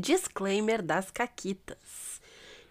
Disclaimer 0.00 0.80
das 0.80 1.10
Caquitas. 1.10 2.22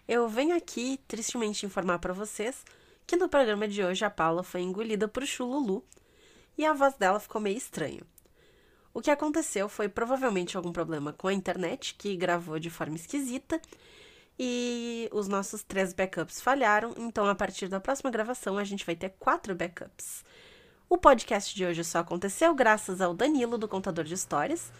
Eu 0.08 0.28
venho 0.28 0.56
aqui 0.56 0.98
tristemente 1.06 1.64
informar 1.64 2.00
para 2.00 2.12
vocês 2.12 2.64
que 3.06 3.16
no 3.16 3.28
programa 3.28 3.68
de 3.68 3.84
hoje 3.84 4.04
a 4.04 4.10
Paula 4.10 4.42
foi 4.42 4.62
engolida 4.62 5.06
por 5.06 5.24
Chululu 5.24 5.84
e 6.58 6.66
a 6.66 6.72
voz 6.72 6.94
dela 6.96 7.20
ficou 7.20 7.40
meio 7.40 7.56
estranha. 7.56 8.02
O 8.92 9.00
que 9.00 9.12
aconteceu 9.12 9.68
foi 9.68 9.88
provavelmente 9.88 10.56
algum 10.56 10.72
problema 10.72 11.12
com 11.12 11.28
a 11.28 11.32
internet, 11.32 11.94
que 11.94 12.16
gravou 12.16 12.58
de 12.58 12.68
forma 12.68 12.96
esquisita, 12.96 13.62
e 14.36 15.08
os 15.12 15.28
nossos 15.28 15.62
três 15.62 15.92
backups 15.92 16.40
falharam, 16.40 16.94
então 16.96 17.28
a 17.28 17.34
partir 17.36 17.68
da 17.68 17.78
próxima 17.78 18.10
gravação 18.10 18.58
a 18.58 18.64
gente 18.64 18.84
vai 18.84 18.96
ter 18.96 19.10
quatro 19.20 19.54
backups. 19.54 20.24
O 20.88 20.98
podcast 20.98 21.54
de 21.54 21.64
hoje 21.64 21.84
só 21.84 22.00
aconteceu 22.00 22.52
graças 22.56 23.00
ao 23.00 23.14
Danilo, 23.14 23.56
do 23.56 23.68
Contador 23.68 24.04
de 24.04 24.14
Histórias, 24.14 24.72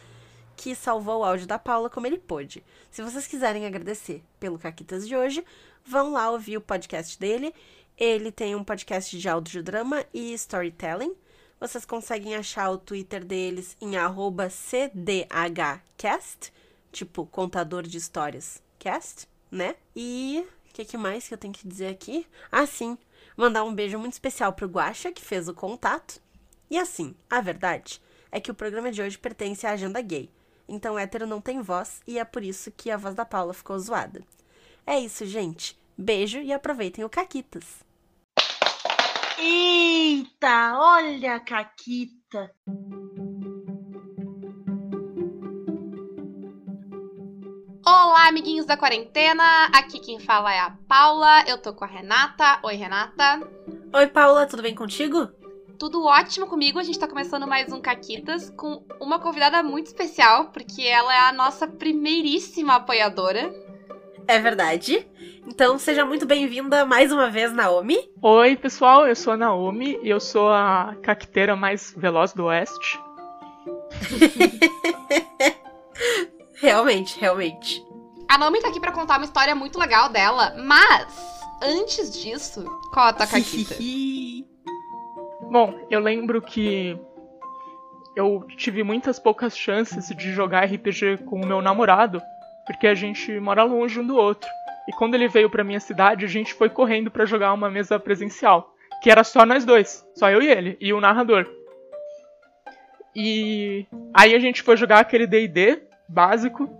que 0.60 0.74
salvou 0.74 1.20
o 1.20 1.24
áudio 1.24 1.46
da 1.46 1.58
Paula 1.58 1.88
como 1.88 2.06
ele 2.06 2.18
pôde. 2.18 2.62
Se 2.90 3.00
vocês 3.00 3.26
quiserem 3.26 3.64
agradecer 3.64 4.22
pelo 4.38 4.58
Caquitas 4.58 5.08
de 5.08 5.16
hoje, 5.16 5.42
vão 5.82 6.12
lá 6.12 6.30
ouvir 6.30 6.58
o 6.58 6.60
podcast 6.60 7.18
dele. 7.18 7.54
Ele 7.96 8.30
tem 8.30 8.54
um 8.54 8.62
podcast 8.62 9.18
de 9.18 9.26
audiodrama 9.26 10.04
e 10.12 10.34
storytelling. 10.34 11.14
Vocês 11.58 11.86
conseguem 11.86 12.36
achar 12.36 12.68
o 12.68 12.76
Twitter 12.76 13.24
deles 13.24 13.74
em 13.80 13.92
cdhcast, 14.50 15.32
tipo 16.92 17.24
contador 17.24 17.84
de 17.84 17.96
histórias 17.96 18.62
cast, 18.78 19.26
né? 19.50 19.76
E 19.96 20.46
o 20.68 20.74
que, 20.74 20.84
que 20.84 20.98
mais 20.98 21.26
que 21.26 21.32
eu 21.32 21.38
tenho 21.38 21.54
que 21.54 21.66
dizer 21.66 21.86
aqui? 21.86 22.26
Ah, 22.52 22.66
sim, 22.66 22.98
mandar 23.34 23.64
um 23.64 23.74
beijo 23.74 23.98
muito 23.98 24.12
especial 24.12 24.52
pro 24.52 24.68
Guaxa, 24.68 25.10
que 25.10 25.24
fez 25.24 25.48
o 25.48 25.54
contato. 25.54 26.20
E 26.68 26.76
assim, 26.76 27.14
a 27.30 27.40
verdade 27.40 27.98
é 28.30 28.38
que 28.38 28.50
o 28.50 28.54
programa 28.54 28.92
de 28.92 29.00
hoje 29.00 29.16
pertence 29.16 29.66
à 29.66 29.70
agenda 29.70 30.02
gay. 30.02 30.28
Então 30.70 30.96
hétero 30.96 31.26
não 31.26 31.40
tem 31.40 31.60
voz 31.60 32.00
e 32.06 32.16
é 32.16 32.24
por 32.24 32.44
isso 32.44 32.70
que 32.70 32.92
a 32.92 32.96
voz 32.96 33.12
da 33.12 33.24
Paula 33.24 33.52
ficou 33.52 33.76
zoada. 33.76 34.22
É 34.86 34.96
isso, 35.00 35.26
gente. 35.26 35.76
Beijo 35.98 36.38
e 36.38 36.52
aproveitem 36.52 37.04
o 37.04 37.08
Caquitas. 37.08 37.84
Eita, 39.36 40.78
olha 40.78 41.34
a 41.34 41.40
Caquita. 41.40 42.54
Olá, 47.84 48.28
amiguinhos 48.28 48.64
da 48.64 48.76
quarentena. 48.76 49.64
Aqui 49.74 49.98
quem 49.98 50.20
fala 50.20 50.54
é 50.54 50.60
a 50.60 50.76
Paula. 50.86 51.42
Eu 51.48 51.58
tô 51.60 51.74
com 51.74 51.84
a 51.84 51.88
Renata. 51.88 52.60
Oi, 52.62 52.76
Renata. 52.76 53.40
Oi, 53.92 54.06
Paula, 54.06 54.46
tudo 54.46 54.62
bem 54.62 54.74
contigo? 54.76 55.28
Tudo 55.80 56.04
ótimo 56.04 56.46
comigo. 56.46 56.78
A 56.78 56.82
gente 56.82 56.98
tá 56.98 57.08
começando 57.08 57.46
mais 57.46 57.72
um 57.72 57.80
Caquitas 57.80 58.50
com 58.50 58.84
uma 59.00 59.18
convidada 59.18 59.62
muito 59.62 59.86
especial, 59.86 60.48
porque 60.48 60.82
ela 60.82 61.14
é 61.14 61.20
a 61.20 61.32
nossa 61.32 61.66
primeiríssima 61.66 62.74
apoiadora. 62.74 63.50
É 64.28 64.38
verdade. 64.38 65.08
Então 65.46 65.78
seja 65.78 66.04
muito 66.04 66.26
bem-vinda 66.26 66.84
mais 66.84 67.10
uma 67.10 67.30
vez, 67.30 67.50
Naomi. 67.54 67.96
Oi, 68.20 68.56
pessoal, 68.56 69.08
eu 69.08 69.16
sou 69.16 69.32
a 69.32 69.38
Naomi 69.38 69.98
e 70.02 70.10
eu 70.10 70.20
sou 70.20 70.50
a 70.50 70.94
caqueteira 71.02 71.56
mais 71.56 71.94
veloz 71.96 72.34
do 72.34 72.44
Oeste. 72.44 73.00
realmente, 76.60 77.18
realmente. 77.18 77.82
A 78.28 78.36
Naomi 78.36 78.60
tá 78.60 78.68
aqui 78.68 78.80
pra 78.80 78.92
contar 78.92 79.16
uma 79.16 79.24
história 79.24 79.54
muito 79.54 79.78
legal 79.78 80.10
dela, 80.10 80.54
mas 80.58 81.10
antes 81.62 82.12
disso, 82.12 82.66
qual 82.92 83.06
a 83.06 83.12
tua 83.14 83.26
caquita? 83.26 83.76
Bom, 85.50 85.74
eu 85.90 85.98
lembro 85.98 86.40
que 86.40 86.96
eu 88.14 88.46
tive 88.56 88.84
muitas 88.84 89.18
poucas 89.18 89.58
chances 89.58 90.14
de 90.14 90.32
jogar 90.32 90.64
RPG 90.64 91.24
com 91.26 91.40
o 91.40 91.46
meu 91.46 91.60
namorado, 91.60 92.22
porque 92.64 92.86
a 92.86 92.94
gente 92.94 93.32
mora 93.40 93.64
longe 93.64 93.98
um 93.98 94.06
do 94.06 94.16
outro. 94.16 94.48
E 94.88 94.92
quando 94.92 95.16
ele 95.16 95.26
veio 95.26 95.50
pra 95.50 95.64
minha 95.64 95.80
cidade, 95.80 96.24
a 96.24 96.28
gente 96.28 96.54
foi 96.54 96.68
correndo 96.68 97.10
para 97.10 97.26
jogar 97.26 97.52
uma 97.52 97.68
mesa 97.68 97.98
presencial, 97.98 98.72
que 99.02 99.10
era 99.10 99.24
só 99.24 99.44
nós 99.44 99.64
dois, 99.64 100.06
só 100.14 100.30
eu 100.30 100.40
e 100.40 100.46
ele, 100.46 100.76
e 100.80 100.92
o 100.92 101.00
narrador. 101.00 101.44
E 103.14 103.88
aí 104.14 104.36
a 104.36 104.38
gente 104.38 104.62
foi 104.62 104.76
jogar 104.76 105.00
aquele 105.00 105.26
D&D 105.26 105.82
básico, 106.08 106.70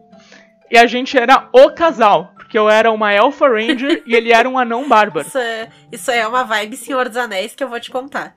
e 0.70 0.78
a 0.78 0.86
gente 0.86 1.18
era 1.18 1.48
o 1.52 1.70
casal, 1.70 2.32
porque 2.36 2.56
eu 2.56 2.70
era 2.70 2.92
uma 2.92 3.12
Elfa 3.12 3.48
Ranger 3.48 4.02
e 4.06 4.14
ele 4.14 4.32
era 4.32 4.48
um 4.48 4.56
anão 4.56 4.88
bárbaro. 4.88 5.26
Isso 5.26 5.38
é, 5.38 5.68
isso 5.90 6.10
é 6.12 6.24
uma 6.24 6.44
vibe 6.44 6.76
Senhor 6.76 7.08
dos 7.08 7.16
Anéis 7.16 7.56
que 7.56 7.64
eu 7.64 7.68
vou 7.68 7.80
te 7.80 7.90
contar. 7.90 8.36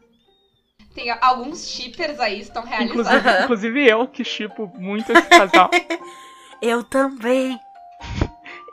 Tem 0.94 1.10
alguns 1.22 1.68
shippers 1.68 2.20
aí 2.20 2.40
estão 2.40 2.64
realizados. 2.64 3.08
Inclusive, 3.08 3.44
inclusive 3.44 3.90
eu 3.90 4.08
que 4.08 4.24
shippo 4.24 4.72
muito 4.78 5.12
esse 5.12 5.28
casal. 5.28 5.70
eu 6.62 6.84
também. 6.84 7.60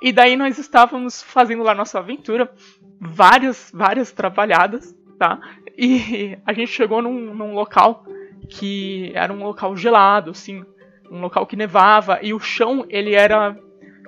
E 0.03 0.13
daí 0.13 0.37
nós 0.37 0.59
estávamos 0.59 1.23
fazendo 1.23 1.63
lá 1.63 1.75
nossa 1.75 1.99
aventura, 1.99 2.51
várias, 3.01 3.71
várias 3.73 4.13
trabalhadas, 4.13 4.95
tá? 5.19 5.39
E 5.77 6.39
a 6.45 6.53
gente 6.53 6.73
chegou 6.73 7.01
num, 7.01 7.35
num 7.35 7.55
local 7.55 8.05
que 8.49 9.13
era 9.15 9.33
um 9.33 9.43
local 9.43 9.77
gelado, 9.77 10.31
assim, 10.31 10.65
um 11.11 11.21
local 11.21 11.47
que 11.47 11.57
nevava, 11.57 12.19
e 12.23 12.35
o 12.35 12.41
chão, 12.41 12.85
ele 12.89 13.15
era 13.15 13.57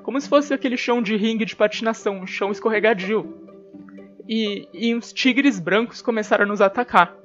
como 0.03 0.21
se 0.21 0.29
fosse 0.29 0.53
aquele 0.53 0.77
chão 0.77 1.01
de 1.01 1.17
ringue 1.17 1.45
de 1.45 1.57
patinação, 1.57 2.21
um 2.21 2.27
chão 2.27 2.51
escorregadio. 2.51 3.39
E, 4.29 4.69
e 4.73 4.95
uns 4.95 5.13
tigres 5.13 5.59
brancos 5.59 6.03
começaram 6.03 6.45
a 6.45 6.49
nos 6.49 6.61
atacar. 6.61 7.17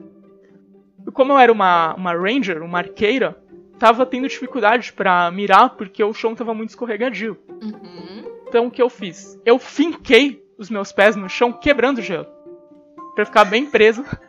E 1.07 1.11
como 1.11 1.31
eu 1.31 1.39
era 1.39 1.51
uma, 1.51 1.93
uma 1.95 2.13
ranger, 2.13 2.61
uma 2.61 2.79
arqueira, 2.79 3.37
tava 3.79 4.05
tendo 4.05 4.27
dificuldade 4.27 4.91
para 4.91 5.31
mirar 5.31 5.69
porque 5.71 6.03
o 6.03 6.13
chão 6.13 6.35
tava 6.35 6.53
muito 6.53 6.69
escorregadio. 6.69 7.37
Uhum. 7.61 8.25
Então 8.47 8.67
o 8.67 8.71
que 8.71 8.81
eu 8.81 8.89
fiz? 8.89 9.39
Eu 9.45 9.57
finquei 9.57 10.43
os 10.57 10.69
meus 10.69 10.91
pés 10.91 11.15
no 11.15 11.29
chão, 11.29 11.53
quebrando 11.53 11.99
o 11.99 12.01
gelo. 12.01 12.27
Pra 13.15 13.25
ficar 13.25 13.45
bem 13.45 13.65
preso. 13.65 14.03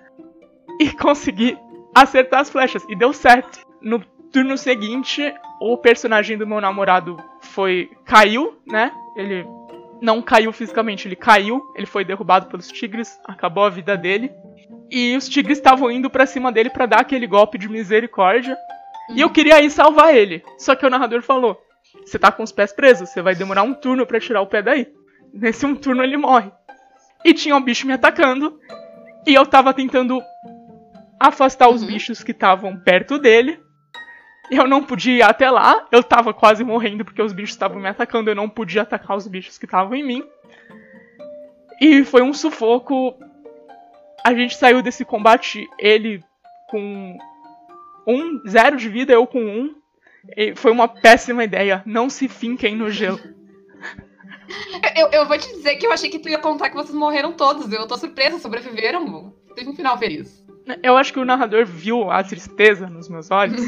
E 0.81 0.93
consegui 0.93 1.59
acertar 1.93 2.39
as 2.39 2.51
flechas. 2.51 2.85
E 2.89 2.95
deu 2.95 3.13
certo. 3.13 3.67
No 3.83 3.99
turno 4.33 4.57
seguinte, 4.57 5.35
o 5.61 5.77
personagem 5.77 6.39
do 6.39 6.47
meu 6.47 6.61
namorado 6.61 7.17
foi. 7.41 7.91
caiu, 8.05 8.57
né? 8.65 8.93
Ele 9.17 9.45
não 10.01 10.23
caiu 10.23 10.53
fisicamente, 10.53 11.09
ele 11.09 11.17
caiu, 11.17 11.61
ele 11.75 11.87
foi 11.87 12.05
derrubado 12.05 12.47
pelos 12.47 12.69
tigres, 12.69 13.19
acabou 13.25 13.65
a 13.65 13.71
vida 13.71 13.97
dele. 13.97 14.31
E 14.91 15.17
os 15.17 15.29
tigres 15.29 15.59
estavam 15.59 15.91
indo 15.91 16.09
para 16.09 16.27
cima 16.27 16.51
dele 16.51 16.71
para 16.71 16.87
dar 16.87 17.01
aquele 17.01 17.27
golpe 17.27 17.59
de 17.59 17.69
misericórdia. 17.69 18.57
Uhum. 19.11 19.17
E 19.17 19.21
eu 19.21 19.31
queria 19.31 19.63
ir 19.63 19.71
salvar 19.71 20.15
ele. 20.15 20.43
Só 20.59 20.75
que 20.75 20.87
o 20.87 20.91
narrador 20.91 21.23
falou: 21.23 21.61
Você 22.05 22.19
tá 22.19 22.33
com 22.33 22.43
os 22.43 22.53
pés 22.53 22.73
presos, 22.73 23.11
você 23.11 23.21
vai 23.21 23.35
demorar 23.35 23.63
um 23.63 23.75
turno 23.75 24.07
para 24.07 24.21
tirar 24.21 24.41
o 24.41 24.47
pé 24.47 24.63
daí. 24.63 24.89
Nesse 25.33 25.67
um 25.67 25.75
turno 25.75 26.03
ele 26.03 26.17
morre. 26.17 26.51
E 27.25 27.35
tinha 27.35 27.57
um 27.57 27.63
bicho 27.63 27.87
me 27.87 27.93
atacando. 27.93 28.59
E 29.27 29.35
eu 29.35 29.45
tava 29.45 29.75
tentando 29.75 30.23
afastar 31.21 31.69
os 31.69 31.83
uhum. 31.83 31.89
bichos 31.89 32.23
que 32.23 32.33
estavam 32.33 32.77
perto 32.79 33.19
dele. 33.19 33.61
Eu 34.51 34.67
não 34.67 34.83
podia 34.83 35.17
ir 35.17 35.23
até 35.23 35.51
lá, 35.51 35.87
eu 35.93 36.03
tava 36.03 36.33
quase 36.33 36.65
morrendo 36.65 37.05
porque 37.05 37.21
os 37.21 37.35
bichos 37.35 37.51
estavam 37.51 37.79
me 37.79 37.89
atacando, 37.89 38.31
eu 38.31 38.35
não 38.35 38.49
podia 38.49 38.81
atacar 38.81 39.15
os 39.15 39.27
bichos 39.27 39.59
que 39.59 39.67
estavam 39.67 39.95
em 39.95 40.03
mim. 40.03 40.25
E 41.81 42.05
foi 42.05 42.23
um 42.23 42.33
sufoco. 42.33 43.15
A 44.29 44.35
gente 44.35 44.57
saiu 44.57 44.83
desse 44.83 45.07
combate, 45.07 45.67
ele 45.79 46.23
com 46.69 47.17
um, 48.07 48.43
zero 48.47 48.77
de 48.77 48.87
vida, 48.87 49.11
eu 49.11 49.27
com 49.27 49.43
um. 49.43 49.75
E 50.37 50.55
foi 50.55 50.71
uma 50.71 50.87
péssima 50.87 51.45
ideia. 51.45 51.83
Não 51.87 52.11
se 52.11 52.29
finquem 52.29 52.77
no 52.77 52.91
gelo. 52.91 53.19
Eu, 54.95 55.09
eu, 55.13 55.27
vou 55.27 55.39
te 55.39 55.49
dizer 55.49 55.77
que 55.77 55.87
eu 55.87 55.93
achei 55.93 56.11
que 56.11 56.19
tu 56.19 56.29
ia 56.29 56.39
contar 56.39 56.69
que 56.69 56.77
vocês 56.77 56.95
morreram 56.95 57.33
todos. 57.33 57.73
Eu 57.73 57.87
tô 57.87 57.97
surpresa, 57.97 58.39
sobreviveram. 58.39 59.33
Teve 59.55 59.71
um 59.71 59.75
final 59.75 59.97
feliz. 59.97 60.45
Eu 60.83 60.99
acho 60.99 61.11
que 61.11 61.21
o 61.21 61.25
narrador 61.25 61.65
viu 61.65 62.11
a 62.11 62.23
tristeza 62.23 62.87
nos 62.87 63.09
meus 63.09 63.31
olhos. 63.31 63.61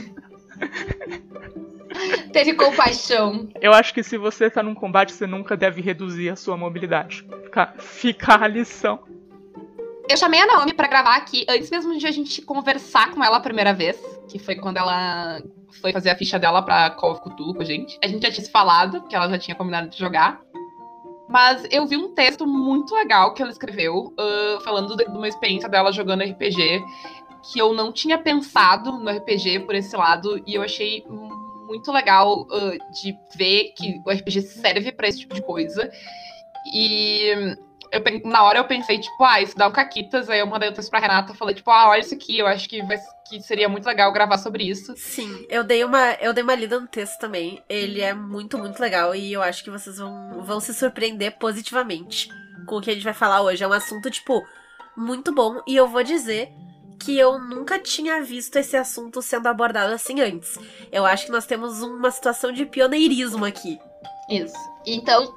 Teve 2.34 2.52
compaixão. 2.52 3.48
Eu 3.62 3.72
acho 3.72 3.94
que 3.94 4.02
se 4.02 4.18
você 4.18 4.50
tá 4.50 4.62
num 4.62 4.74
combate, 4.74 5.14
você 5.14 5.26
nunca 5.26 5.56
deve 5.56 5.80
reduzir 5.80 6.28
a 6.28 6.36
sua 6.36 6.54
mobilidade. 6.54 7.26
Fica, 7.44 7.74
fica 7.78 8.44
a 8.44 8.46
lição. 8.46 9.00
Eu 10.10 10.16
chamei 10.16 10.40
a 10.40 10.46
Naomi 10.46 10.74
para 10.74 10.88
gravar 10.88 11.14
aqui 11.14 11.46
antes 11.48 11.70
mesmo 11.70 11.96
de 11.96 12.04
a 12.04 12.10
gente 12.10 12.42
conversar 12.42 13.12
com 13.14 13.22
ela 13.22 13.36
a 13.36 13.40
primeira 13.40 13.72
vez, 13.72 13.96
que 14.28 14.40
foi 14.40 14.56
quando 14.56 14.76
ela 14.76 15.40
foi 15.80 15.92
fazer 15.92 16.10
a 16.10 16.16
ficha 16.16 16.36
dela 16.36 16.60
pra 16.62 16.90
Call 16.90 17.12
of 17.12 17.20
Cthulhu 17.20 17.54
com 17.54 17.62
a 17.62 17.64
gente. 17.64 17.96
A 18.02 18.08
gente 18.08 18.20
já 18.20 18.32
tinha 18.32 18.44
se 18.44 18.50
falado, 18.50 19.02
porque 19.02 19.14
ela 19.14 19.28
já 19.28 19.38
tinha 19.38 19.54
combinado 19.54 19.88
de 19.88 19.96
jogar. 19.96 20.40
Mas 21.28 21.64
eu 21.70 21.86
vi 21.86 21.96
um 21.96 22.12
texto 22.12 22.44
muito 22.44 22.92
legal 22.92 23.34
que 23.34 23.40
ela 23.40 23.52
escreveu, 23.52 24.12
uh, 24.18 24.60
falando 24.64 24.96
de, 24.96 25.04
de 25.04 25.16
uma 25.16 25.28
experiência 25.28 25.68
dela 25.68 25.92
jogando 25.92 26.24
RPG 26.24 26.82
que 27.52 27.60
eu 27.60 27.72
não 27.72 27.92
tinha 27.92 28.18
pensado 28.18 28.90
no 28.90 29.08
RPG 29.08 29.60
por 29.60 29.76
esse 29.76 29.96
lado 29.96 30.42
e 30.44 30.56
eu 30.56 30.62
achei 30.62 31.04
muito 31.68 31.92
legal 31.92 32.48
uh, 32.50 32.92
de 33.00 33.16
ver 33.36 33.72
que 33.76 34.02
o 34.04 34.10
RPG 34.10 34.42
serve 34.42 34.90
para 34.90 35.06
esse 35.06 35.20
tipo 35.20 35.36
de 35.36 35.42
coisa. 35.42 35.88
E 36.74 37.56
eu, 37.92 38.02
na 38.24 38.42
hora 38.44 38.58
eu 38.58 38.64
pensei, 38.64 38.98
tipo, 38.98 39.22
ah, 39.24 39.40
isso 39.40 39.56
dá 39.56 39.66
o 39.66 39.72
Caquitas, 39.72 40.28
aí 40.28 40.40
eu 40.40 40.46
mandei 40.46 40.68
o 40.68 40.72
texto 40.72 40.90
pra 40.90 41.00
Renata, 41.00 41.34
falei, 41.34 41.54
tipo, 41.54 41.70
ah, 41.70 41.88
olha 41.88 42.00
isso 42.00 42.14
aqui, 42.14 42.38
eu 42.38 42.46
acho 42.46 42.68
que, 42.68 42.82
vai, 42.82 42.98
que 43.28 43.40
seria 43.42 43.68
muito 43.68 43.86
legal 43.86 44.12
gravar 44.12 44.38
sobre 44.38 44.64
isso. 44.64 44.94
Sim, 44.96 45.46
eu 45.48 45.64
dei 45.64 45.84
uma, 45.84 46.12
eu 46.20 46.32
dei 46.32 46.42
uma 46.42 46.54
lida 46.54 46.78
no 46.78 46.86
texto 46.86 47.18
também, 47.18 47.62
ele 47.68 48.00
é 48.00 48.14
muito, 48.14 48.56
muito 48.58 48.80
legal, 48.80 49.14
e 49.14 49.32
eu 49.32 49.42
acho 49.42 49.64
que 49.64 49.70
vocês 49.70 49.98
vão, 49.98 50.42
vão 50.42 50.60
se 50.60 50.72
surpreender 50.72 51.38
positivamente 51.38 52.28
com 52.66 52.76
o 52.76 52.80
que 52.80 52.90
a 52.90 52.94
gente 52.94 53.04
vai 53.04 53.14
falar 53.14 53.42
hoje. 53.42 53.64
É 53.64 53.68
um 53.68 53.72
assunto, 53.72 54.10
tipo, 54.10 54.46
muito 54.96 55.34
bom, 55.34 55.60
e 55.66 55.74
eu 55.74 55.88
vou 55.88 56.02
dizer 56.02 56.52
que 57.00 57.18
eu 57.18 57.38
nunca 57.38 57.78
tinha 57.78 58.22
visto 58.22 58.56
esse 58.56 58.76
assunto 58.76 59.22
sendo 59.22 59.48
abordado 59.48 59.92
assim 59.92 60.20
antes. 60.20 60.58
Eu 60.92 61.06
acho 61.06 61.26
que 61.26 61.32
nós 61.32 61.46
temos 61.46 61.80
uma 61.80 62.10
situação 62.10 62.52
de 62.52 62.66
pioneirismo 62.66 63.44
aqui. 63.44 63.80
Isso. 64.28 64.54
Então, 64.86 65.34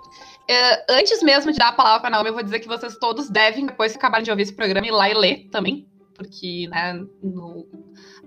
uh, 0.49 0.83
antes 0.89 1.21
mesmo 1.23 1.51
de 1.51 1.57
dar 1.57 1.69
a 1.69 1.73
palavra 1.73 2.01
para 2.01 2.09
Naomi, 2.09 2.29
eu 2.29 2.33
vou 2.33 2.43
dizer 2.43 2.59
que 2.59 2.67
vocês 2.67 2.97
todos 2.97 3.29
devem, 3.29 3.65
depois 3.65 3.91
que 3.91 3.97
acabarem 3.97 4.23
de 4.23 4.31
ouvir 4.31 4.43
esse 4.43 4.53
programa, 4.53 4.87
ir 4.87 4.91
lá 4.91 5.09
e 5.09 5.13
ler 5.13 5.49
também. 5.49 5.87
Porque, 6.15 6.67
né, 6.69 7.03
no, 7.23 7.67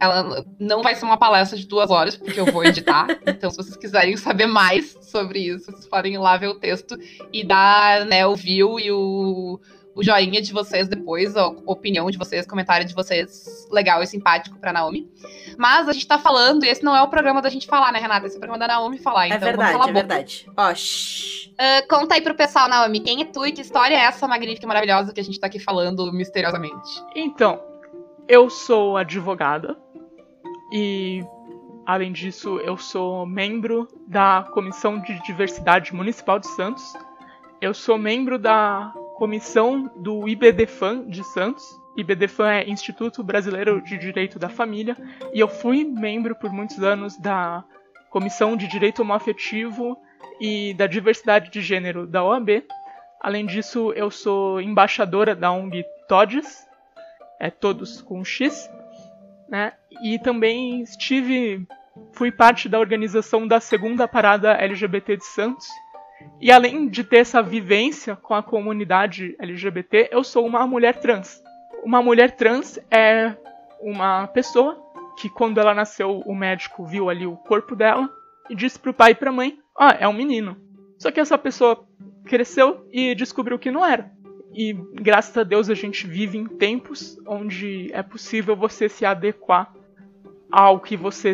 ela 0.01 0.45
não 0.59 0.83
vai 0.83 0.95
ser 0.95 1.05
uma 1.05 1.17
palestra 1.17 1.57
de 1.57 1.67
duas 1.67 1.91
horas, 1.91 2.17
porque 2.17 2.39
eu 2.39 2.47
vou 2.47 2.65
editar. 2.65 3.07
então, 3.27 3.51
se 3.51 3.57
vocês 3.57 3.77
quiserem 3.77 4.17
saber 4.17 4.47
mais 4.47 4.97
sobre 5.03 5.39
isso, 5.39 5.71
vocês 5.71 5.87
podem 5.87 6.15
ir 6.15 6.19
lá 6.19 6.37
ver 6.37 6.49
o 6.49 6.59
texto 6.59 6.99
e 7.33 7.45
dar, 7.45 8.05
né, 8.05 8.27
o 8.27 8.35
view 8.35 8.79
e 8.81 8.91
o 8.91 9.61
o 9.97 10.03
joinha 10.03 10.43
de 10.43 10.53
vocês 10.53 10.87
depois, 10.89 11.35
a 11.39 11.47
opinião 11.65 12.11
de 12.11 12.19
vocês, 12.19 12.47
comentário 12.47 12.87
de 12.87 12.95
vocês 12.95 13.67
legal 13.71 14.03
e 14.03 14.07
simpático 14.07 14.59
pra 14.59 14.71
Naomi. 14.71 15.11
Mas 15.57 15.89
a 15.89 15.93
gente 15.95 16.07
tá 16.07 16.19
falando, 16.19 16.65
e 16.65 16.69
esse 16.69 16.85
não 16.85 16.95
é 16.95 17.01
o 17.01 17.09
programa 17.09 17.41
da 17.41 17.49
gente 17.49 17.67
falar, 17.67 17.91
né, 17.93 17.99
Renata? 17.99 18.27
Esse 18.27 18.37
é 18.37 18.39
o 18.39 18.41
programa 18.41 18.59
da 18.59 18.75
Naomi 18.75 18.99
falar. 18.99 19.25
É 19.25 19.29
então 19.29 19.41
verdade, 19.41 19.73
vamos 19.73 19.87
falar 19.87 19.91
é 19.91 19.95
verdade. 19.95 20.47
Ó, 20.55 20.75
shh. 20.75 21.47
Uh, 21.47 21.89
conta 21.89 22.15
aí 22.15 22.21
pro 22.21 22.35
pessoal, 22.35 22.69
Naomi, 22.69 23.01
quem 23.01 23.23
é 23.23 23.25
tu 23.25 23.47
e 23.47 23.53
que 23.53 23.63
história 23.63 23.95
é 23.95 24.01
essa 24.01 24.29
magnífica 24.29 24.67
e 24.67 24.69
maravilhosa 24.69 25.15
que 25.15 25.21
a 25.21 25.25
gente 25.25 25.41
tá 25.41 25.47
aqui 25.47 25.59
falando 25.59 26.13
misteriosamente? 26.13 27.03
Então, 27.15 27.59
eu 28.29 28.51
sou 28.51 28.99
advogada 28.99 29.79
e, 30.71 31.25
além 31.87 32.13
disso, 32.13 32.59
eu 32.59 32.77
sou 32.77 33.25
membro 33.25 33.89
da 34.07 34.47
Comissão 34.53 35.01
de 35.01 35.19
Diversidade 35.23 35.95
Municipal 35.95 36.39
de 36.39 36.49
Santos. 36.49 36.85
Eu 37.63 37.73
sou 37.73 37.97
membro 37.97 38.39
da 38.39 38.93
comissão 39.17 39.91
do 39.97 40.29
IBDFAN 40.29 41.09
de 41.09 41.25
Santos. 41.25 41.65
IBDFAN 41.97 42.51
é 42.51 42.69
Instituto 42.69 43.23
Brasileiro 43.23 43.81
de 43.81 43.97
Direito 43.97 44.39
da 44.39 44.49
Família. 44.49 44.97
E 45.33 45.41
eu 45.41 45.49
fui 45.49 45.85
membro 45.85 46.35
por 46.37 46.53
muitos 46.53 46.83
anos 46.83 47.17
da 47.17 47.65
Comissão 48.11 48.57
de 48.57 48.69
Direito 48.69 49.01
Homoafetivo 49.01 49.97
e 50.39 50.75
da 50.75 50.87
Diversidade 50.87 51.51
de 51.51 51.63
Gênero 51.63 52.07
da 52.07 52.23
OAB. 52.23 52.65
Além 53.21 53.47
disso, 53.47 53.93
eu 53.93 54.11
sou 54.11 54.61
embaixadora 54.61 55.35
da 55.35 55.51
ONG 55.51 55.85
TODES, 56.07 56.67
é 57.41 57.51
todos 57.51 58.03
com 58.03 58.23
X, 58.23 58.71
né? 59.49 59.73
E 60.03 60.19
também 60.19 60.83
estive, 60.83 61.67
fui 62.13 62.31
parte 62.31 62.69
da 62.69 62.79
organização 62.79 63.49
da 63.49 63.61
segunda 63.61 64.07
parada 64.07 64.53
LGBT 64.53 65.17
de 65.17 65.25
Santos, 65.25 65.67
e 66.41 66.51
além 66.51 66.89
de 66.89 67.03
ter 67.03 67.19
essa 67.19 67.43
vivência 67.43 68.17
com 68.17 68.35
a 68.35 68.43
comunidade 68.43 69.35
LGBT, 69.39 70.11
eu 70.13 70.23
sou 70.23 70.47
uma 70.47 70.67
mulher 70.67 71.01
trans. 71.01 71.43
Uma 71.83 72.03
mulher 72.03 72.37
trans 72.37 72.79
é 72.91 73.35
uma 73.81 74.27
pessoa 74.27 74.83
que, 75.19 75.29
quando 75.29 75.59
ela 75.59 75.75
nasceu, 75.75 76.23
o 76.27 76.35
médico 76.35 76.85
viu 76.85 77.09
ali 77.09 77.27
o 77.27 77.37
corpo 77.37 77.75
dela 77.75 78.11
e 78.51 78.55
disse 78.55 78.79
pro 78.79 78.93
pai 78.95 79.13
e 79.13 79.15
pra 79.15 79.33
mãe: 79.33 79.59
Ah, 79.77 79.97
é 79.99 80.07
um 80.07 80.13
menino. 80.13 80.57
Só 80.99 81.11
que 81.11 81.21
essa 81.21 81.39
pessoa 81.39 81.87
cresceu 82.25 82.87
e 82.91 83.15
descobriu 83.15 83.59
que 83.59 83.71
não 83.71 83.85
era. 83.85 84.11
E 84.53 84.73
graças 84.73 85.37
a 85.37 85.43
Deus 85.43 85.69
a 85.69 85.75
gente 85.75 86.07
vive 86.07 86.39
em 86.39 86.47
tempos 86.47 87.19
onde 87.27 87.91
é 87.93 88.03
possível 88.03 88.57
você 88.57 88.89
se 88.89 89.05
adequar 89.05 89.73
ao 90.51 90.81
que 90.81 90.97
você 90.97 91.33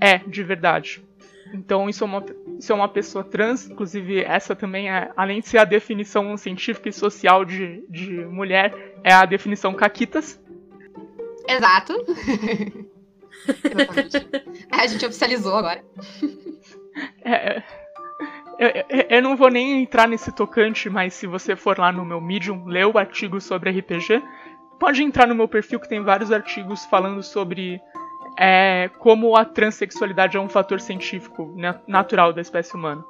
é 0.00 0.18
de 0.18 0.42
verdade. 0.42 1.02
Então 1.52 1.88
isso 1.88 2.02
é, 2.02 2.06
uma, 2.06 2.24
isso 2.58 2.72
é 2.72 2.74
uma 2.74 2.88
pessoa 2.88 3.22
trans, 3.22 3.68
inclusive 3.68 4.22
essa 4.22 4.56
também 4.56 4.90
é, 4.90 5.10
além 5.16 5.40
de 5.40 5.48
ser 5.48 5.58
a 5.58 5.64
definição 5.64 6.36
científica 6.36 6.88
e 6.88 6.92
social 6.92 7.44
de, 7.44 7.84
de 7.88 8.24
mulher, 8.26 8.74
é 9.04 9.12
a 9.12 9.24
definição 9.24 9.74
caquitas. 9.74 10.40
Exato. 11.48 11.94
a 14.70 14.86
gente 14.86 15.04
oficializou 15.04 15.56
agora. 15.56 15.84
É, 17.24 17.62
eu, 18.58 18.68
eu, 18.68 19.06
eu, 19.08 19.22
não 19.22 19.36
vou 19.36 19.50
nem 19.50 19.82
entrar 19.82 20.06
nesse 20.06 20.30
tocante, 20.30 20.88
mas 20.88 21.14
se 21.14 21.26
você 21.26 21.56
for 21.56 21.78
lá 21.78 21.90
no 21.90 22.04
meu 22.04 22.20
Medium, 22.20 22.64
ler 22.66 22.86
o 22.86 22.98
artigo 22.98 23.40
sobre 23.40 23.70
RPG, 23.70 24.22
pode 24.78 25.02
entrar 25.02 25.26
no 25.26 25.34
meu 25.34 25.48
perfil 25.48 25.80
que 25.80 25.88
tem 25.88 26.02
vários 26.02 26.30
artigos 26.30 26.84
falando 26.84 27.22
sobre 27.22 27.80
é 28.38 28.90
como 28.98 29.36
a 29.36 29.44
transexualidade 29.44 30.36
é 30.36 30.40
um 30.40 30.48
fator 30.48 30.80
científico 30.80 31.54
natural 31.86 32.32
da 32.32 32.40
espécie 32.40 32.74
humana. 32.74 33.04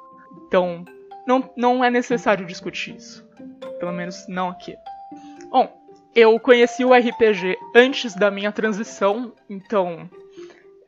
Então, 0.47 0.83
não, 1.25 1.49
não 1.55 1.83
é 1.83 1.89
necessário 1.89 2.45
discutir 2.45 2.95
isso. 2.95 3.25
Pelo 3.79 3.93
menos 3.93 4.27
não 4.27 4.49
aqui. 4.49 4.75
Bom, 5.49 5.71
eu 6.15 6.39
conheci 6.39 6.85
o 6.85 6.93
RPG 6.93 7.57
antes 7.75 8.13
da 8.13 8.29
minha 8.29 8.51
transição, 8.51 9.33
então 9.49 10.09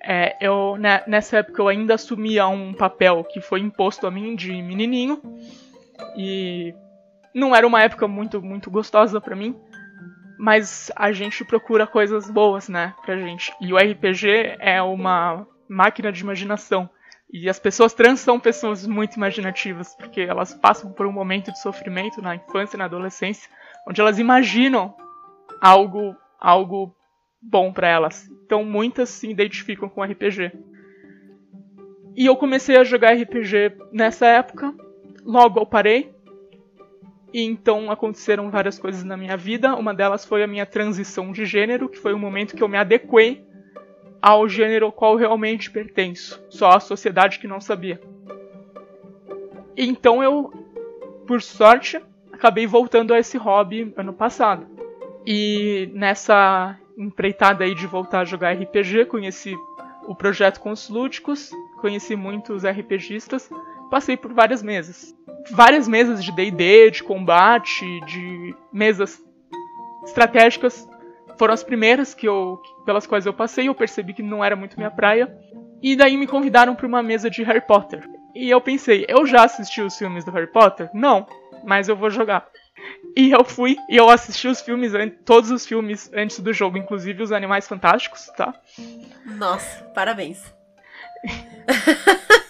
é, 0.04 0.36
eu 0.40 0.78
né, 0.78 1.04
nessa 1.08 1.38
época 1.38 1.62
eu 1.62 1.68
ainda 1.68 1.96
assumia 1.96 2.48
um 2.48 2.74
papel 2.74 3.24
que 3.24 3.42
foi 3.42 3.60
imposto 3.60 4.06
a 4.06 4.12
mim 4.12 4.36
de 4.36 4.52
menininho 4.62 5.20
e 6.16 6.74
não 7.34 7.56
era 7.56 7.66
uma 7.66 7.82
época 7.82 8.08
muito 8.08 8.40
muito 8.42 8.70
gostosa 8.70 9.20
para 9.20 9.36
mim 9.36 9.56
mas 10.38 10.92
a 10.96 11.12
gente 11.12 11.44
procura 11.46 11.88
coisas 11.88 12.30
boas, 12.30 12.68
né, 12.70 12.94
pra 13.04 13.18
gente. 13.18 13.54
E 13.62 13.74
o 13.74 13.78
RPG 13.78 14.58
é 14.60 14.82
uma 14.82 15.48
máquina 15.68 16.12
de 16.12 16.22
imaginação. 16.22 16.90
E 17.32 17.50
as 17.50 17.60
pessoas 17.60 17.94
trans 17.94 18.20
são 18.20 18.40
pessoas 18.40 18.86
muito 18.86 19.16
imaginativas, 19.16 19.96
porque 19.96 20.22
elas 20.22 20.54
passam 20.54 20.92
por 20.92 21.06
um 21.06 21.12
momento 21.12 21.52
de 21.52 21.60
sofrimento 21.60 22.22
na 22.22 22.36
infância 22.36 22.78
e 22.78 22.80
na 22.80 22.86
adolescência, 22.86 23.50
onde 23.88 24.00
elas 24.00 24.20
imaginam 24.20 24.96
algo, 25.60 26.16
algo 26.40 26.96
bom 27.42 27.74
para 27.74 27.88
elas. 27.88 28.30
Então 28.46 28.64
muitas 28.64 29.10
se 29.10 29.30
identificam 29.30 29.90
com 29.90 30.04
RPG. 30.04 30.52
E 32.16 32.26
eu 32.26 32.36
comecei 32.38 32.78
a 32.78 32.84
jogar 32.84 33.14
RPG 33.14 33.76
nessa 33.92 34.28
época. 34.28 34.74
Logo 35.24 35.60
eu 35.60 35.66
parei, 35.66 36.15
e 37.36 37.44
então 37.44 37.92
aconteceram 37.92 38.50
várias 38.50 38.80
coisas 38.80 39.04
na 39.04 39.18
minha 39.18 39.36
vida. 39.36 39.76
Uma 39.76 39.94
delas 39.94 40.24
foi 40.24 40.42
a 40.42 40.48
minha 40.48 40.66
transição 40.66 41.34
de 41.34 41.46
gênero, 41.46 41.90
que 41.90 42.00
foi 42.00 42.14
o 42.14 42.18
momento 42.18 42.56
que 42.56 42.64
eu 42.64 42.68
me 42.70 42.78
adequei 42.78 43.46
ao 44.22 44.48
gênero 44.48 44.86
ao 44.86 44.92
qual 44.94 45.18
realmente 45.18 45.70
pertenço. 45.70 46.42
Só 46.50 46.70
a 46.70 46.80
sociedade 46.80 47.38
que 47.38 47.46
não 47.46 47.60
sabia. 47.60 48.00
Então 49.76 50.24
eu, 50.24 50.50
por 51.28 51.42
sorte, 51.42 52.02
acabei 52.32 52.66
voltando 52.66 53.14
a 53.14 53.20
esse 53.20 53.38
hobby 53.38 53.94
ano 53.98 54.14
passado. 54.14 54.66
E 55.28 55.90
nessa 55.94 56.80
empreitada 56.98 57.66
aí 57.66 57.76
de 57.76 57.86
voltar 57.86 58.22
a 58.22 58.26
jogar 58.26 58.54
RPG, 58.54 59.08
conheci 59.08 59.58
o 60.08 60.16
projeto 60.16 60.62
Cons 60.62 60.88
Lúdicos, 60.88 61.52
conheci 61.82 62.16
muitos 62.16 62.64
RPGistas, 62.64 63.50
passei 63.92 64.16
por 64.16 64.32
várias 64.32 64.64
mesas 64.64 65.14
várias 65.52 65.88
mesas 65.88 66.24
de 66.24 66.32
D&D, 66.32 66.92
de 66.92 67.04
combate, 67.04 67.86
de 68.02 68.56
mesas 68.72 69.22
estratégicas. 70.06 70.88
Foram 71.38 71.54
as 71.54 71.64
primeiras 71.64 72.14
que 72.14 72.28
eu, 72.28 72.62
pelas 72.86 73.06
quais 73.06 73.26
eu 73.26 73.34
passei, 73.34 73.68
eu 73.68 73.76
percebi 73.76 74.14
que 74.14 74.24
não 74.24 74.44
era 74.44 74.56
muito 74.56 74.78
minha 74.78 74.92
praia. 74.92 75.36
E 75.82 75.96
daí 75.96 76.18
me 76.18 76.28
convidaram 76.28 76.76
para 76.76 76.88
uma 76.88 77.04
mesa 77.04 77.30
de 77.30 77.44
Harry 77.44 77.62
Potter. 77.62 78.08
E 78.34 78.50
eu 78.50 78.60
pensei, 78.60 79.06
eu 79.08 79.26
já 79.26 79.44
assisti 79.44 79.82
os 79.82 79.98
filmes 79.98 80.26
do 80.26 80.32
Harry 80.32 80.48
Potter? 80.48 80.90
Não, 80.94 81.28
mas 81.64 81.88
eu 81.88 81.96
vou 81.96 82.10
jogar. 82.10 82.48
E 83.16 83.32
eu 83.32 83.44
fui 83.44 83.78
e 83.90 83.96
eu 83.96 84.10
assisti 84.10 84.48
os 84.48 84.62
filmes, 84.62 84.92
todos 85.24 85.50
os 85.52 85.66
filmes 85.66 86.12
antes 86.14 86.40
do 86.40 86.54
jogo, 86.54 86.78
inclusive 86.78 87.24
os 87.24 87.32
Animais 87.32 87.68
Fantásticos, 87.68 88.28
tá? 88.36 88.54
Nossa, 89.26 89.84
parabéns. 89.86 90.54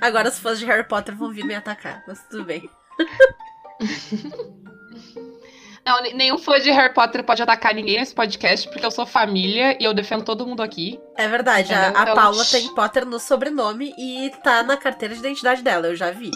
Agora 0.00 0.28
os 0.28 0.38
fãs 0.38 0.58
de 0.58 0.66
Harry 0.66 0.84
Potter 0.84 1.16
vão 1.16 1.30
vir 1.30 1.44
me 1.44 1.54
atacar, 1.54 2.02
mas 2.06 2.22
tudo 2.28 2.44
bem. 2.44 2.68
Não, 5.88 6.02
nenhum 6.02 6.36
fã 6.36 6.60
de 6.60 6.70
Harry 6.70 6.92
Potter 6.92 7.24
pode 7.24 7.42
atacar 7.42 7.74
ninguém 7.74 7.98
nesse 7.98 8.14
podcast, 8.14 8.68
porque 8.68 8.84
eu 8.84 8.90
sou 8.90 9.06
família 9.06 9.74
e 9.80 9.84
eu 9.84 9.94
defendo 9.94 10.22
todo 10.22 10.46
mundo 10.46 10.62
aqui. 10.62 11.00
É 11.16 11.26
verdade, 11.26 11.72
a, 11.72 11.86
a 11.86 12.02
então... 12.02 12.14
Paula 12.14 12.44
tem 12.44 12.74
Potter 12.74 13.06
no 13.06 13.18
sobrenome 13.18 13.94
e 13.96 14.30
tá 14.44 14.62
na 14.62 14.76
carteira 14.76 15.14
de 15.14 15.20
identidade 15.20 15.62
dela, 15.62 15.86
eu 15.86 15.96
já 15.96 16.10
vi. 16.10 16.30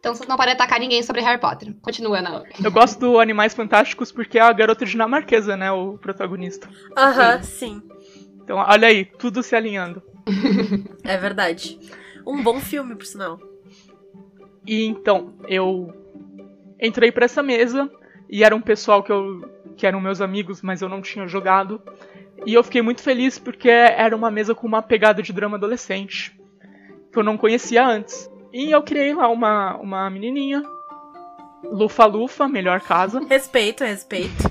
Então 0.00 0.16
vocês 0.16 0.28
não 0.28 0.36
podem 0.36 0.54
atacar 0.54 0.80
ninguém 0.80 1.00
sobre 1.00 1.20
Harry 1.20 1.40
Potter. 1.40 1.72
Continua, 1.80 2.18
Ana. 2.18 2.42
Eu 2.60 2.72
gosto 2.72 2.98
do 2.98 3.20
Animais 3.20 3.54
Fantásticos 3.54 4.10
porque 4.10 4.36
é 4.36 4.42
a 4.42 4.52
garota 4.52 4.84
dinamarquesa, 4.84 5.56
né? 5.56 5.70
O 5.70 5.96
protagonista. 5.96 6.68
Aham, 6.98 7.40
sim. 7.40 7.80
sim. 7.80 7.82
Então, 8.42 8.56
olha 8.56 8.88
aí, 8.88 9.04
tudo 9.04 9.44
se 9.44 9.54
alinhando. 9.54 10.02
é 11.04 11.16
verdade. 11.16 11.78
Um 12.26 12.42
bom 12.42 12.60
filme, 12.60 12.94
por 12.94 13.06
sinal. 13.06 13.40
E 14.66 14.84
então, 14.84 15.34
eu 15.48 15.92
entrei 16.80 17.10
pra 17.10 17.24
essa 17.24 17.42
mesa 17.42 17.90
e 18.28 18.44
era 18.44 18.54
um 18.54 18.60
pessoal 18.60 19.02
que 19.02 19.12
eu 19.12 19.50
que 19.76 19.86
eram 19.86 20.00
meus 20.00 20.20
amigos, 20.20 20.60
mas 20.62 20.82
eu 20.82 20.88
não 20.88 21.00
tinha 21.00 21.26
jogado. 21.26 21.80
E 22.44 22.54
eu 22.54 22.62
fiquei 22.62 22.82
muito 22.82 23.02
feliz 23.02 23.38
porque 23.38 23.68
era 23.68 24.14
uma 24.14 24.30
mesa 24.30 24.54
com 24.54 24.66
uma 24.66 24.82
pegada 24.82 25.22
de 25.22 25.32
drama 25.32 25.56
adolescente 25.56 26.38
que 27.12 27.18
eu 27.18 27.22
não 27.22 27.36
conhecia 27.36 27.86
antes. 27.86 28.30
E 28.52 28.70
eu 28.70 28.82
criei 28.82 29.14
lá 29.14 29.28
uma, 29.28 29.76
uma 29.76 30.10
menininha, 30.10 30.62
Lufa 31.64 32.04
Lufa, 32.06 32.48
melhor 32.48 32.80
casa. 32.80 33.20
Respeito, 33.28 33.84
respeito. 33.84 34.50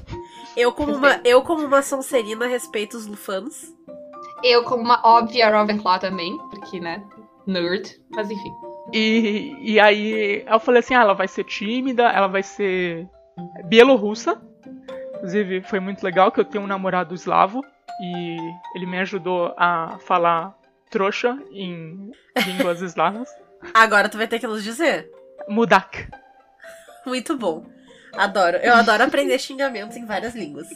Eu 0.55 0.71
como, 0.71 0.93
uma, 0.95 1.21
eu, 1.23 1.41
como 1.43 1.65
uma 1.65 1.81
Sonserina, 1.81 2.45
respeito 2.45 2.97
os 2.97 3.07
lufanos. 3.07 3.73
Eu, 4.43 4.63
como 4.63 4.83
uma 4.83 4.99
óbvia 5.03 5.49
Ravenclaw 5.49 5.99
também, 5.99 6.37
porque, 6.49 6.79
né, 6.79 7.03
nerd, 7.51 8.01
mas 8.09 8.29
enfim. 8.29 8.51
E, 8.93 9.55
e 9.61 9.79
aí 9.79 10.43
eu 10.47 10.59
falei 10.59 10.79
assim, 10.79 10.93
ah, 10.93 11.01
ela 11.01 11.13
vai 11.13 11.27
ser 11.27 11.43
tímida, 11.43 12.03
ela 12.03 12.27
vai 12.27 12.43
ser 12.43 13.07
bielorrussa. 13.65 14.41
Inclusive, 15.15 15.61
foi 15.61 15.79
muito 15.79 16.03
legal 16.03 16.31
que 16.31 16.39
eu 16.39 16.45
tenho 16.45 16.63
um 16.63 16.67
namorado 16.67 17.13
eslavo 17.13 17.61
e 18.01 18.37
ele 18.75 18.85
me 18.85 18.97
ajudou 18.99 19.53
a 19.57 19.99
falar 19.99 20.55
trouxa 20.89 21.37
em 21.51 22.11
línguas 22.45 22.81
eslavas. 22.83 23.29
Agora 23.73 24.09
tu 24.09 24.17
vai 24.17 24.27
ter 24.27 24.39
que 24.39 24.47
nos 24.47 24.63
dizer. 24.63 25.09
Mudak. 25.47 26.09
Muito 27.05 27.37
bom. 27.37 27.65
Adoro. 28.13 28.57
Eu 28.57 28.73
adoro 28.73 29.03
aprender 29.03 29.37
xingamentos 29.39 29.95
em 29.95 30.05
várias 30.05 30.35
línguas. 30.35 30.67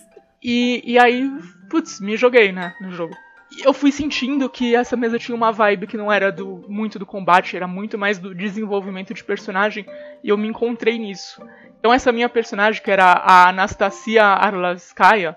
E, 0.41 0.81
e 0.85 0.99
aí, 0.99 1.29
putz, 1.69 1.99
me 1.99 2.15
joguei, 2.15 2.51
né, 2.51 2.75
no 2.79 2.91
jogo. 2.91 3.15
Eu 3.63 3.73
fui 3.73 3.91
sentindo 3.91 4.49
que 4.49 4.75
essa 4.75 4.95
mesa 4.95 5.19
tinha 5.19 5.35
uma 5.35 5.51
vibe 5.51 5.87
que 5.87 5.97
não 5.97 6.11
era 6.11 6.31
do 6.31 6.65
muito 6.67 6.99
do 6.99 7.05
combate, 7.05 7.55
era 7.55 7.67
muito 7.67 7.97
mais 7.97 8.17
do 8.17 8.33
desenvolvimento 8.33 9.13
de 9.13 9.23
personagem, 9.23 9.85
e 10.23 10.29
eu 10.29 10.37
me 10.37 10.47
encontrei 10.47 10.97
nisso. 10.97 11.41
Então 11.79 11.93
essa 11.93 12.11
minha 12.11 12.27
personagem, 12.27 12.81
que 12.81 12.91
era 12.91 13.05
a 13.05 13.49
Anastasia 13.49 14.23
Arlaskaya, 14.23 15.35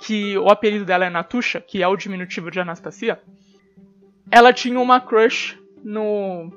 que 0.00 0.36
o 0.38 0.48
apelido 0.48 0.84
dela 0.84 1.04
é 1.04 1.10
Natusha, 1.10 1.60
que 1.60 1.82
é 1.82 1.86
o 1.86 1.96
diminutivo 1.96 2.50
de 2.50 2.58
Anastasia, 2.58 3.20
ela 4.30 4.52
tinha 4.52 4.80
uma 4.80 5.00
crush 5.00 5.58
no, 5.84 6.50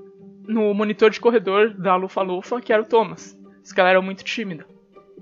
no 0.47 0.73
monitor 0.73 1.09
de 1.09 1.19
corredor 1.19 1.73
da 1.73 1.95
Lufa 1.95 2.21
Lufa, 2.21 2.61
que 2.61 2.71
era 2.71 2.81
o 2.81 2.85
Thomas. 2.85 3.37
Diz 3.61 3.73
que 3.73 3.79
ela 3.79 3.89
era 3.89 4.01
muito 4.01 4.23
tímida. 4.23 4.65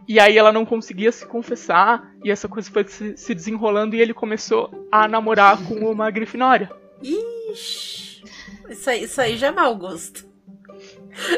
E 0.08 0.20
aí 0.20 0.38
ela 0.38 0.51
não 0.51 0.65
conseguia 0.65 1.12
se 1.12 1.25
confessar, 1.25 2.12
e 2.24 2.31
essa 2.31 2.48
coisa 2.48 2.70
foi 2.72 2.84
se, 2.88 3.15
se 3.17 3.34
desenrolando, 3.34 3.96
e 3.96 4.01
ele 4.01 4.13
começou 4.13 4.88
a 4.91 5.08
namorar 5.08 5.58
com 5.65 5.75
uma 5.75 6.10
Grifinória. 6.12 6.72
Ixi. 7.01 8.24
Isso 8.70 8.89
aí, 8.89 9.03
isso 9.03 9.22
aí 9.22 9.38
já 9.38 9.48
é 9.48 9.51
mau 9.51 9.75
gosto. 9.75 10.25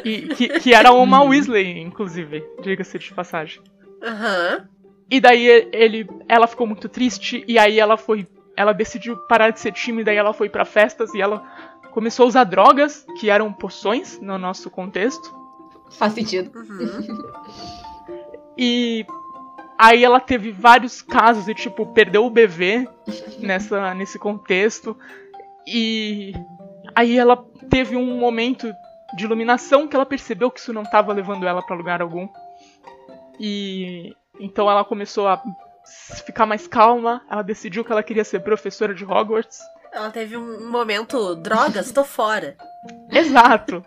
E, 0.04 0.28
que, 0.36 0.48
que 0.60 0.74
era 0.74 0.92
uma 0.92 1.24
Weasley, 1.24 1.80
inclusive, 1.80 2.44
diga-se 2.62 3.00
de 3.00 3.14
passagem. 3.14 3.62
Aham. 4.02 4.58
Uhum. 4.60 4.74
E 5.10 5.20
daí 5.20 5.46
ele, 5.72 6.08
ela 6.28 6.48
ficou 6.48 6.66
muito 6.66 6.90
triste, 6.90 7.44
e 7.48 7.60
aí 7.60 7.80
ela 7.80 7.98
foi. 7.98 8.28
Ela 8.56 8.72
decidiu 8.72 9.18
parar 9.28 9.50
de 9.50 9.60
ser 9.60 9.72
tímida 9.72 10.14
e 10.14 10.16
ela 10.16 10.34
foi 10.34 10.48
para 10.48 10.64
festas 10.64 11.14
e 11.14 11.22
ela 11.22 11.44
começou 11.92 12.26
a 12.26 12.28
usar 12.28 12.44
drogas, 12.44 13.06
que 13.20 13.30
eram 13.30 13.52
poções 13.52 14.20
no 14.20 14.38
nosso 14.38 14.70
contexto. 14.70 15.36
Faz 15.92 16.14
sentido. 16.14 16.52
Uhum. 16.56 17.83
E 18.58 19.06
aí 19.78 20.04
ela 20.04 20.20
teve 20.20 20.52
vários 20.52 21.02
casos 21.02 21.46
de 21.46 21.54
tipo, 21.54 21.86
perdeu 21.88 22.26
o 22.26 22.30
bebê 22.30 22.88
nessa, 23.40 23.94
nesse 23.94 24.20
contexto. 24.20 24.98
E 25.68 26.34
aí 26.96 27.18
ela 27.18 27.38
teve 27.70 27.96
um 27.96 28.18
momento 28.18 28.74
de 29.16 29.26
iluminação 29.26 29.88
que 29.88 29.96
ela 29.96 30.06
percebeu 30.06 30.50
que 30.50 30.60
isso 30.60 30.74
não 30.74 30.84
estava 30.84 31.14
levando 31.14 31.48
ela 31.48 31.62
para 31.62 31.76
lugar 31.76 32.02
algum. 32.02 32.28
E 33.40 34.16
então 34.40 34.70
ela 34.70 34.84
começou 34.84 35.28
a 35.28 35.42
ficar 36.26 36.46
mais 36.46 36.68
calma, 36.68 37.22
ela 37.30 37.42
decidiu 37.42 37.84
que 37.84 37.92
ela 37.92 38.04
queria 38.04 38.24
ser 38.24 38.40
professora 38.40 38.94
de 38.94 39.06
Hogwarts. 39.06 39.60
Ela 39.92 40.10
teve 40.10 40.36
um 40.36 40.70
momento, 40.72 41.36
drogas, 41.36 41.92
tô 41.92 42.04
fora. 42.04 42.58
Exato. 43.12 43.86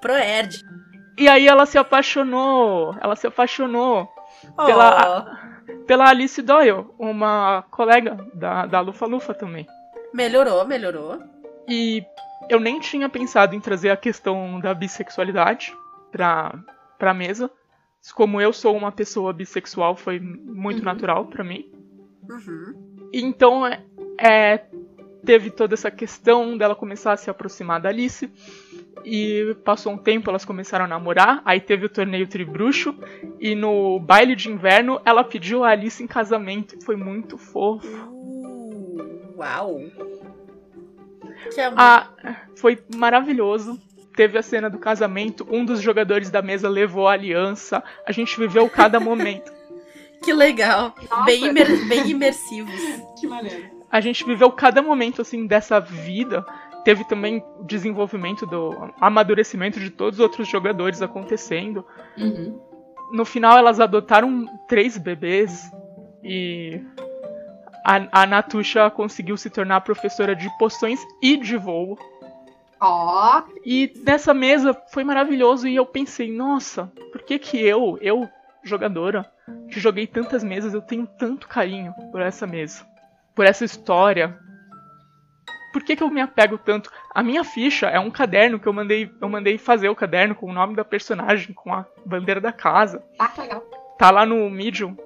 Proerd. 0.00 0.62
E 1.16 1.28
aí 1.28 1.46
ela 1.46 1.66
se 1.66 1.76
apaixonou, 1.78 2.94
ela 3.00 3.16
se 3.16 3.26
apaixonou 3.26 4.08
Oh. 4.58 4.64
pela, 4.64 5.38
pela 5.86 6.08
Alice 6.08 6.40
Doyle, 6.42 6.86
uma 6.98 7.62
colega 7.70 8.26
da, 8.34 8.66
da 8.66 8.80
Lufa 8.80 9.06
Lufa 9.06 9.32
também. 9.34 9.66
Melhorou, 10.12 10.64
melhorou. 10.66 11.18
E 11.68 12.04
eu 12.48 12.58
nem 12.58 12.80
tinha 12.80 13.08
pensado 13.08 13.54
em 13.54 13.60
trazer 13.60 13.90
a 13.90 13.96
questão 13.96 14.58
da 14.58 14.74
bissexualidade 14.74 15.72
pra, 16.10 16.58
pra 16.98 17.14
mesa. 17.14 17.48
Como 18.14 18.40
eu 18.40 18.52
sou 18.52 18.76
uma 18.76 18.90
pessoa 18.90 19.32
bissexual, 19.32 19.94
foi 19.94 20.18
muito 20.18 20.78
Uhum. 20.80 20.84
natural 20.84 21.26
pra 21.26 21.44
mim. 21.44 21.70
Uhum. 22.28 23.08
Então, 23.12 23.64
é, 23.64 23.80
é, 24.18 24.64
teve 25.24 25.50
toda 25.50 25.74
essa 25.74 25.90
questão 25.90 26.56
dela 26.58 26.74
começar 26.74 27.12
a 27.12 27.16
se 27.16 27.30
aproximar 27.30 27.80
da 27.80 27.90
Alice. 27.90 28.28
E 29.04 29.56
passou 29.64 29.92
um 29.92 29.98
tempo, 29.98 30.30
elas 30.30 30.44
começaram 30.44 30.84
a 30.84 30.88
namorar. 30.88 31.42
Aí 31.44 31.60
teve 31.60 31.86
o 31.86 31.88
torneio 31.88 32.26
Tribruxo. 32.26 32.94
E 33.40 33.54
no 33.54 33.98
baile 33.98 34.36
de 34.36 34.48
inverno, 34.50 35.00
ela 35.04 35.24
pediu 35.24 35.64
a 35.64 35.70
Alice 35.70 36.02
em 36.02 36.06
casamento. 36.06 36.76
Foi 36.84 36.94
muito 36.96 37.36
fofo. 37.36 37.88
Uh, 38.08 39.34
uau. 39.38 39.80
Que 41.52 41.60
amor. 41.60 41.76
Ah, 41.78 42.08
foi 42.56 42.78
maravilhoso. 42.94 43.78
Teve 44.14 44.38
a 44.38 44.42
cena 44.42 44.68
do 44.70 44.78
casamento. 44.78 45.46
Um 45.50 45.64
dos 45.64 45.80
jogadores 45.80 46.30
da 46.30 46.42
mesa 46.42 46.68
levou 46.68 47.08
a 47.08 47.12
aliança. 47.12 47.82
A 48.06 48.12
gente 48.12 48.38
viveu 48.38 48.68
cada 48.68 49.00
momento. 49.00 49.50
Que 50.22 50.32
legal. 50.32 50.94
Nossa. 51.10 51.24
Bem, 51.24 51.46
imer- 51.46 51.88
bem 51.88 52.10
imersivos. 52.10 52.80
Que 53.18 53.26
maneiro. 53.26 53.64
A 53.90 54.00
gente 54.00 54.24
viveu 54.24 54.50
cada 54.52 54.80
momento 54.80 55.20
assim 55.22 55.46
dessa 55.46 55.80
vida. 55.80 56.44
Teve 56.84 57.04
também 57.04 57.44
o 57.58 57.64
desenvolvimento 57.64 58.44
do 58.46 58.92
amadurecimento 59.00 59.78
de 59.78 59.90
todos 59.90 60.18
os 60.18 60.22
outros 60.22 60.48
jogadores 60.48 61.00
acontecendo. 61.00 61.84
Uhum. 62.18 62.60
No 63.12 63.24
final 63.24 63.56
elas 63.56 63.78
adotaram 63.78 64.46
três 64.66 64.96
bebês 64.96 65.70
e 66.24 66.80
a, 67.84 68.22
a 68.22 68.26
Natusha 68.26 68.90
conseguiu 68.90 69.36
se 69.36 69.50
tornar 69.50 69.80
professora 69.82 70.34
de 70.34 70.48
poções 70.58 71.00
e 71.22 71.36
de 71.36 71.56
voo. 71.56 71.98
Ó, 72.80 73.42
E 73.64 73.92
nessa 74.04 74.34
mesa 74.34 74.74
foi 74.92 75.04
maravilhoso 75.04 75.68
e 75.68 75.76
eu 75.76 75.86
pensei, 75.86 76.32
nossa, 76.32 76.90
por 77.12 77.22
que 77.22 77.38
que 77.38 77.56
eu, 77.56 77.96
eu 78.00 78.28
jogadora, 78.62 79.30
que 79.70 79.78
joguei 79.78 80.06
tantas 80.06 80.42
mesas, 80.42 80.74
eu 80.74 80.82
tenho 80.82 81.06
tanto 81.06 81.48
carinho 81.48 81.92
por 82.10 82.20
essa 82.20 82.46
mesa, 82.46 82.84
por 83.34 83.44
essa 83.44 83.64
história. 83.64 84.38
Por 85.72 85.82
que 85.82 85.96
que 85.96 86.02
eu 86.02 86.10
me 86.10 86.20
apego 86.20 86.58
tanto? 86.58 86.90
A 87.14 87.22
minha 87.22 87.42
ficha 87.42 87.86
é 87.86 87.98
um 87.98 88.10
caderno 88.10 88.60
que 88.60 88.66
eu 88.66 88.72
mandei, 88.72 89.10
eu 89.20 89.28
mandei 89.28 89.56
fazer 89.56 89.88
o 89.88 89.94
caderno 89.96 90.34
com 90.34 90.50
o 90.50 90.52
nome 90.52 90.76
da 90.76 90.84
personagem, 90.84 91.54
com 91.54 91.72
a 91.72 91.86
bandeira 92.04 92.40
da 92.40 92.52
casa. 92.52 93.02
ah, 93.18 93.28
que 93.28 93.40
legal. 93.40 93.60
Tá 93.98 94.10
lá 94.10 94.26
no 94.26 94.50
Medium. 94.50 94.96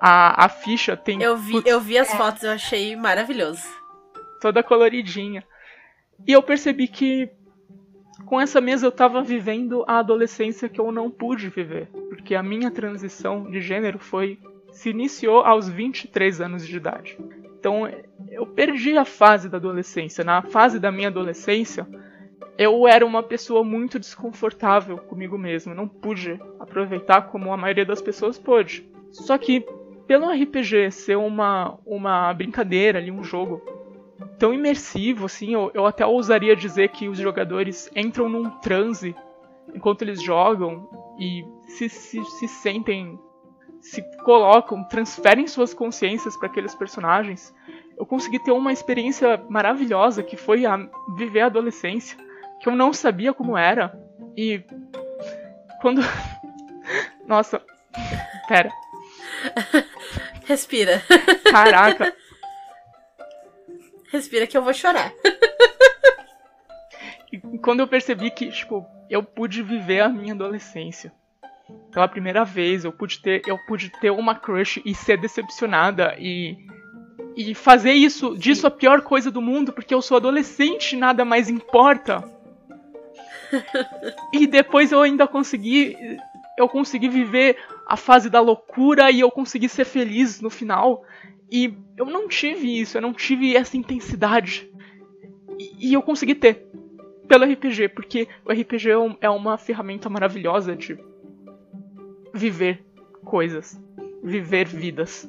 A, 0.00 0.44
a 0.44 0.48
ficha 0.48 0.96
tem 0.96 1.22
Eu 1.22 1.36
vi, 1.36 1.52
putz, 1.52 1.66
eu 1.66 1.80
vi 1.80 1.98
as 1.98 2.12
fotos, 2.12 2.42
eu 2.42 2.50
achei 2.50 2.94
maravilhoso. 2.94 3.62
toda 4.40 4.62
coloridinha. 4.62 5.42
E 6.26 6.32
eu 6.32 6.42
percebi 6.42 6.86
que 6.86 7.30
com 8.26 8.40
essa 8.40 8.60
mesa 8.60 8.86
eu 8.86 8.92
tava 8.92 9.22
vivendo 9.22 9.84
a 9.86 9.98
adolescência 9.98 10.68
que 10.68 10.80
eu 10.80 10.92
não 10.92 11.10
pude 11.10 11.48
viver, 11.48 11.88
porque 12.08 12.34
a 12.34 12.42
minha 12.42 12.70
transição 12.70 13.50
de 13.50 13.60
gênero 13.60 13.98
foi 13.98 14.38
se 14.72 14.90
iniciou 14.90 15.40
aos 15.40 15.68
23 15.68 16.40
anos 16.40 16.66
de 16.66 16.76
idade. 16.76 17.18
Então 17.58 17.88
eu 18.34 18.46
perdi 18.46 18.96
a 18.96 19.04
fase 19.04 19.48
da 19.48 19.56
adolescência. 19.56 20.24
Na 20.24 20.42
fase 20.42 20.78
da 20.78 20.92
minha 20.92 21.08
adolescência, 21.08 21.86
eu 22.58 22.86
era 22.86 23.04
uma 23.04 23.22
pessoa 23.22 23.64
muito 23.64 23.98
desconfortável 23.98 24.98
comigo 24.98 25.36
mesmo, 25.36 25.74
não 25.74 25.88
pude 25.88 26.40
aproveitar 26.58 27.22
como 27.22 27.52
a 27.52 27.56
maioria 27.56 27.84
das 27.84 28.00
pessoas 28.00 28.38
pôde. 28.38 28.88
Só 29.10 29.36
que 29.38 29.66
pelo 30.06 30.30
RPG 30.30 30.90
ser 30.90 31.16
uma 31.16 31.78
uma 31.86 32.32
brincadeira 32.34 32.98
ali, 32.98 33.10
um 33.10 33.24
jogo 33.24 33.62
tão 34.38 34.52
imersivo, 34.52 35.26
assim, 35.26 35.54
eu, 35.54 35.70
eu 35.74 35.86
até 35.86 36.04
ousaria 36.04 36.54
dizer 36.54 36.88
que 36.90 37.08
os 37.08 37.18
jogadores 37.18 37.90
entram 37.94 38.28
num 38.28 38.50
transe 38.60 39.14
enquanto 39.74 40.02
eles 40.02 40.22
jogam 40.22 40.88
e 41.18 41.44
se, 41.66 41.88
se, 41.88 42.24
se 42.24 42.48
sentem, 42.48 43.18
se 43.80 44.02
colocam, 44.22 44.84
transferem 44.84 45.46
suas 45.46 45.74
consciências 45.74 46.36
para 46.36 46.48
aqueles 46.48 46.74
personagens. 46.74 47.54
Eu 47.96 48.04
consegui 48.06 48.38
ter 48.38 48.52
uma 48.52 48.72
experiência 48.72 49.42
maravilhosa 49.48 50.22
que 50.22 50.36
foi 50.36 50.66
a 50.66 50.76
viver 51.16 51.40
a 51.42 51.46
adolescência, 51.46 52.18
que 52.60 52.68
eu 52.68 52.74
não 52.74 52.92
sabia 52.92 53.32
como 53.32 53.56
era. 53.56 53.96
E 54.36 54.62
quando. 55.80 56.00
Nossa, 57.26 57.62
pera, 58.48 58.70
Respira. 60.46 61.02
caraca. 61.50 62.14
Respira 64.10 64.46
que 64.46 64.56
eu 64.56 64.62
vou 64.62 64.72
chorar. 64.74 65.12
E 67.32 67.58
quando 67.58 67.80
eu 67.80 67.88
percebi 67.88 68.30
que, 68.30 68.50
tipo, 68.50 68.86
eu 69.10 69.22
pude 69.22 69.62
viver 69.62 70.00
a 70.00 70.08
minha 70.08 70.34
adolescência. 70.34 71.12
pela 71.90 72.06
primeira 72.06 72.44
vez, 72.44 72.84
eu 72.84 72.92
pude 72.92 73.20
ter, 73.20 73.42
eu 73.46 73.58
pude 73.66 73.88
ter 74.00 74.10
uma 74.10 74.34
crush 74.34 74.82
e 74.84 74.94
ser 74.94 75.16
decepcionada 75.16 76.14
e 76.18 76.56
e 77.36 77.54
fazer 77.54 77.92
isso 77.92 78.36
disso 78.36 78.66
a 78.66 78.70
pior 78.70 79.02
coisa 79.02 79.30
do 79.30 79.42
mundo, 79.42 79.72
porque 79.72 79.94
eu 79.94 80.02
sou 80.02 80.16
adolescente, 80.16 80.96
nada 80.96 81.24
mais 81.24 81.48
importa. 81.48 82.22
e 84.32 84.46
depois 84.46 84.92
eu 84.92 85.00
ainda 85.00 85.26
consegui 85.26 85.96
eu 86.56 86.68
consegui 86.68 87.08
viver 87.08 87.56
a 87.86 87.96
fase 87.96 88.30
da 88.30 88.40
loucura 88.40 89.10
e 89.10 89.20
eu 89.20 89.30
consegui 89.30 89.68
ser 89.68 89.84
feliz 89.84 90.40
no 90.40 90.50
final. 90.50 91.04
E 91.50 91.74
eu 91.96 92.06
não 92.06 92.28
tive 92.28 92.80
isso, 92.80 92.96
eu 92.96 93.02
não 93.02 93.12
tive 93.12 93.56
essa 93.56 93.76
intensidade. 93.76 94.70
E, 95.58 95.90
e 95.90 95.92
eu 95.94 96.02
consegui 96.02 96.34
ter 96.34 96.66
pelo 97.28 97.44
RPG, 97.44 97.88
porque 97.88 98.28
o 98.44 98.52
RPG 98.52 98.90
é, 98.90 99.16
é 99.22 99.30
uma 99.30 99.56
ferramenta 99.56 100.08
maravilhosa 100.08 100.76
de 100.76 100.98
viver 102.32 102.84
coisas, 103.24 103.80
viver 104.22 104.66
vidas. 104.66 105.28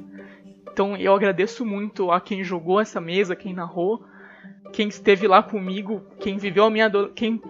Então 0.75 0.97
eu 0.97 1.15
agradeço 1.15 1.65
muito 1.65 2.11
a 2.11 2.19
quem 2.19 2.43
jogou 2.43 2.81
essa 2.81 2.99
mesa, 2.99 3.33
quem 3.33 3.53
narrou, 3.53 4.05
quem 4.73 4.89
esteve 4.89 5.25
lá 5.25 5.41
comigo, 5.41 6.01
quem 6.19 6.37
viveu 6.37 6.65
a 6.65 6.69
minha 6.69 6.91
quem 7.15 7.41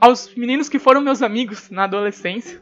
aos 0.00 0.34
meninos 0.34 0.68
que 0.68 0.80
foram 0.80 1.00
meus 1.00 1.22
amigos 1.22 1.70
na 1.70 1.84
adolescência. 1.84 2.60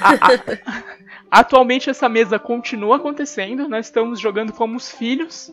A, 0.00 0.10
a, 0.14 0.78
atualmente 1.40 1.90
essa 1.90 2.08
mesa 2.08 2.38
continua 2.38 2.98
acontecendo, 2.98 3.68
nós 3.68 3.86
estamos 3.86 4.20
jogando 4.20 4.52
como 4.52 4.76
os 4.76 4.92
filhos 4.92 5.52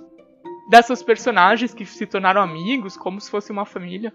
dessas 0.70 1.02
personagens 1.02 1.74
que 1.74 1.84
se 1.84 2.06
tornaram 2.06 2.44
amigos, 2.44 2.96
como 2.96 3.20
se 3.20 3.32
fosse 3.32 3.52
uma 3.52 3.66
família. 3.66 4.14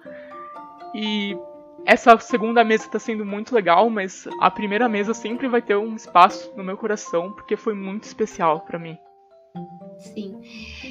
E 0.95 1.37
essa 1.85 2.19
segunda 2.19 2.63
mesa 2.63 2.85
está 2.85 2.99
sendo 2.99 3.25
muito 3.25 3.55
legal, 3.55 3.91
mas 3.91 4.29
a 4.41 4.51
primeira 4.51 4.89
mesa 4.89 5.13
sempre 5.15 5.49
vai 5.49 5.61
ter 5.61 5.77
um 5.77 5.97
espaço 5.97 6.53
no 6.57 6.65
meu 6.65 6.77
coração, 6.77 7.33
porque 7.33 7.57
foi 7.57 7.75
muito 7.75 8.05
especial 8.05 8.61
para 8.61 8.79
mim. 8.79 8.97
Sim. 9.99 10.41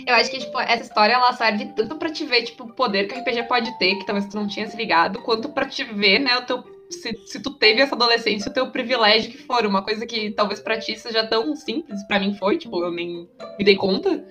Eu 0.05 0.15
acho 0.15 0.29
que, 0.29 0.39
tipo, 0.39 0.59
essa 0.59 0.83
história 0.83 1.13
ela 1.13 1.33
serve 1.33 1.65
tanto 1.75 1.95
para 1.95 2.11
te 2.11 2.25
ver, 2.25 2.43
tipo, 2.43 2.63
o 2.63 2.73
poder 2.73 3.07
que 3.07 3.15
o 3.15 3.19
RPG 3.19 3.43
pode 3.43 3.77
ter, 3.77 3.95
que 3.95 4.05
talvez 4.05 4.27
tu 4.27 4.35
não 4.35 4.47
tinha 4.47 4.67
se 4.67 4.77
ligado, 4.77 5.21
quanto 5.21 5.49
para 5.49 5.67
te 5.67 5.83
ver, 5.83 6.19
né, 6.19 6.37
o 6.37 6.45
teu. 6.45 6.63
Se, 6.89 7.15
se 7.25 7.41
tu 7.41 7.51
teve 7.51 7.81
essa 7.81 7.95
adolescência, 7.95 8.51
o 8.51 8.53
teu 8.53 8.69
privilégio 8.69 9.31
que 9.31 9.37
for, 9.37 9.65
uma 9.65 9.81
coisa 9.81 10.05
que 10.05 10.31
talvez 10.31 10.59
pra 10.59 10.77
ti 10.77 10.97
seja 10.97 11.25
tão 11.25 11.55
simples, 11.55 12.03
para 12.03 12.19
mim 12.19 12.35
foi, 12.35 12.57
tipo, 12.57 12.83
eu 12.83 12.91
nem 12.91 13.29
me 13.57 13.63
dei 13.63 13.77
conta 13.77 14.25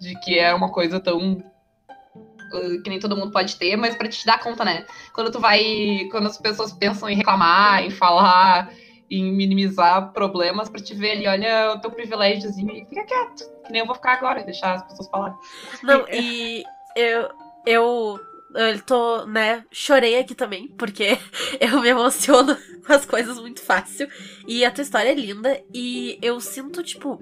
de 0.00 0.18
que 0.20 0.38
é 0.38 0.54
uma 0.54 0.72
coisa 0.72 0.98
tão 0.98 1.42
que 2.82 2.88
nem 2.88 2.98
todo 2.98 3.16
mundo 3.16 3.32
pode 3.32 3.56
ter, 3.56 3.76
mas 3.76 3.96
para 3.96 4.08
te 4.08 4.24
dar 4.26 4.40
conta, 4.40 4.64
né? 4.64 4.86
Quando 5.12 5.30
tu 5.30 5.40
vai, 5.40 6.08
quando 6.10 6.26
as 6.26 6.38
pessoas 6.38 6.72
pensam 6.72 7.08
em 7.08 7.16
reclamar, 7.16 7.82
em 7.82 7.90
falar, 7.90 8.70
em 9.10 9.32
minimizar 9.32 10.12
problemas, 10.12 10.68
para 10.68 10.82
te 10.82 10.94
ver 10.94 11.12
ali, 11.12 11.26
olha 11.26 11.74
o 11.74 11.80
teu 11.80 11.90
privilégiozinho 11.90 12.70
e 12.72 12.84
fica 12.86 13.04
quieto, 13.04 13.44
que 13.64 13.72
nem 13.72 13.80
eu 13.80 13.86
vou 13.86 13.94
ficar 13.94 14.14
agora, 14.14 14.44
deixar 14.44 14.74
as 14.74 14.82
pessoas 14.84 15.08
falarem. 15.08 15.36
Não, 15.82 16.06
e 16.12 16.64
eu 16.96 17.28
eu 17.66 18.20
eu 18.54 18.80
tô, 18.82 19.26
né, 19.26 19.64
chorei 19.70 20.18
aqui 20.18 20.34
também, 20.34 20.68
porque 20.78 21.18
eu 21.60 21.80
me 21.80 21.88
emociono 21.88 22.56
com 22.86 22.92
as 22.92 23.04
coisas 23.04 23.38
muito 23.38 23.60
fácil. 23.60 24.08
E 24.46 24.64
a 24.64 24.70
tua 24.70 24.82
história 24.82 25.10
é 25.10 25.14
linda. 25.14 25.60
E 25.74 26.18
eu 26.22 26.40
sinto, 26.40 26.82
tipo, 26.82 27.20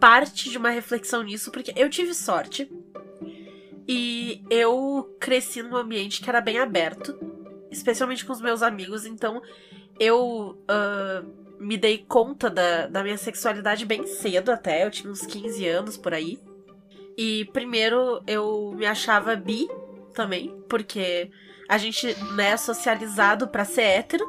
parte 0.00 0.50
de 0.50 0.58
uma 0.58 0.70
reflexão 0.70 1.22
nisso, 1.22 1.52
porque 1.52 1.72
eu 1.76 1.88
tive 1.88 2.12
sorte. 2.14 2.68
E 3.88 4.44
eu 4.50 5.16
cresci 5.18 5.62
num 5.62 5.74
ambiente 5.74 6.20
que 6.20 6.28
era 6.28 6.42
bem 6.42 6.58
aberto, 6.58 7.18
especialmente 7.70 8.24
com 8.24 8.32
os 8.34 8.40
meus 8.40 8.62
amigos, 8.62 9.06
então 9.06 9.40
eu 9.98 10.58
uh, 10.70 11.58
me 11.58 11.78
dei 11.78 12.04
conta 12.06 12.50
da, 12.50 12.86
da 12.86 13.02
minha 13.02 13.16
sexualidade 13.16 13.86
bem 13.86 14.06
cedo 14.06 14.50
até, 14.50 14.84
eu 14.84 14.90
tinha 14.90 15.10
uns 15.10 15.24
15 15.24 15.66
anos 15.66 15.96
por 15.96 16.12
aí. 16.12 16.38
E 17.16 17.46
primeiro 17.46 18.22
eu 18.26 18.74
me 18.76 18.84
achava 18.84 19.34
bi 19.34 19.66
também, 20.14 20.54
porque 20.68 21.30
a 21.68 21.76
gente, 21.78 22.14
né, 22.34 22.50
é 22.50 22.56
socializado 22.56 23.48
para 23.48 23.64
ser 23.64 23.82
hétero. 23.82 24.24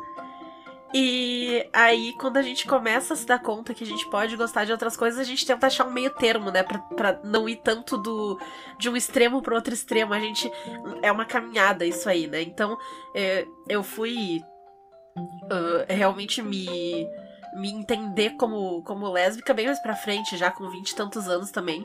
E 0.91 1.69
aí, 1.71 2.13
quando 2.13 2.38
a 2.38 2.41
gente 2.41 2.65
começa 2.65 3.13
a 3.13 3.17
se 3.17 3.25
dar 3.25 3.39
conta 3.39 3.75
que 3.75 3.84
a 3.84 3.88
gente 3.88 4.10
pode 4.10 4.36
gostar 4.36 4.65
de 4.65 4.71
outras 4.71 4.97
coisas, 4.97 5.19
a 5.19 5.23
gente 5.23 5.45
tenta 5.45 5.67
achar 5.67 5.86
um 5.86 5.91
meio 5.91 6.10
termo, 6.10 6.49
né? 6.49 6.63
Pra, 6.63 6.80
pra 6.80 7.19
não 7.23 7.47
ir 7.47 7.58
tanto 7.58 7.95
do 7.95 8.39
de 8.80 8.89
um 8.89 8.95
extremo 8.95 9.41
pro 9.41 9.56
outro 9.56 9.73
extremo. 9.73 10.13
A 10.13 10.19
gente. 10.19 10.52
É 11.04 11.12
uma 11.12 11.25
caminhada 11.25 11.86
isso 11.86 12.10
aí, 12.10 12.25
né? 12.25 12.41
Então, 12.41 12.75
é, 13.13 13.45
eu 13.67 13.84
fui 13.84 14.41
uh, 15.15 15.86
realmente 15.88 16.41
me. 16.41 17.08
Me 17.56 17.71
entender 17.71 18.36
como, 18.38 18.84
como 18.84 19.12
lésbica 19.12 19.56
bem 19.56 19.65
mais 19.65 19.80
pra 19.80 19.95
frente, 19.95 20.38
já 20.38 20.52
com 20.52 20.69
vinte 20.69 20.91
e 20.91 20.95
tantos 20.95 21.28
anos 21.28 21.49
também. 21.49 21.84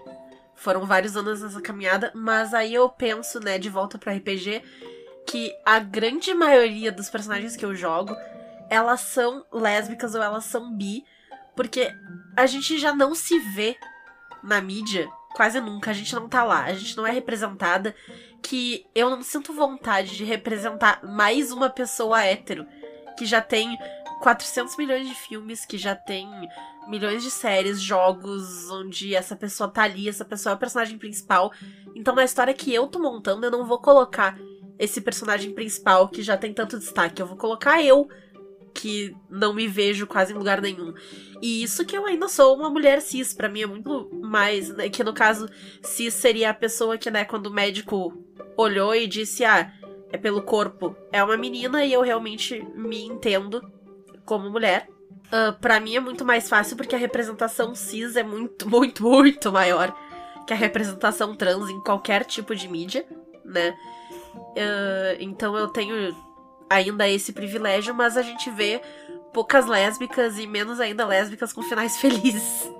Foram 0.55 0.85
vários 0.85 1.17
anos 1.17 1.41
nessa 1.41 1.61
caminhada, 1.61 2.13
mas 2.15 2.53
aí 2.53 2.75
eu 2.75 2.87
penso, 2.91 3.41
né, 3.41 3.59
de 3.59 3.71
volta 3.71 3.97
pro 3.97 4.13
RPG, 4.13 4.63
que 5.27 5.51
a 5.65 5.79
grande 5.79 6.35
maioria 6.35 6.93
dos 6.93 7.09
personagens 7.09 7.57
que 7.57 7.65
eu 7.65 7.75
jogo 7.75 8.15
elas 8.69 9.01
são 9.01 9.45
lésbicas 9.53 10.15
ou 10.15 10.23
elas 10.23 10.45
são 10.45 10.77
bi, 10.77 11.05
porque 11.57 11.91
a 12.37 12.47
gente 12.47 12.79
já 12.79 12.95
não 12.95 13.15
se 13.15 13.39
vê 13.39 13.77
na 14.43 14.61
mídia 14.61 15.09
quase 15.35 15.61
nunca, 15.61 15.91
a 15.91 15.95
gente 15.95 16.15
não 16.15 16.29
tá 16.29 16.45
lá, 16.45 16.65
a 16.65 16.75
gente 16.75 16.97
não 16.97 17.07
é 17.07 17.11
representada, 17.11 17.95
que 18.41 18.87
eu 18.95 19.11
não 19.11 19.23
sinto 19.23 19.53
vontade 19.53 20.17
de 20.17 20.25
representar 20.25 21.05
mais 21.05 21.51
uma 21.51 21.69
pessoa 21.69 22.23
hétero, 22.23 22.67
que 23.19 23.27
já 23.27 23.41
tem 23.41 23.77
400 24.23 24.77
milhões 24.77 25.09
de 25.09 25.15
filmes, 25.15 25.67
que 25.67 25.77
já 25.77 25.97
tem 25.97 26.29
milhões 26.87 27.23
de 27.23 27.31
séries, 27.31 27.81
jogos, 27.81 28.71
onde 28.71 29.15
essa 29.15 29.35
pessoa 29.35 29.69
tá 29.69 29.83
ali, 29.83 30.09
essa 30.09 30.25
pessoa 30.25 30.53
é 30.53 30.57
o 30.57 30.59
personagem 30.59 30.99
principal. 30.99 31.53
Então, 31.97 32.15
na 32.15 32.25
história 32.25 32.55
que 32.55 32.73
eu 32.73 32.87
tô 32.87 33.01
montando, 33.01 33.45
eu 33.45 33.51
não 33.51 33.67
vou 33.67 33.79
colocar 33.79 34.39
esse 34.79 35.01
personagem 35.01 35.53
principal 35.53 36.09
que 36.09 36.23
já 36.23 36.37
tem 36.37 36.53
tanto 36.53 36.79
destaque, 36.79 37.21
eu 37.21 37.27
vou 37.27 37.37
colocar 37.37 37.83
eu 37.83 38.09
que 38.75 39.17
não 39.31 39.55
me 39.55 39.69
vejo 39.69 40.07
quase 40.07 40.33
em 40.33 40.37
lugar 40.37 40.61
nenhum. 40.61 40.93
E 41.41 41.63
isso 41.63 41.85
que 41.85 41.97
eu 41.97 42.05
ainda 42.05 42.29
sou 42.29 42.57
uma 42.57 42.69
mulher 42.69 43.01
cis, 43.01 43.33
para 43.33 43.49
mim 43.49 43.63
é 43.63 43.67
muito 43.67 44.11
mais, 44.13 44.69
né, 44.71 44.89
que 44.89 45.05
no 45.05 45.15
caso 45.15 45.49
cis 45.81 46.13
seria 46.13 46.51
a 46.51 46.55
pessoa 46.55 46.99
que, 46.99 47.11
né, 47.11 47.25
quando 47.25 47.47
o 47.47 47.53
médico 47.53 48.13
olhou 48.57 48.95
e 48.95 49.07
disse: 49.07 49.45
"Ah, 49.45 49.73
é 50.11 50.19
pelo 50.19 50.43
corpo". 50.43 50.97
É 51.13 51.23
uma 51.23 51.37
menina 51.37 51.85
e 51.85 51.93
eu 51.93 52.03
realmente 52.03 52.61
me 52.75 53.05
entendo 53.05 53.63
como 54.25 54.51
mulher. 54.51 54.89
Uh, 55.27 55.59
para 55.61 55.81
mim 55.81 55.97
é 55.97 56.01
muito 56.01 56.25
mais 56.25 56.49
fácil 56.49 56.77
porque 56.77 56.95
a 56.95 56.99
representação 56.99 57.75
cis 57.75 58.17
é 58.17 58.23
muito, 58.23 58.69
muito, 58.69 59.03
muito 59.03 59.53
maior 59.53 59.95
que 60.47 60.53
a 60.53 60.57
representação 60.57 61.35
trans 61.35 61.71
em 61.71 61.81
qualquer 61.81 62.25
tipo 62.25 62.55
de 62.55 62.69
mídia, 62.69 63.07
né? 63.45 63.75
Uh, 64.35 65.17
então 65.21 65.57
eu 65.57 65.69
tenho 65.69 66.15
ainda 66.69 67.09
esse 67.09 67.33
privilégio, 67.33 67.95
mas 67.95 68.17
a 68.17 68.23
gente 68.23 68.51
vê 68.51 68.81
poucas 69.33 69.67
lésbicas 69.67 70.39
e 70.39 70.47
menos 70.47 70.81
ainda 70.81 71.07
lésbicas 71.07 71.53
com 71.53 71.63
finais 71.63 71.97
felizes. 72.01 72.71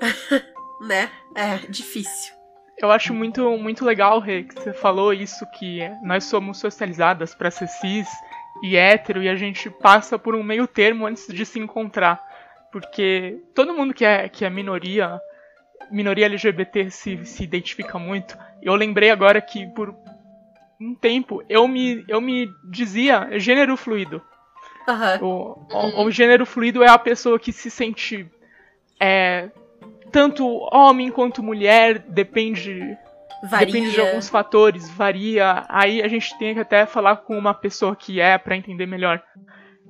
né? 0.80 1.10
É 1.34 1.58
difícil. 1.68 2.34
Eu 2.78 2.90
acho 2.90 3.14
muito, 3.14 3.56
muito 3.56 3.84
legal, 3.84 4.18
Rê, 4.18 4.42
que 4.42 4.54
você 4.54 4.72
falou 4.72 5.12
isso, 5.12 5.46
que 5.52 5.80
nós 6.02 6.24
somos 6.24 6.58
socializadas 6.58 7.34
para 7.34 7.50
ser 7.50 7.68
cis 7.68 8.08
e 8.62 8.76
hétero 8.76 9.22
e 9.22 9.28
a 9.28 9.36
gente 9.36 9.70
passa 9.70 10.18
por 10.18 10.34
um 10.34 10.42
meio 10.42 10.66
termo 10.66 11.06
antes 11.06 11.26
de 11.28 11.46
se 11.46 11.58
encontrar. 11.58 12.20
Porque 12.72 13.40
todo 13.54 13.72
mundo 13.72 13.94
que 13.94 14.04
é, 14.04 14.28
que 14.28 14.44
é 14.44 14.50
minoria, 14.50 15.20
minoria 15.90 16.26
LGBT 16.26 16.90
se, 16.90 17.24
se 17.24 17.44
identifica 17.44 17.98
muito. 17.98 18.36
Eu 18.60 18.74
lembrei 18.74 19.10
agora 19.10 19.40
que 19.40 19.66
por 19.68 19.94
um 20.84 20.94
tempo, 20.94 21.42
eu 21.48 21.66
me, 21.66 22.04
eu 22.08 22.20
me 22.20 22.50
dizia 22.64 23.38
gênero 23.38 23.76
fluido. 23.76 24.22
Uhum. 24.86 25.26
O, 25.26 25.66
o, 25.72 26.04
o, 26.04 26.10
gênero 26.10 26.44
fluido 26.44 26.82
é 26.82 26.88
a 26.88 26.98
pessoa 26.98 27.38
que 27.38 27.52
se 27.52 27.70
sente 27.70 28.30
é, 29.00 29.48
tanto 30.12 30.46
homem 30.72 31.10
quanto 31.10 31.42
mulher, 31.42 31.98
depende. 31.98 32.96
Varia. 33.42 33.66
Depende 33.66 33.92
de 33.92 34.00
alguns 34.00 34.28
fatores, 34.28 34.88
varia. 34.90 35.64
Aí 35.68 36.02
a 36.02 36.08
gente 36.08 36.36
tem 36.38 36.54
que 36.54 36.60
até 36.60 36.86
falar 36.86 37.16
com 37.16 37.36
uma 37.36 37.52
pessoa 37.52 37.96
que 37.96 38.20
é 38.20 38.38
para 38.38 38.56
entender 38.56 38.86
melhor. 38.86 39.22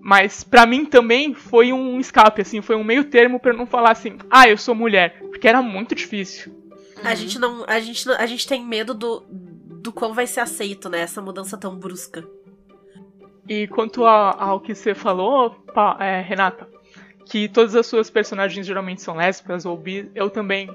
Mas 0.00 0.42
para 0.44 0.66
mim 0.66 0.84
também 0.84 1.34
foi 1.34 1.72
um 1.72 1.98
escape, 2.00 2.42
assim, 2.42 2.60
foi 2.60 2.76
um 2.76 2.84
meio 2.84 3.04
termo 3.04 3.38
para 3.40 3.52
não 3.52 3.66
falar 3.66 3.92
assim, 3.92 4.18
ah, 4.30 4.48
eu 4.48 4.58
sou 4.58 4.74
mulher, 4.74 5.18
porque 5.20 5.48
era 5.48 5.62
muito 5.62 5.94
difícil. 5.94 6.52
A 7.02 7.10
uhum. 7.10 7.16
gente 7.16 7.38
não, 7.38 7.64
a 7.66 7.80
gente 7.80 8.10
a 8.10 8.26
gente 8.26 8.46
tem 8.46 8.64
medo 8.64 8.92
do 8.92 9.24
do 9.84 9.92
quão 9.92 10.14
vai 10.14 10.26
ser 10.26 10.40
aceito, 10.40 10.88
né? 10.88 11.00
Essa 11.00 11.20
mudança 11.20 11.58
tão 11.58 11.76
brusca. 11.76 12.26
E 13.46 13.68
quanto 13.68 14.06
a, 14.06 14.34
ao 14.42 14.58
que 14.58 14.74
você 14.74 14.94
falou, 14.94 15.50
pa, 15.50 15.98
é, 16.00 16.22
Renata, 16.22 16.66
que 17.26 17.50
todas 17.50 17.76
as 17.76 17.86
suas 17.86 18.08
personagens 18.08 18.66
geralmente 18.66 19.02
são 19.02 19.14
lésbicas 19.14 19.66
ou 19.66 19.76
bi, 19.76 20.10
eu 20.14 20.30
também. 20.30 20.70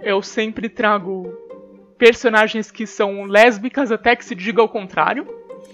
Eu 0.00 0.22
sempre 0.22 0.70
trago 0.70 1.30
personagens 1.98 2.70
que 2.70 2.86
são 2.86 3.24
lésbicas 3.24 3.92
até 3.92 4.16
que 4.16 4.24
se 4.24 4.34
diga 4.34 4.62
o 4.62 4.68
contrário. 4.68 5.28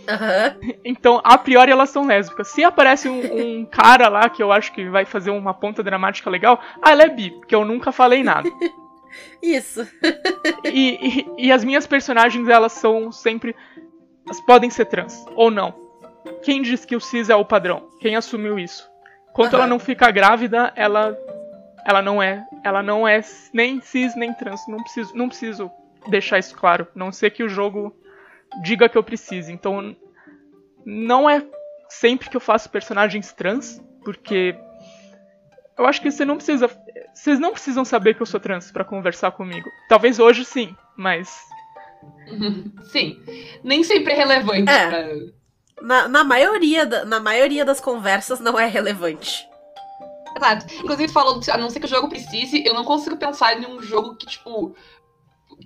Aham. 0.09 0.57
Então, 0.85 1.21
a 1.23 1.39
priori, 1.39 1.71
elas 1.71 1.91
são 1.91 2.05
lésbicas. 2.05 2.49
Se 2.49 2.65
aparece 2.65 3.09
um, 3.09 3.61
um 3.61 3.65
cara 3.65 4.09
lá 4.09 4.29
que 4.29 4.43
eu 4.43 4.51
acho 4.51 4.73
que 4.73 4.91
vai 4.91 5.05
fazer 5.05 5.31
uma 5.31 5.55
ponta 5.55 5.85
dramática 5.85 6.29
legal, 6.29 6.61
ah, 6.83 6.91
ela 6.91 7.05
é 7.05 7.09
bi, 7.09 7.31
porque 7.31 7.55
eu 7.55 7.65
nunca 7.65 7.93
falei 7.93 8.25
nada. 8.25 8.51
Isso. 9.43 9.87
E, 10.65 11.25
e, 11.39 11.47
e 11.47 11.53
as 11.53 11.65
minhas 11.65 11.87
personagens, 11.87 12.49
elas 12.49 12.73
são 12.73 13.13
sempre. 13.13 13.55
Elas 14.25 14.41
podem 14.41 14.71
ser 14.71 14.87
trans, 14.87 15.25
ou 15.35 15.51
não. 15.51 15.75
Quem 16.43 16.63
diz 16.63 16.85
que 16.85 16.97
o 16.97 17.01
cis 17.01 17.31
é 17.31 17.37
o 17.37 17.45
padrão? 17.45 17.89
Quem 18.01 18.17
assumiu 18.17 18.59
isso? 18.59 18.89
Enquanto 19.31 19.55
Aham. 19.55 19.63
ela 19.63 19.67
não 19.67 19.79
fica 19.79 20.11
grávida, 20.11 20.73
ela. 20.75 21.17
Ela 21.87 22.03
não 22.03 22.23
é. 22.23 22.45
Ela 22.65 22.83
não 22.83 23.07
é 23.07 23.21
nem 23.53 23.81
cis 23.81 24.17
nem 24.17 24.33
trans. 24.33 24.67
Não 24.67 24.79
preciso, 24.83 25.17
não 25.17 25.29
preciso 25.29 25.71
deixar 26.09 26.39
isso 26.39 26.57
claro. 26.57 26.87
Não 26.95 27.13
sei 27.13 27.31
que 27.31 27.45
o 27.45 27.49
jogo 27.49 27.95
diga 28.63 28.89
que 28.89 28.99
eu 28.99 29.05
precise. 29.05 29.53
Então. 29.53 29.95
Não 30.85 31.29
é 31.29 31.45
sempre 31.89 32.31
que 32.31 32.37
eu 32.37 32.41
faço 32.41 32.71
personagens 32.71 33.33
trans, 33.33 33.83
porque. 34.05 34.57
Eu 35.79 35.87
acho 35.87 36.01
que 36.01 36.11
você 36.11 36.25
não 36.25 36.37
precisa. 36.37 36.71
Vocês 37.15 37.39
não 37.39 37.53
precisam 37.53 37.85
saber 37.85 38.15
que 38.15 38.23
eu 38.23 38.27
sou 38.27 38.41
trans 38.41 38.71
pra 38.73 38.85
conversar 38.85 39.31
comigo. 39.33 39.69
Talvez 39.89 40.19
hoje 40.19 40.45
sim, 40.45 40.75
mas. 40.97 41.29
Sim. 42.93 43.21
Nem 43.65 43.83
sempre 43.83 44.13
é 44.13 44.17
relevante 44.17 44.71
É. 44.71 44.89
pra. 44.89 45.07
Na, 45.83 46.09
na, 46.09 46.25
maioria 46.25 46.87
da- 46.87 47.05
na 47.05 47.21
maioria 47.21 47.65
das 47.65 47.81
conversas 47.81 48.41
não 48.41 48.59
é 48.59 48.67
relevante. 48.67 49.47
Exato. 50.37 50.67
Inclusive, 50.75 51.13
falou, 51.13 51.41
a 51.51 51.57
não 51.59 51.69
ser 51.71 51.81
que 51.81 51.87
o 51.87 51.89
jogo 51.89 52.09
precise, 52.09 52.65
eu 52.65 52.75
não 52.75 52.85
consigo 52.85 53.17
pensar 53.17 53.59
em 53.61 53.67
um 53.67 53.81
jogo 53.83 54.17
que, 54.17 54.27
tipo. 54.27 54.75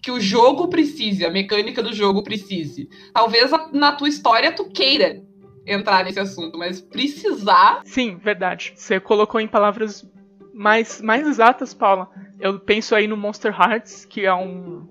Que 0.03 0.11
o 0.11 0.20
jogo 0.20 0.68
precise, 0.68 1.25
a 1.25 1.31
mecânica 1.31 1.83
do 1.83 1.92
jogo 1.92 2.23
precise. 2.23 2.88
Talvez 3.12 3.51
na 3.73 3.92
tua 3.92 4.09
história 4.09 4.53
tu 4.53 4.70
queira 4.70 5.23
entrar 5.66 6.05
nesse 6.05 6.18
assunto, 6.20 6.59
mas 6.59 6.81
precisar. 6.81 7.81
Sim, 7.85 8.16
verdade. 8.16 8.73
Você 8.75 8.99
colocou 8.99 9.40
em 9.40 9.49
palavras 9.49 10.05
mais, 10.53 11.01
mais 11.01 11.27
exatas, 11.27 11.73
Paula. 11.75 12.09
Eu 12.38 12.59
penso 12.59 12.94
aí 12.94 13.07
no 13.07 13.16
Monster 13.16 13.55
Hearts, 13.59 14.05
que 14.05 14.25
é 14.25 14.35
um, 14.35 14.87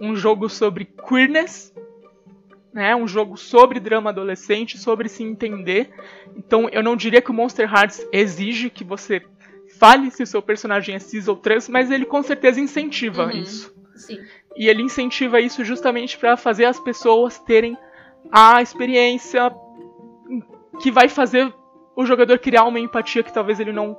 um 0.00 0.14
jogo 0.14 0.48
sobre 0.48 0.84
queerness, 1.08 1.72
né? 2.72 2.94
Um 2.94 3.08
jogo 3.08 3.36
sobre 3.36 3.80
drama 3.80 4.10
adolescente, 4.10 4.78
sobre 4.78 5.08
se 5.08 5.22
entender. 5.22 5.90
Então, 6.36 6.68
eu 6.70 6.82
não 6.82 6.94
diria 6.96 7.20
que 7.20 7.30
o 7.30 7.34
Monster 7.34 7.68
Hearts 7.72 8.06
exige 8.12 8.70
que 8.70 8.84
você 8.84 9.22
fale 9.78 10.10
se 10.10 10.22
o 10.22 10.26
seu 10.26 10.42
personagem 10.42 10.94
é 10.94 10.98
cis 10.98 11.26
ou 11.26 11.36
trans, 11.36 11.68
mas 11.68 11.90
ele 11.90 12.04
com 12.04 12.22
certeza 12.22 12.60
incentiva 12.60 13.24
Uhum. 13.24 13.30
isso. 13.30 13.74
Sim. 13.96 14.18
E 14.56 14.68
ele 14.68 14.82
incentiva 14.82 15.40
isso 15.40 15.64
justamente 15.64 16.18
para 16.18 16.36
fazer 16.36 16.64
as 16.66 16.78
pessoas 16.78 17.38
terem 17.38 17.76
a 18.30 18.60
experiência 18.60 19.50
que 20.82 20.90
vai 20.90 21.08
fazer 21.08 21.52
o 21.96 22.06
jogador 22.06 22.38
criar 22.38 22.64
uma 22.64 22.80
empatia 22.80 23.22
que 23.22 23.32
talvez 23.32 23.60
ele 23.60 23.72
não 23.72 23.96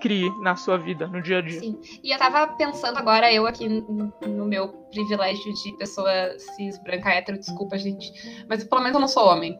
crie 0.00 0.30
na 0.40 0.56
sua 0.56 0.78
vida, 0.78 1.06
no 1.06 1.20
dia 1.20 1.38
a 1.38 1.42
dia. 1.42 1.60
Sim. 1.60 1.80
E 2.02 2.12
eu 2.12 2.18
tava 2.18 2.46
pensando 2.54 2.98
agora, 2.98 3.32
eu 3.32 3.46
aqui 3.46 3.68
no 3.68 4.44
meu 4.46 4.68
privilégio 4.90 5.52
de 5.52 5.76
pessoa 5.76 6.10
cis, 6.38 6.78
branca, 6.82 7.10
hétero, 7.10 7.38
desculpa, 7.38 7.76
gente. 7.76 8.12
Mas 8.48 8.64
pelo 8.64 8.80
menos 8.80 8.94
eu 8.94 9.00
não 9.00 9.08
sou 9.08 9.26
homem. 9.26 9.58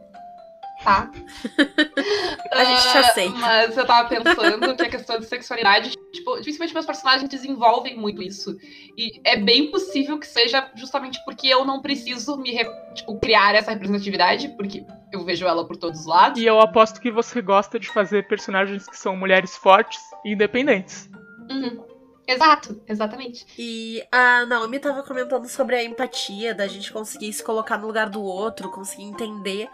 Tá? 0.85 1.11
A 2.53 2.65
gente 2.65 2.83
te 2.83 2.97
Ah, 2.97 3.01
aceita. 3.01 3.37
Mas 3.37 3.77
eu 3.77 3.85
tava 3.85 4.09
pensando 4.09 4.77
que 4.77 4.83
a 4.83 4.89
questão 4.89 5.19
de 5.19 5.27
sexualidade, 5.27 5.93
tipo, 6.19 6.37
dificilmente 6.39 6.75
meus 6.75 6.87
personagens 6.87 7.29
desenvolvem 7.29 7.97
muito 7.97 8.23
isso. 8.23 8.57
E 8.97 9.21
é 9.25 9.37
bem 9.37 9.71
possível 9.71 10.19
que 10.19 10.27
seja 10.27 10.71
justamente 10.75 11.23
porque 11.25 11.49
eu 11.49 11.65
não 11.65 11.81
preciso 11.81 12.37
me 12.37 12.53
tipo, 12.95 13.19
criar 13.19 13.55
essa 13.55 13.71
representatividade, 13.71 14.49
porque 14.57 14.85
eu 15.13 15.25
vejo 15.25 15.47
ela 15.47 15.67
por 15.67 15.77
todos 15.77 16.01
os 16.01 16.07
lados. 16.07 16.41
E 16.41 16.45
eu 16.45 16.61
aposto 16.61 17.01
que 17.01 17.11
você 17.11 17.41
gosta 17.41 17.79
de 17.79 17.89
fazer 17.89 18.27
personagens 18.29 18.87
que 18.87 18.97
são 18.97 19.17
mulheres 19.17 19.57
fortes 19.57 20.01
e 20.25 20.33
independentes. 20.33 21.11
Uhum. 21.51 21.85
Exato, 22.27 22.79
exatamente. 22.87 23.47
E 23.59 24.03
a 24.13 24.45
Naomi 24.45 24.79
tava 24.79 25.03
comentando 25.03 25.49
sobre 25.49 25.77
a 25.77 25.83
empatia, 25.83 26.55
da 26.55 26.67
gente 26.67 26.93
conseguir 26.93 27.33
se 27.33 27.43
colocar 27.43 27.79
no 27.79 27.87
lugar 27.87 28.11
do 28.11 28.23
outro, 28.23 28.71
conseguir 28.71 29.05
entender 29.05 29.67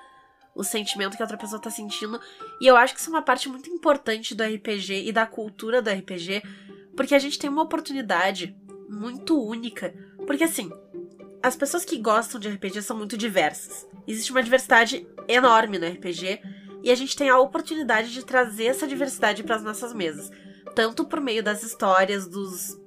o 0.54 0.62
sentimento 0.62 1.16
que 1.16 1.22
a 1.22 1.26
outra 1.26 1.38
pessoa 1.38 1.60
tá 1.60 1.70
sentindo. 1.70 2.20
E 2.60 2.66
eu 2.66 2.76
acho 2.76 2.94
que 2.94 3.00
isso 3.00 3.10
é 3.10 3.12
uma 3.12 3.22
parte 3.22 3.48
muito 3.48 3.68
importante 3.68 4.34
do 4.34 4.44
RPG 4.44 5.08
e 5.08 5.12
da 5.12 5.26
cultura 5.26 5.82
do 5.82 5.90
RPG, 5.90 6.42
porque 6.96 7.14
a 7.14 7.18
gente 7.18 7.38
tem 7.38 7.50
uma 7.50 7.62
oportunidade 7.62 8.56
muito 8.88 9.42
única. 9.42 9.94
Porque 10.26 10.44
assim, 10.44 10.70
as 11.42 11.56
pessoas 11.56 11.84
que 11.84 11.98
gostam 11.98 12.40
de 12.40 12.48
RPG 12.48 12.82
são 12.82 12.96
muito 12.96 13.16
diversas. 13.16 13.86
Existe 14.06 14.30
uma 14.30 14.42
diversidade 14.42 15.06
enorme 15.26 15.78
no 15.78 15.86
RPG 15.86 16.40
e 16.82 16.90
a 16.90 16.94
gente 16.94 17.16
tem 17.16 17.28
a 17.28 17.38
oportunidade 17.38 18.12
de 18.12 18.24
trazer 18.24 18.66
essa 18.66 18.86
diversidade 18.86 19.42
para 19.42 19.56
as 19.56 19.62
nossas 19.62 19.92
mesas, 19.92 20.30
tanto 20.74 21.04
por 21.04 21.20
meio 21.20 21.42
das 21.42 21.62
histórias 21.62 22.28
dos 22.28 22.78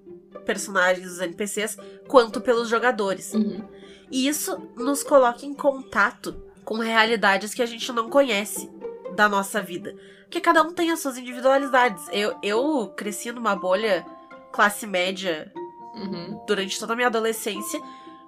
personagens, 0.45 1.09
dos 1.09 1.19
NPCs, 1.19 1.77
quanto 2.07 2.39
pelos 2.39 2.69
jogadores. 2.69 3.33
Uhum. 3.33 3.67
E 4.09 4.27
isso 4.27 4.71
nos 4.77 5.03
coloca 5.03 5.45
em 5.45 5.53
contato 5.53 6.46
com 6.67 6.79
realidades 6.79 7.53
que 7.53 7.61
a 7.61 7.65
gente 7.65 7.89
não 7.93 8.09
conhece 8.09 8.69
da 9.15 9.29
nossa 9.29 9.61
vida. 9.61 9.95
Porque 10.23 10.41
cada 10.41 10.61
um 10.61 10.73
tem 10.73 10.91
as 10.91 10.99
suas 10.99 11.17
individualidades. 11.17 12.03
Eu, 12.11 12.37
eu 12.43 12.89
cresci 12.89 13.31
numa 13.31 13.55
bolha 13.55 14.05
classe 14.51 14.85
média 14.85 15.49
Uhum. 15.95 16.43
durante 16.45 16.77
toda 16.77 16.91
a 16.91 16.95
minha 16.95 17.07
adolescência. 17.07 17.81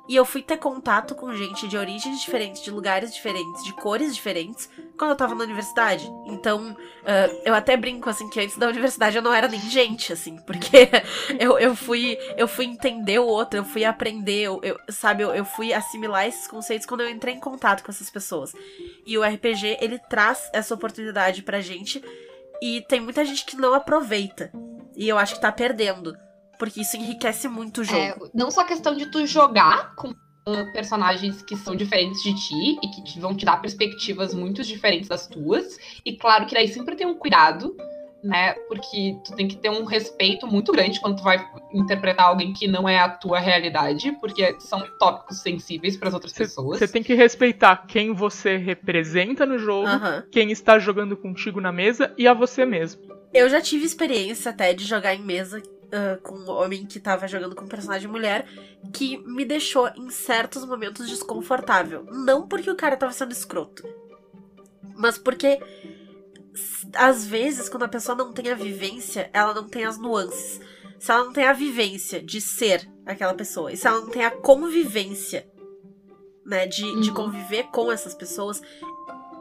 E 0.10 0.16
eu 0.16 0.26
fui 0.26 0.42
ter 0.42 0.58
contato 0.58 1.14
com 1.14 1.32
gente 1.36 1.68
de 1.68 1.78
origens 1.78 2.20
diferentes, 2.20 2.64
de 2.64 2.72
lugares 2.72 3.14
diferentes, 3.14 3.64
de 3.64 3.72
cores 3.74 4.16
diferentes, 4.16 4.68
quando 4.98 5.12
eu 5.12 5.16
tava 5.16 5.36
na 5.36 5.44
universidade. 5.44 6.12
Então, 6.26 6.76
ah, 7.06 7.30
eu 7.46 7.54
até 7.54 7.78
brinco, 7.78 8.10
assim, 8.10 8.28
que 8.28 8.40
antes 8.40 8.58
da 8.58 8.68
universidade 8.68 9.16
eu 9.18 9.22
não 9.22 9.32
era 9.32 9.48
nem 9.48 9.60
gente, 9.62 10.12
assim, 10.12 10.38
porque 10.48 10.90
eu, 11.40 11.60
eu, 11.60 11.76
fui, 11.76 12.18
eu 12.36 12.48
fui 12.48 12.66
entender 12.66 13.20
o 13.20 13.26
outro, 13.28 13.60
eu 13.60 13.64
fui 13.64 13.86
aprender, 13.86 14.42
eu, 14.42 14.60
eu- 14.64 14.80
sabe, 14.90 15.22
eu, 15.22 15.30
eu 15.32 15.46
fui 15.46 15.72
assimilar 15.74 16.26
esses 16.26 16.48
conceitos 16.48 16.88
quando 16.88 17.02
eu 17.02 17.10
entrei 17.10 17.36
em 17.36 17.40
contato 17.40 17.84
com 17.84 17.92
essas 17.92 18.10
pessoas. 18.10 18.52
E 19.06 19.16
o 19.16 19.24
RPG, 19.24 19.78
ele 19.80 20.00
traz 20.10 20.50
essa 20.54 20.74
oportunidade 20.74 21.44
pra 21.44 21.62
gente, 21.62 22.04
e 22.60 22.82
tem 22.82 23.00
muita 23.00 23.24
gente 23.24 23.46
que 23.46 23.56
não 23.56 23.76
aproveita. 23.76 24.52
E 24.96 25.08
eu 25.08 25.20
acho 25.20 25.36
que 25.36 25.42
tá 25.42 25.52
perdendo. 25.52 26.18
Porque 26.60 26.82
isso 26.82 26.98
enriquece 26.98 27.48
muito 27.48 27.82
o 27.82 27.84
jogo. 27.84 27.98
É, 27.98 28.16
não 28.34 28.52
só 28.52 28.62
a 28.62 28.66
questão 28.66 28.94
de 28.96 29.06
tu 29.10 29.26
jogar 29.26 29.96
com 29.96 30.14
ah, 30.46 30.66
personagens 30.74 31.42
que 31.42 31.56
são 31.56 31.74
diferentes 31.76 32.22
de 32.22 32.36
ti 32.36 32.78
e 32.84 32.88
que 32.90 33.02
te- 33.04 33.20
vão 33.20 33.34
te 33.34 33.46
dar 33.46 33.62
perspectivas 33.62 34.34
muito 34.34 34.62
diferentes 34.62 35.08
das 35.08 35.26
tuas. 35.26 35.78
E 36.06 36.14
claro 36.18 36.46
que 36.46 36.54
daí 36.54 36.68
sempre 36.68 36.96
tem 36.98 37.08
um 37.08 37.16
cuidado, 37.16 37.76
né? 38.22 38.52
Porque 38.68 39.16
tu 39.24 39.34
tem 39.38 39.48
que 39.48 39.56
ter 39.56 39.70
um 39.70 39.86
respeito 39.86 40.46
muito 40.46 40.74
grande 40.74 41.00
quando 41.00 41.16
tu 41.16 41.24
vai 41.24 41.38
interpretar 41.74 42.26
alguém 42.26 42.52
que 42.52 42.68
não 42.68 42.90
é 42.90 43.00
a 43.00 43.08
tua 43.08 43.40
realidade, 43.40 44.12
porque 44.20 44.60
são 44.60 44.84
tópicos 45.00 45.38
sensíveis 45.42 45.96
para 45.96 46.10
as 46.10 46.14
outras 46.14 46.34
pessoas. 46.34 46.78
Você 46.80 46.88
tem 46.90 47.02
que 47.02 47.14
respeitar 47.14 47.86
quem 47.88 48.12
você 48.14 48.58
representa 48.58 49.46
no 49.46 49.58
jogo, 49.58 49.88
quem 50.30 50.52
está 50.52 50.78
jogando 50.78 51.16
contigo 51.16 51.62
na 51.62 51.72
mesa 51.72 52.14
e 52.18 52.28
a 52.28 52.34
você 52.34 52.66
mesmo. 52.66 53.02
Eu 53.34 53.48
já 53.48 53.62
tive 53.62 53.86
experiência 53.86 54.52
até 54.52 54.74
de 54.74 54.84
jogar 54.84 55.16
em 55.16 55.22
mesa 55.24 55.62
ah, 55.92 56.18
com 56.22 56.36
um 56.36 56.50
homem 56.50 56.86
que 56.86 57.00
tava 57.00 57.28
jogando 57.28 57.56
com 57.56 57.66
um 57.66 57.70
personagem 57.70 58.08
mulher 58.10 58.46
que 58.94 59.18
me 59.20 59.44
deixou 59.44 59.88
em 59.96 60.10
certos 60.10 60.64
momentos 60.66 61.08
desconfortável. 61.10 62.06
Não 62.06 62.48
porque 62.48 62.70
o 62.70 62.76
cara 62.76 62.98
tava 62.98 63.12
sendo 63.12 63.32
escroto, 63.32 63.84
mas 64.96 65.18
porque 65.18 65.60
às 66.96 67.26
vezes 67.26 67.70
quando 67.70 67.84
a 67.84 67.88
pessoa 67.88 68.18
não 68.18 68.32
tem 68.34 68.52
a 68.52 68.56
vivência, 68.56 69.30
ela 69.34 69.54
não 69.54 69.68
tem 69.68 69.86
as 69.86 69.98
nuances. 69.98 70.60
Se 71.00 71.12
ela 71.12 71.24
não 71.24 71.34
tem 71.34 71.46
a 71.46 71.54
vivência 71.54 72.22
de 72.22 72.42
ser 72.42 72.90
aquela 73.06 73.34
pessoa, 73.34 73.72
e 73.72 73.78
se 73.78 73.88
ela 73.88 74.02
não 74.02 74.10
tem 74.10 74.26
a 74.26 74.32
convivência, 74.32 75.48
né, 76.46 76.66
de, 76.68 76.82
de 77.00 77.10
Uhum. 77.10 77.16
conviver 77.16 77.64
com 77.72 77.92
essas 77.92 78.14
pessoas, 78.14 78.62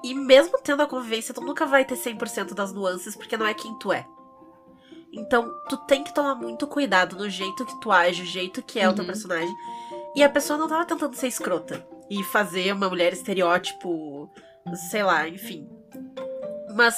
e 0.04 0.14
mesmo 0.14 0.58
tendo 0.62 0.82
a 0.82 0.86
convivência, 0.86 1.34
tu 1.34 1.40
nunca 1.40 1.66
vai 1.66 1.84
ter 1.84 1.96
100% 1.96 2.54
das 2.54 2.72
nuances, 2.72 3.16
porque 3.16 3.36
não 3.36 3.46
é 3.46 3.54
quem 3.54 3.76
tu 3.78 3.92
é. 3.92 4.06
Então, 5.12 5.50
tu 5.68 5.76
tem 5.86 6.04
que 6.04 6.14
tomar 6.14 6.34
muito 6.34 6.66
cuidado 6.66 7.16
no 7.16 7.28
jeito 7.30 7.64
que 7.64 7.80
tu 7.80 7.90
age, 7.90 8.22
o 8.22 8.26
jeito 8.26 8.62
que 8.62 8.78
é 8.78 8.88
o 8.88 8.92
teu 8.92 9.02
Uhum. 9.02 9.06
personagem. 9.08 9.54
E 10.14 10.22
a 10.22 10.28
pessoa 10.28 10.58
não 10.58 10.68
tava 10.68 10.84
tentando 10.84 11.14
ser 11.14 11.28
escrota 11.28 11.86
e 12.10 12.22
fazer 12.24 12.72
uma 12.74 12.88
mulher 12.88 13.12
estereótipo, 13.12 14.30
sei 14.90 15.02
lá, 15.02 15.28
enfim. 15.28 15.68
Mas 16.74 16.94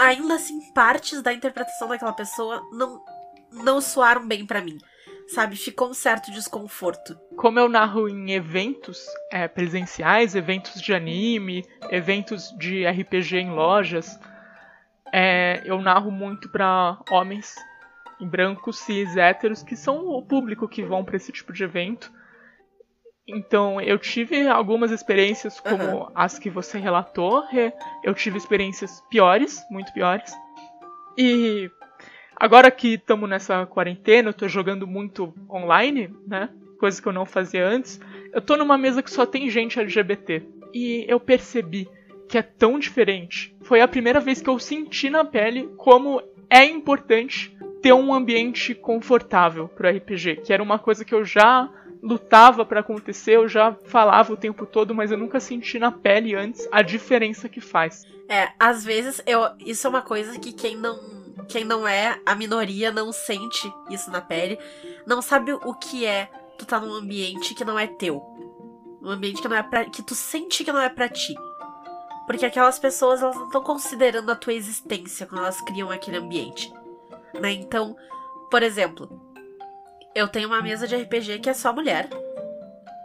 ainda 0.00 0.34
assim, 0.34 0.72
partes 0.72 1.22
da 1.22 1.32
interpretação 1.32 1.88
daquela 1.88 2.12
pessoa 2.12 2.62
não 2.72 3.02
não 3.50 3.80
soaram 3.80 4.26
bem 4.28 4.44
pra 4.44 4.60
mim. 4.60 4.76
Sabe, 5.28 5.56
ficou 5.56 5.88
um 5.90 5.94
certo 5.94 6.30
desconforto. 6.30 7.18
Como 7.36 7.58
eu 7.58 7.68
narro 7.68 8.08
em 8.08 8.30
eventos 8.32 8.98
é, 9.30 9.46
presenciais, 9.48 10.34
eventos 10.34 10.80
de 10.80 10.92
anime, 10.94 11.64
eventos 11.90 12.50
de 12.58 12.86
RPG 12.86 13.36
em 13.36 13.50
lojas, 13.50 14.18
é, 15.12 15.62
eu 15.64 15.80
narro 15.80 16.10
muito 16.10 16.48
pra 16.48 16.98
homens 17.10 17.54
brancos, 18.20 18.78
cis, 18.80 19.16
héteros, 19.16 19.62
que 19.62 19.76
são 19.76 20.08
o 20.08 20.22
público 20.22 20.66
que 20.68 20.82
vão 20.82 21.04
pra 21.04 21.16
esse 21.16 21.30
tipo 21.32 21.52
de 21.52 21.62
evento. 21.64 22.10
Então, 23.26 23.80
eu 23.80 23.98
tive 23.98 24.48
algumas 24.48 24.90
experiências 24.90 25.60
como 25.60 25.82
Aham. 26.04 26.12
as 26.14 26.38
que 26.38 26.48
você 26.48 26.78
relatou. 26.78 27.44
re- 27.46 27.72
Eu 28.02 28.14
tive 28.14 28.38
experiências 28.38 29.02
piores, 29.10 29.62
muito 29.70 29.92
piores. 29.92 30.32
E 31.16 31.70
agora 32.34 32.70
que 32.70 32.94
estamos 32.94 33.28
nessa 33.28 33.66
quarentena, 33.66 34.30
eu 34.30 34.34
tô 34.34 34.48
jogando 34.48 34.86
muito 34.86 35.34
online, 35.50 36.14
né? 36.26 36.48
Coisa 36.80 37.02
que 37.02 37.06
eu 37.08 37.12
não 37.12 37.26
fazia 37.26 37.66
antes. 37.66 38.00
Eu 38.32 38.40
tô 38.40 38.56
numa 38.56 38.78
mesa 38.78 39.02
que 39.02 39.10
só 39.10 39.26
tem 39.26 39.50
gente 39.50 39.78
LGBT. 39.78 40.42
E 40.72 41.04
eu 41.08 41.20
percebi 41.20 41.86
que 42.28 42.38
é 42.38 42.42
tão 42.42 42.78
diferente. 42.78 43.56
Foi 43.62 43.80
a 43.80 43.88
primeira 43.88 44.20
vez 44.20 44.40
que 44.40 44.48
eu 44.50 44.58
senti 44.58 45.08
na 45.08 45.24
pele 45.24 45.68
como 45.76 46.22
é 46.50 46.64
importante 46.64 47.56
ter 47.82 47.92
um 47.92 48.12
ambiente 48.12 48.74
confortável 48.74 49.68
pro 49.68 49.88
RPG, 49.88 50.42
que 50.44 50.52
era 50.52 50.62
uma 50.62 50.78
coisa 50.78 51.04
que 51.04 51.14
eu 51.14 51.24
já 51.24 51.70
lutava 52.02 52.64
pra 52.64 52.80
acontecer, 52.80 53.36
eu 53.36 53.48
já 53.48 53.72
falava 53.72 54.32
o 54.32 54.36
tempo 54.36 54.66
todo, 54.66 54.94
mas 54.94 55.10
eu 55.10 55.18
nunca 55.18 55.40
senti 55.40 55.78
na 55.78 55.90
pele 55.90 56.34
antes 56.34 56.68
a 56.70 56.82
diferença 56.82 57.48
que 57.48 57.60
faz. 57.60 58.06
É, 58.28 58.50
às 58.58 58.84
vezes 58.84 59.22
eu, 59.26 59.40
isso 59.58 59.86
é 59.86 59.90
uma 59.90 60.02
coisa 60.02 60.38
que 60.38 60.52
quem 60.52 60.76
não, 60.76 60.98
quem 61.48 61.64
não 61.64 61.88
é 61.88 62.20
a 62.26 62.34
minoria 62.34 62.92
não 62.92 63.12
sente 63.12 63.72
isso 63.90 64.10
na 64.10 64.20
pele, 64.20 64.58
não 65.06 65.22
sabe 65.22 65.52
o 65.52 65.74
que 65.74 66.04
é 66.04 66.28
tu 66.58 66.66
tá 66.66 66.80
num 66.80 66.92
ambiente 66.92 67.54
que 67.54 67.64
não 67.64 67.78
é 67.78 67.86
teu. 67.86 68.22
Um 69.00 69.10
ambiente 69.10 69.40
que 69.40 69.48
não 69.48 69.56
é 69.56 69.64
que 69.84 70.02
tu 70.02 70.14
sente 70.14 70.64
que 70.64 70.72
não 70.72 70.80
é 70.80 70.88
pra 70.88 71.08
ti. 71.08 71.34
Porque 72.28 72.44
aquelas 72.44 72.78
pessoas 72.78 73.22
elas 73.22 73.34
não 73.34 73.46
estão 73.46 73.62
considerando 73.62 74.30
a 74.30 74.36
tua 74.36 74.52
existência 74.52 75.26
quando 75.26 75.40
elas 75.40 75.60
criam 75.62 75.90
aquele 75.90 76.18
ambiente. 76.18 76.70
Né? 77.40 77.52
Então, 77.52 77.96
por 78.50 78.62
exemplo, 78.62 79.08
eu 80.14 80.28
tenho 80.28 80.46
uma 80.46 80.60
mesa 80.60 80.86
de 80.86 80.94
RPG 80.94 81.38
que 81.38 81.48
é 81.48 81.54
só 81.54 81.72
mulher. 81.72 82.08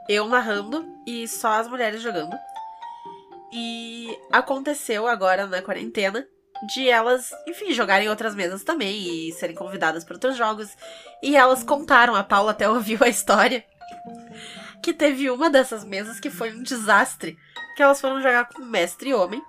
Eu 0.10 0.28
narrando 0.28 0.86
e 1.08 1.26
só 1.28 1.54
as 1.54 1.70
mulheres 1.70 2.02
jogando. 2.02 2.36
E 3.54 4.20
aconteceu 4.30 5.08
agora 5.08 5.48
na 5.48 5.62
quarentena 5.62 6.28
de 6.68 6.90
elas, 6.90 7.30
enfim, 7.48 7.74
jogarem 7.74 8.10
outras 8.10 8.36
mesas 8.36 8.64
também 8.64 9.28
e 9.28 9.32
serem 9.32 9.56
convidadas 9.56 10.04
para 10.04 10.16
outros 10.16 10.36
jogos. 10.36 10.70
E 11.22 11.36
elas 11.36 11.64
contaram, 11.64 12.14
a 12.14 12.24
Paula 12.24 12.52
até 12.52 12.68
ouviu 12.70 13.00
a 13.02 13.08
história, 13.08 13.64
que 14.82 14.94
teve 14.94 15.30
uma 15.30 15.50
dessas 15.50 15.86
mesas 15.86 16.20
que 16.20 16.30
foi 16.30 16.54
um 16.54 16.62
desastre. 16.62 17.38
Que 17.76 17.84
elas 17.84 18.00
foram 18.00 18.22
jogar 18.22 18.46
com 18.50 18.62
um 18.62 18.66
mestre 18.66 19.14
homem, 19.14 19.42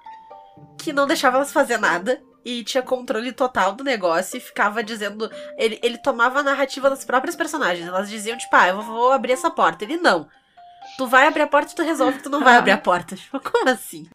que 0.78 0.92
não 0.92 1.06
deixava 1.06 1.36
elas 1.36 1.52
fazer 1.52 1.78
nada. 1.78 2.20
E 2.44 2.62
tinha 2.62 2.82
controle 2.82 3.32
total 3.32 3.72
do 3.72 3.82
negócio 3.82 4.36
e 4.36 4.40
ficava 4.40 4.82
dizendo. 4.82 5.30
Ele, 5.56 5.78
ele 5.82 5.96
tomava 5.96 6.40
a 6.40 6.42
narrativa 6.42 6.90
das 6.90 7.02
próprias 7.04 7.34
personagens. 7.34 7.88
Elas 7.88 8.10
diziam, 8.10 8.36
tipo, 8.36 8.54
ah, 8.54 8.68
eu 8.68 8.82
vou 8.82 9.12
abrir 9.12 9.32
essa 9.32 9.50
porta. 9.50 9.82
Ele 9.84 9.96
não. 9.96 10.28
Tu 10.98 11.06
vai 11.06 11.26
abrir 11.26 11.40
a 11.40 11.46
porta 11.46 11.72
e 11.72 11.74
tu 11.74 11.82
resolve 11.82 12.18
que 12.18 12.24
tu 12.24 12.28
não 12.28 12.44
vai 12.44 12.56
abrir 12.58 12.72
a 12.72 12.78
porta. 12.78 13.16
Tipo, 13.16 13.40
como 13.40 13.70
assim? 13.70 14.06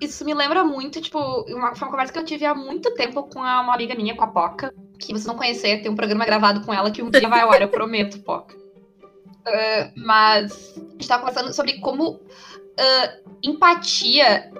Isso 0.00 0.24
me 0.24 0.32
lembra 0.32 0.64
muito, 0.64 1.00
tipo, 1.00 1.18
uma, 1.18 1.74
foi 1.74 1.86
uma 1.86 1.90
conversa 1.90 2.12
que 2.12 2.18
eu 2.18 2.24
tive 2.24 2.46
há 2.46 2.54
muito 2.54 2.92
tempo 2.94 3.22
com 3.24 3.42
a- 3.42 3.60
uma 3.60 3.74
amiga 3.74 3.94
minha, 3.94 4.16
com 4.16 4.24
a 4.24 4.28
Poca, 4.28 4.72
que 4.98 5.12
você 5.12 5.26
não 5.26 5.36
conhecer, 5.36 5.82
tem 5.82 5.90
um 5.90 5.94
programa 5.96 6.24
gravado 6.24 6.62
com 6.64 6.72
ela 6.72 6.90
que 6.90 7.02
um 7.02 7.10
dia 7.10 7.28
vai 7.28 7.40
ao 7.42 7.50
ar, 7.52 7.60
eu 7.62 7.68
prometo, 7.68 8.18
Poca. 8.20 8.54
Ah, 9.46 9.90
mas 9.96 10.74
a 10.76 10.80
gente 10.92 11.06
tava 11.08 11.20
conversando 11.22 11.52
sobre 11.52 11.80
como 11.80 12.20
ah, 12.78 13.16
empatia 13.42 14.50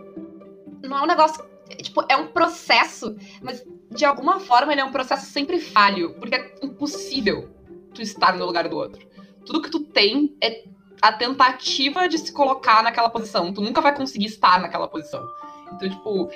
não 0.83 0.99
é 0.99 1.03
um 1.03 1.07
negócio. 1.07 1.45
é, 1.69 1.77
Tipo, 1.77 2.05
é 2.09 2.17
um 2.17 2.29
processo, 2.29 3.17
mas 3.43 3.65
de 3.91 4.05
alguma 4.05 4.41
forma 4.41 4.73
ele 4.73 4.81
é 4.81 4.85
um 4.85 4.93
processo 4.93 5.27
sempre 5.27 5.59
falho, 5.59 6.15
porque 6.15 6.35
é 6.35 6.55
impossível 6.63 7.49
tu 7.95 8.03
estar 8.03 8.37
no 8.37 8.45
lugar 8.45 8.69
do 8.69 8.77
outro. 8.77 9.07
Tudo 9.47 9.63
que 9.63 9.71
tu 9.71 9.81
tem 9.81 10.37
é 10.43 10.65
a 11.01 11.13
tentativa 11.13 12.09
de 12.09 12.19
se 12.19 12.33
colocar 12.33 12.83
naquela 12.83 13.09
posição. 13.09 13.53
Tu 13.53 13.61
nunca 13.61 13.81
vai 13.81 13.95
conseguir 13.95 14.27
estar 14.27 14.61
naquela 14.61 14.89
posição. 14.89 15.23
Então, 15.73 15.89
tipo, 15.89 16.31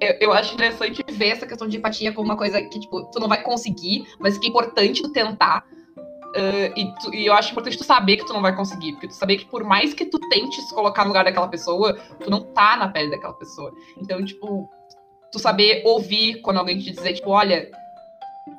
eu, 0.00 0.16
eu 0.20 0.32
acho 0.32 0.54
interessante 0.54 1.02
ver 1.12 1.28
essa 1.28 1.46
questão 1.46 1.68
de 1.68 1.76
empatia 1.76 2.12
como 2.12 2.28
uma 2.28 2.36
coisa 2.36 2.60
que, 2.60 2.80
tipo, 2.80 3.04
tu 3.12 3.20
não 3.20 3.28
vai 3.28 3.42
conseguir, 3.42 4.04
mas 4.18 4.36
que 4.36 4.46
é 4.46 4.50
importante 4.50 5.02
tu 5.02 5.12
tentar. 5.12 5.64
Ah, 6.34 6.72
e, 6.76 6.92
tu- 7.00 7.14
e 7.14 7.26
eu 7.26 7.32
acho 7.32 7.50
importante 7.50 7.76
tu 7.76 7.84
saber 7.84 8.16
que 8.16 8.24
tu 8.26 8.32
não 8.32 8.42
vai 8.42 8.54
conseguir. 8.54 8.92
Porque 8.92 9.08
tu 9.08 9.14
saber 9.14 9.36
que 9.38 9.46
por 9.46 9.64
mais 9.64 9.92
que 9.94 10.04
tu 10.06 10.18
tente 10.28 10.60
se 10.60 10.74
colocar 10.74 11.02
no 11.02 11.08
lugar 11.08 11.24
daquela 11.24 11.48
pessoa, 11.48 11.94
tu 12.22 12.30
não 12.30 12.40
tá 12.52 12.76
na 12.76 12.88
pele 12.88 13.10
daquela 13.10 13.34
pessoa. 13.34 13.72
Então, 14.00 14.24
tipo, 14.24 14.68
tu 15.32 15.38
saber 15.38 15.82
ouvir 15.84 16.40
quando 16.42 16.58
alguém 16.58 16.78
te 16.78 16.90
dizer, 16.90 17.14
tipo, 17.14 17.30
olha, 17.30 17.70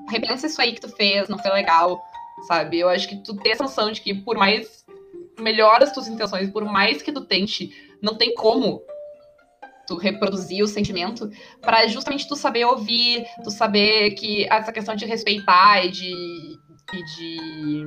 repensa 0.10 0.48
isso 0.48 0.62
aí 0.62 0.74
que 0.74 0.82
tu 0.82 0.90
fez, 0.90 1.30
não 1.30 1.38
foi 1.40 1.52
legal, 1.52 2.02
sabe? 2.48 2.80
Eu 2.80 2.90
acho 2.90 3.08
que 3.08 3.16
tu 3.24 3.36
ter 3.36 3.52
essa 3.52 3.64
noção 3.64 3.92
de 3.92 4.02
que 4.02 4.14
por 4.14 4.38
mais 4.38 4.86
melhor 5.40 5.82
as 5.82 5.92
tuas 5.92 6.08
intenções, 6.08 6.50
por 6.50 6.64
mais 6.66 7.02
que 7.02 7.12
tu 7.12 7.22
tente, 7.22 7.70
não 8.02 8.16
tem 8.16 8.34
como 8.36 8.82
tu 9.88 9.96
reproduzir 9.96 10.64
o 10.64 10.68
sentimento 10.68 11.30
para 11.62 11.88
justamente 11.88 12.28
tu 12.28 12.36
saber 12.36 12.66
ouvir, 12.66 13.26
tu 13.44 13.50
saber 13.50 14.12
que 14.12 14.46
essa 14.50 14.72
questão 14.72 14.96
de 14.96 15.06
respeitar 15.06 15.84
e 15.86 15.90
de, 15.90 16.14
e 16.94 17.04
de 17.16 17.86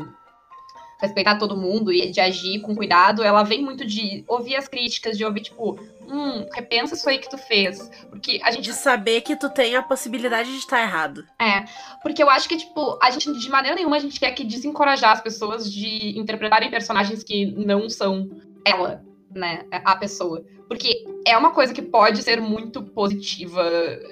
respeitar 1.01 1.37
todo 1.39 1.57
mundo 1.57 1.93
e 1.93 2.11
de 2.11 2.21
agir 2.21 2.61
com 2.61 2.75
cuidado, 2.75 3.23
ela 3.23 3.43
vem 3.43 3.63
muito 3.63 3.85
de 3.85 4.25
ouvir 4.27 4.57
as 4.57 4.67
críticas, 4.67 5.19
de 5.19 5.25
ouvir 5.25 5.43
tipo, 5.43 5.79
hum, 6.09 6.47
repensa 6.53 6.95
isso 6.95 7.09
aí 7.09 7.19
que 7.19 7.29
tu 7.29 7.37
fez, 7.37 7.91
porque 8.09 8.41
a 8.43 8.51
gente 8.51 8.65
De 8.65 8.73
saber 8.73 9.21
que 9.21 9.37
tu 9.37 9.51
tem 9.51 9.77
a 9.77 9.83
possibilidade 9.83 10.51
de 10.51 10.59
estar 10.59 10.81
errado. 10.81 11.27
é, 11.39 11.65
porque 12.03 12.23
eu 12.23 12.31
acho 12.31 12.49
que, 12.49 12.57
tipo, 12.57 12.99
a 13.03 13.11
gente, 13.11 13.33
de 13.39 13.51
maneira 13.51 13.77
nenhuma, 13.77 13.97
a 13.97 14.01
gente 14.01 14.19
quer 14.19 14.31
que 14.31 14.45
desencorajar 14.45 15.13
as 15.13 15.21
pessoas 15.21 15.71
de 15.71 16.19
interpretarem 16.19 16.71
personagens 16.71 17.23
que 17.23 17.47
não 17.47 17.91
são 17.91 18.31
ela, 18.65 19.05
né, 19.31 19.65
a 19.71 19.97
pessoa. 19.97 20.43
Porque 20.69 20.94
é 21.27 21.37
uma 21.37 21.51
coisa 21.51 21.73
que 21.73 21.83
pode 21.83 22.23
ser 22.23 22.41
muito 22.41 22.83
positiva 22.83 23.63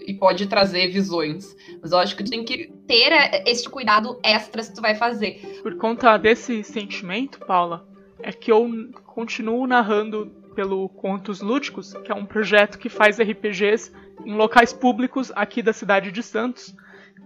e 0.06 0.14
pode 0.14 0.46
trazer 0.46 0.88
visões. 0.88 1.54
Mas 1.80 1.92
eu 1.92 1.98
acho 1.98 2.16
que 2.16 2.24
tu 2.24 2.30
tem 2.30 2.44
que 2.44 2.72
ter 2.86 3.12
é, 3.12 3.44
esse 3.46 3.68
cuidado 3.68 4.18
extra 4.22 4.62
se 4.62 4.74
tu 4.74 4.80
vai 4.80 4.94
fazer. 4.94 5.60
Por 5.62 5.76
conta 5.76 6.16
desse 6.16 6.64
sentimento, 6.64 7.38
Paula, 7.40 7.86
é 8.20 8.32
que 8.32 8.50
eu 8.50 8.68
continuo 9.06 9.66
narrando 9.66 10.32
pelo 10.54 10.88
Contos 10.88 11.40
Lúdicos, 11.40 11.94
que 12.04 12.12
é 12.12 12.14
um 12.14 12.26
projeto 12.26 12.78
que 12.78 12.88
faz 12.88 13.18
RPGs 13.18 13.92
em 14.24 14.34
locais 14.34 14.72
públicos 14.72 15.32
aqui 15.34 15.62
da 15.62 15.72
cidade 15.72 16.10
de 16.10 16.22
Santos. 16.22 16.74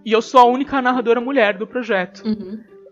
E 0.05 0.11
eu 0.11 0.21
sou 0.21 0.39
a 0.39 0.45
única 0.45 0.81
narradora 0.81 1.19
mulher 1.19 1.57
do 1.57 1.67
projeto. 1.67 2.23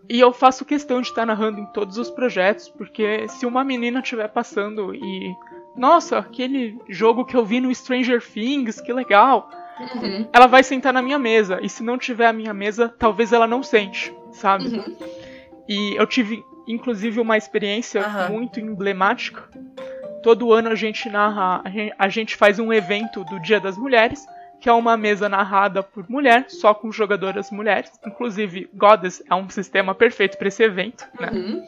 E 0.08 0.20
eu 0.20 0.32
faço 0.32 0.64
questão 0.64 1.00
de 1.00 1.08
estar 1.08 1.26
narrando 1.26 1.60
em 1.60 1.66
todos 1.66 1.98
os 1.98 2.10
projetos, 2.10 2.68
porque 2.68 3.26
se 3.28 3.44
uma 3.44 3.64
menina 3.64 4.00
estiver 4.00 4.28
passando 4.28 4.94
e. 4.94 5.34
Nossa, 5.76 6.18
aquele 6.18 6.78
jogo 6.88 7.24
que 7.24 7.36
eu 7.36 7.44
vi 7.44 7.60
no 7.60 7.74
Stranger 7.74 8.22
Things, 8.22 8.80
que 8.80 8.92
legal! 8.92 9.50
Uhum. 9.78 10.26
Ela 10.32 10.46
vai 10.46 10.62
sentar 10.62 10.92
na 10.92 11.02
minha 11.02 11.18
mesa, 11.18 11.58
e 11.62 11.68
se 11.68 11.82
não 11.82 11.98
tiver 11.98 12.26
a 12.26 12.32
minha 12.32 12.54
mesa, 12.54 12.88
talvez 12.98 13.32
ela 13.32 13.46
não 13.46 13.62
sente, 13.62 14.14
sabe? 14.32 14.68
Uhum. 14.68 14.96
E 15.68 15.94
eu 15.96 16.06
tive, 16.06 16.42
inclusive, 16.66 17.20
uma 17.20 17.36
experiência 17.36 18.00
Aham. 18.00 18.30
muito 18.30 18.58
emblemática. 18.58 19.44
Todo 20.22 20.52
ano 20.52 20.70
a 20.70 20.74
gente 20.74 21.08
narra, 21.08 21.62
a 21.98 22.08
gente 22.08 22.36
faz 22.36 22.58
um 22.58 22.72
evento 22.72 23.22
do 23.24 23.38
Dia 23.40 23.60
das 23.60 23.76
Mulheres, 23.76 24.26
que 24.60 24.68
é 24.68 24.72
uma 24.72 24.96
mesa 24.96 25.28
narrada 25.28 25.82
por 25.82 26.08
mulher, 26.08 26.46
só 26.48 26.72
com 26.72 26.90
jogadoras 26.90 27.50
mulheres. 27.50 27.92
Inclusive, 28.04 28.70
Goddess 28.74 29.22
é 29.30 29.34
um 29.34 29.48
sistema 29.50 29.94
perfeito 29.94 30.38
para 30.38 30.48
esse 30.48 30.62
evento, 30.62 31.06
né? 31.20 31.30
Uhum. 31.30 31.62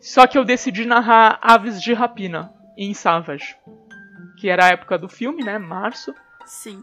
Só 0.00 0.26
que 0.26 0.36
eu 0.36 0.44
decidi 0.44 0.84
narrar 0.84 1.38
Aves 1.40 1.80
de 1.80 1.94
Rapina 1.94 2.52
em 2.80 2.94
Savage, 2.94 3.54
que 4.38 4.48
era 4.48 4.64
a 4.64 4.68
época 4.68 4.96
do 4.96 5.06
filme, 5.06 5.44
né? 5.44 5.58
Março. 5.58 6.14
Sim. 6.46 6.82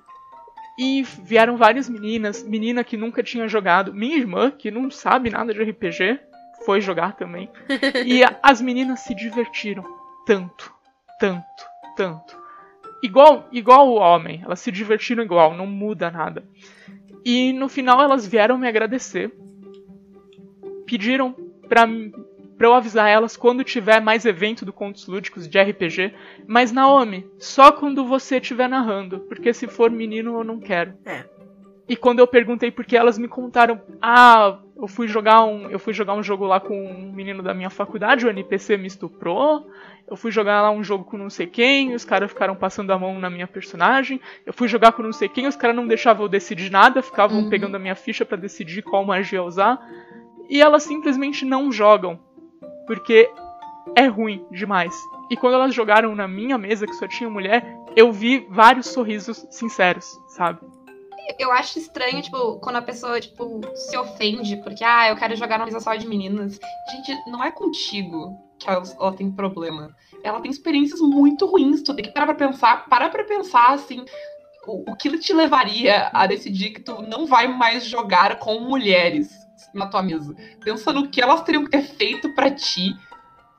E 0.77 1.01
vieram 1.23 1.57
várias 1.57 1.89
meninas, 1.89 2.43
menina 2.43 2.83
que 2.83 2.95
nunca 2.95 3.23
tinha 3.23 3.47
jogado, 3.47 3.91
minha 3.91 4.15
irmã, 4.15 4.51
que 4.51 4.69
não 4.69 4.91
sabe 4.91 5.31
nada 5.31 5.51
de 5.51 5.63
RPG, 5.63 6.19
foi 6.63 6.81
jogar 6.81 7.15
também. 7.15 7.49
e 8.05 8.21
as 8.43 8.61
meninas 8.61 8.99
se 8.99 9.15
divertiram 9.15 9.83
tanto, 10.23 10.71
tanto, 11.19 11.65
tanto. 11.95 12.37
Igual, 13.01 13.47
igual 13.51 13.87
o 13.89 13.95
homem, 13.95 14.41
elas 14.43 14.59
se 14.59 14.71
divertiram 14.71 15.23
igual, 15.23 15.55
não 15.55 15.65
muda 15.65 16.11
nada. 16.11 16.43
E 17.25 17.51
no 17.53 17.67
final 17.67 17.99
elas 18.01 18.27
vieram 18.27 18.57
me 18.57 18.67
agradecer. 18.67 19.33
Pediram 20.85 21.35
pra, 21.67 21.87
pra 22.57 22.67
eu 22.67 22.73
avisar 22.73 23.07
elas 23.09 23.37
quando 23.37 23.63
tiver 23.63 24.01
mais 24.01 24.25
evento 24.25 24.65
do 24.65 24.73
Contos 24.73 25.07
Lúdicos 25.07 25.47
de 25.47 25.59
RPG. 25.59 26.13
Mas 26.47 26.71
Naomi, 26.71 27.25
só 27.37 27.71
quando 27.71 28.05
você 28.05 28.37
estiver 28.37 28.67
narrando, 28.67 29.19
porque 29.21 29.53
se 29.53 29.67
for 29.67 29.91
menino 29.91 30.37
eu 30.39 30.43
não 30.43 30.59
quero. 30.59 30.93
É. 31.05 31.23
E 31.89 31.95
quando 31.95 32.19
eu 32.19 32.27
perguntei 32.27 32.69
por 32.69 32.83
que 32.83 32.97
elas 32.97 33.17
me 33.17 33.29
contaram, 33.29 33.79
ah, 34.01 34.57
eu 34.75 34.89
fui 34.89 35.07
jogar 35.07 35.45
um, 35.45 35.69
eu 35.69 35.79
fui 35.79 35.93
jogar 35.93 36.15
um 36.15 36.21
jogo 36.23 36.45
lá 36.45 36.59
com 36.59 36.75
um 36.77 37.13
menino 37.13 37.41
da 37.41 37.53
minha 37.53 37.69
faculdade, 37.69 38.25
o 38.25 38.29
NPC 38.29 38.75
me 38.75 38.87
estuprou. 38.87 39.65
Eu 40.09 40.15
fui 40.17 40.29
jogar 40.31 40.61
lá 40.61 40.69
um 40.71 40.83
jogo 40.83 41.03
com 41.05 41.17
não 41.17 41.29
sei 41.29 41.47
quem, 41.47 41.93
os 41.93 42.03
caras 42.03 42.29
ficaram 42.31 42.55
passando 42.55 42.91
a 42.91 42.99
mão 42.99 43.17
na 43.19 43.29
minha 43.29 43.47
personagem. 43.47 44.19
Eu 44.45 44.51
fui 44.53 44.67
jogar 44.67 44.91
com 44.93 45.01
não 45.03 45.13
sei 45.13 45.29
quem, 45.29 45.47
os 45.47 45.55
caras 45.55 45.75
não 45.75 45.87
deixavam 45.87 46.25
eu 46.25 46.29
decidir 46.29 46.69
nada, 46.69 47.01
ficavam 47.01 47.39
Uhum. 47.43 47.49
pegando 47.49 47.75
a 47.75 47.79
minha 47.79 47.95
ficha 47.95 48.25
pra 48.25 48.37
decidir 48.37 48.81
qual 48.81 49.05
magia 49.05 49.41
usar. 49.43 49.79
E 50.49 50.61
elas 50.61 50.83
simplesmente 50.83 51.45
não 51.45 51.71
jogam. 51.71 52.19
Porque 52.87 53.29
é 53.95 54.07
ruim 54.07 54.43
demais. 54.49 54.95
E 55.29 55.37
quando 55.37 55.55
elas 55.55 55.75
jogaram 55.75 56.15
na 56.15 56.27
minha 56.27 56.57
mesa, 56.57 56.87
que 56.87 56.93
só 56.93 57.07
tinha 57.07 57.29
mulher, 57.29 57.77
eu 57.95 58.11
vi 58.11 58.47
vários 58.49 58.87
sorrisos 58.87 59.45
sinceros, 59.51 60.05
sabe? 60.29 60.59
Eu 61.37 61.51
acho 61.51 61.77
estranho, 61.77 62.21
tipo, 62.21 62.57
quando 62.59 62.77
a 62.77 62.81
pessoa, 62.81 63.19
tipo, 63.19 63.59
se 63.75 63.97
ofende 63.97 64.55
porque, 64.63 64.83
ah, 64.83 65.09
eu 65.09 65.15
quero 65.17 65.35
jogar 65.35 65.57
numa 65.57 65.65
mesa 65.65 65.81
só 65.81 65.93
de 65.93 66.07
meninas. 66.07 66.57
Gente, 66.89 67.29
não 67.29 67.43
é 67.43 67.51
contigo 67.51 68.37
que 68.57 68.69
ela, 68.69 68.81
ela 68.99 69.13
tem 69.13 69.29
problema. 69.29 69.93
Ela 70.23 70.39
tem 70.39 70.49
experiências 70.49 71.01
muito 71.01 71.45
ruins. 71.45 71.83
Tu 71.83 71.93
tem 71.93 72.05
que 72.05 72.13
parar 72.13 72.27
pra 72.27 72.47
pensar, 72.47 72.85
parar 72.87 73.09
pra 73.09 73.25
pensar, 73.25 73.73
assim, 73.73 74.05
o, 74.65 74.91
o 74.91 74.95
que 74.95 75.17
te 75.19 75.33
levaria 75.33 76.09
a 76.13 76.25
decidir 76.27 76.71
que 76.71 76.81
tu 76.81 77.01
não 77.01 77.25
vai 77.25 77.47
mais 77.47 77.85
jogar 77.85 78.39
com 78.39 78.61
mulheres 78.61 79.46
na 79.73 79.87
tua 79.87 80.01
mesa? 80.01 80.35
Pensa 80.63 80.91
no 80.93 81.09
que 81.09 81.21
elas 81.21 81.43
teriam 81.43 81.63
que 81.63 81.71
ter 81.71 81.83
feito 81.83 82.33
para 82.33 82.51
ti 82.51 82.95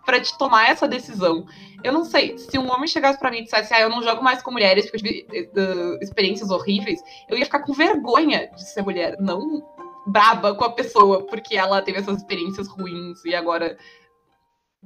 para 0.09 0.23
te 0.23 0.39
tomar 0.39 0.71
essa 0.71 0.89
decisão. 0.89 1.45
Eu 1.85 1.93
não 1.93 2.03
sei, 2.03 2.39
se 2.39 2.59
um 2.59 2.73
homem 2.73 2.89
chegasse 2.89 3.19
para 3.19 3.31
mim 3.31 3.41
e 3.41 3.45
dissesse, 3.45 3.75
ah, 3.75 3.83
eu 3.83 3.91
não 3.91 4.03
jogo 4.03 4.25
mais 4.25 4.43
com 4.43 4.51
mulheres 4.51 4.91
porque 4.91 5.27
eu 5.31 5.53
tive 5.53 5.61
uh, 5.61 5.99
experiências 6.03 6.49
horríveis, 6.49 6.99
eu 7.29 7.37
ia 7.37 7.45
ficar 7.45 7.59
com 7.59 7.75
vergonha 7.75 8.51
de 8.57 8.73
ser 8.73 8.81
mulher, 8.81 9.19
não 9.21 9.63
braba 10.07 10.55
com 10.55 10.65
a 10.65 10.73
pessoa 10.73 11.27
porque 11.27 11.59
ela 11.59 11.83
teve 11.83 11.99
essas 11.99 12.17
experiências 12.17 12.69
ruins 12.69 13.23
e 13.27 13.35
agora 13.35 13.77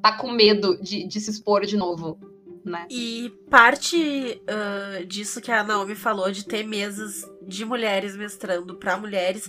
tá 0.02 0.16
com 0.16 0.32
medo 0.32 0.76
de, 0.82 1.06
de 1.06 1.20
se 1.20 1.30
expor 1.30 1.64
de 1.64 1.76
novo. 1.76 2.18
Né? 2.64 2.86
E 2.90 3.32
parte 3.48 4.42
uh, 4.42 5.06
disso 5.06 5.40
que 5.40 5.52
a 5.52 5.62
Naomi 5.62 5.94
falou 5.94 6.32
de 6.32 6.44
ter 6.44 6.64
mesas 6.64 7.22
de 7.46 7.64
mulheres 7.64 8.16
mestrando 8.16 8.76
para 8.76 8.96
mulheres, 8.96 9.48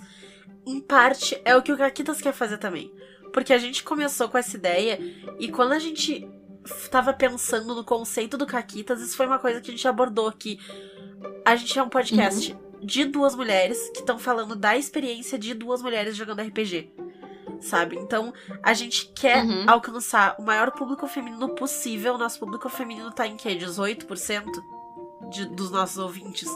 em 0.66 0.80
parte 0.80 1.40
é 1.44 1.56
o 1.56 1.62
que 1.62 1.72
o 1.72 1.78
Kakitas 1.78 2.22
quer 2.22 2.34
fazer 2.34 2.58
também. 2.58 2.92
Porque 3.32 3.54
a 3.54 3.58
gente 3.58 3.84
começou 3.84 4.30
com 4.30 4.38
essa 4.38 4.56
ideia 4.56 5.00
e 5.40 5.50
quando 5.50 5.72
a 5.72 5.80
gente 5.80 6.30
tava 6.90 7.14
pensando 7.14 7.76
no 7.76 7.84
conceito 7.84 8.38
do 8.38 8.46
Caquitas, 8.46 9.02
isso 9.02 9.18
foi 9.18 9.26
uma 9.26 9.40
coisa 9.40 9.60
que 9.60 9.70
a 9.70 9.74
gente 9.74 9.88
abordou 9.88 10.28
aqui. 10.28 10.60
A 11.44 11.56
gente 11.56 11.78
é 11.78 11.84
um 11.84 11.90
podcast 11.90 12.54
uhum. 12.54 12.86
de 12.86 13.06
duas 13.06 13.36
mulheres 13.36 13.90
que 13.90 14.00
estão 14.00 14.18
falando 14.18 14.56
da 14.56 14.78
experiência 14.78 15.38
de 15.38 15.54
duas 15.54 15.82
mulheres 15.82 16.16
jogando 16.16 16.42
RPG. 16.42 16.92
Sabe? 17.60 17.96
Então, 17.98 18.34
a 18.62 18.74
gente 18.74 19.08
quer 19.14 19.44
uhum. 19.44 19.66
alcançar 19.68 20.36
o 20.38 20.44
maior 20.44 20.72
público 20.72 21.08
feminino 21.08 21.50
possível. 21.56 22.18
Nosso 22.18 22.40
público 22.40 22.68
feminino 22.70 23.10
tá 23.12 23.26
em 23.26 23.38
quê? 23.38 23.56
18% 23.56 24.46
de, 25.30 25.46
dos 25.46 25.72
nossos 25.72 25.98
ouvintes. 25.98 26.50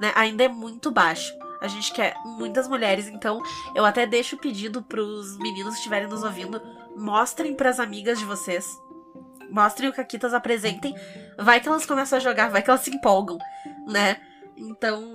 Né? 0.00 0.12
Ainda 0.14 0.44
é 0.44 0.48
muito 0.48 0.90
baixo. 0.90 1.32
A 1.60 1.68
gente 1.68 1.92
quer 1.92 2.14
muitas 2.24 2.68
mulheres, 2.68 3.08
então 3.08 3.42
eu 3.74 3.84
até 3.84 4.06
deixo 4.06 4.36
o 4.36 4.38
pedido 4.38 4.82
pros 4.82 5.36
meninos 5.38 5.74
que 5.74 5.78
estiverem 5.78 6.08
nos 6.08 6.22
ouvindo, 6.22 6.60
mostrem 6.96 7.54
pras 7.54 7.80
amigas 7.80 8.18
de 8.18 8.24
vocês. 8.24 8.66
Mostrem 9.50 9.88
o 9.88 9.92
Caquitas, 9.92 10.34
apresentem. 10.34 10.94
Vai 11.38 11.60
que 11.60 11.68
elas 11.68 11.86
começam 11.86 12.18
a 12.18 12.20
jogar, 12.20 12.50
vai 12.50 12.62
que 12.62 12.70
elas 12.70 12.82
se 12.82 12.90
empolgam, 12.90 13.38
né? 13.86 14.20
Então, 14.56 15.14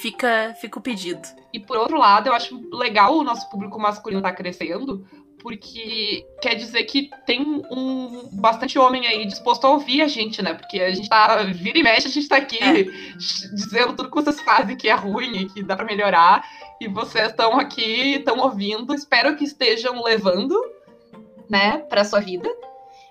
fica, 0.00 0.54
fica 0.60 0.78
o 0.78 0.82
pedido. 0.82 1.26
E 1.52 1.58
por 1.58 1.76
outro 1.76 1.98
lado, 1.98 2.28
eu 2.28 2.32
acho 2.32 2.60
legal 2.72 3.16
o 3.16 3.24
nosso 3.24 3.48
público 3.50 3.78
masculino 3.78 4.22
tá 4.22 4.32
crescendo, 4.32 5.06
porque 5.42 6.26
quer 6.40 6.54
dizer 6.54 6.84
que 6.84 7.10
tem 7.26 7.42
um 7.70 8.28
bastante 8.32 8.78
homem 8.78 9.06
aí 9.06 9.26
disposto 9.26 9.64
a 9.66 9.70
ouvir 9.70 10.02
a 10.02 10.08
gente, 10.08 10.42
né? 10.42 10.54
Porque 10.54 10.80
a 10.80 10.90
gente 10.92 11.08
tá, 11.08 11.42
vira 11.44 11.78
e 11.78 11.82
mexe, 11.82 12.08
a 12.08 12.10
gente 12.10 12.28
tá 12.28 12.36
aqui 12.36 12.62
é. 12.62 12.84
dizendo 13.52 13.94
tudo 13.94 14.10
que 14.10 14.14
vocês 14.14 14.40
fazem 14.40 14.76
que 14.76 14.88
é 14.88 14.94
ruim 14.94 15.42
e 15.42 15.48
que 15.48 15.62
dá 15.62 15.76
para 15.76 15.84
melhorar, 15.84 16.44
e 16.80 16.88
vocês 16.88 17.30
estão 17.30 17.58
aqui, 17.58 18.16
estão 18.16 18.38
ouvindo, 18.38 18.94
espero 18.94 19.36
que 19.36 19.44
estejam 19.44 20.02
levando, 20.02 20.54
né, 21.48 21.78
para 21.88 22.04
sua 22.04 22.20
vida. 22.20 22.48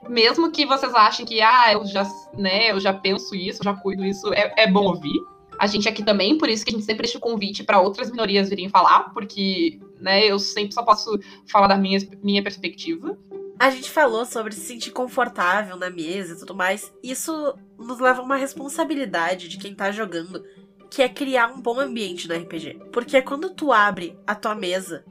Mesmo 0.08 0.52
que 0.52 0.66
vocês 0.66 0.94
achem 0.94 1.26
que, 1.26 1.42
ah, 1.42 1.74
eu 1.74 1.86
já, 1.86 2.08
né, 2.34 2.72
eu 2.72 2.80
já 2.80 2.94
penso 2.94 3.36
isso, 3.36 3.64
já 3.64 3.74
cuido 3.74 4.06
isso, 4.06 4.34
é, 4.34 4.54
é 4.58 4.68
bom 4.68 4.86
ouvir 4.86 5.20
a 5.60 5.66
gente 5.66 5.90
aqui 5.90 6.04
também, 6.04 6.38
por 6.38 6.50
isso 6.50 6.64
que 6.64 6.72
a 6.72 6.74
gente 6.74 6.86
sempre 6.86 7.04
deixa 7.04 7.18
o 7.18 7.22
convite 7.22 7.64
para 7.64 7.80
outras 7.80 8.12
minorias 8.12 8.50
virem 8.50 8.70
falar, 8.70 9.12
porque 9.14 9.80
né, 10.00 10.26
eu 10.26 10.40
sempre 10.40 10.74
só 10.74 10.84
posso 10.84 11.20
falar 11.50 11.68
da 11.68 11.78
minha, 11.78 12.00
minha 12.22 12.44
perspectiva. 12.44 13.18
A 13.60 13.70
gente 13.72 13.90
falou 13.90 14.24
sobre 14.26 14.54
se 14.54 14.62
sentir 14.62 14.92
confortável 14.92 15.76
na 15.78 15.90
mesa 15.90 16.34
e 16.34 16.38
tudo 16.38 16.54
mais. 16.54 16.94
Isso 17.02 17.58
nos 17.78 18.00
leva 18.00 18.22
a 18.22 18.24
uma 18.24 18.36
responsabilidade 18.36 19.48
de 19.48 19.58
quem 19.58 19.74
tá 19.74 19.92
jogando, 19.92 20.46
que 20.92 21.02
é 21.02 21.10
criar 21.10 21.48
um 21.48 21.60
bom 21.60 21.80
ambiente 21.80 22.28
no 22.28 22.36
RPG. 22.36 22.80
Porque 22.92 23.22
quando 23.22 23.50
tu 23.50 23.72
abre 23.72 24.18
a 24.28 24.36
tua 24.36 24.54
mesa 24.54 25.04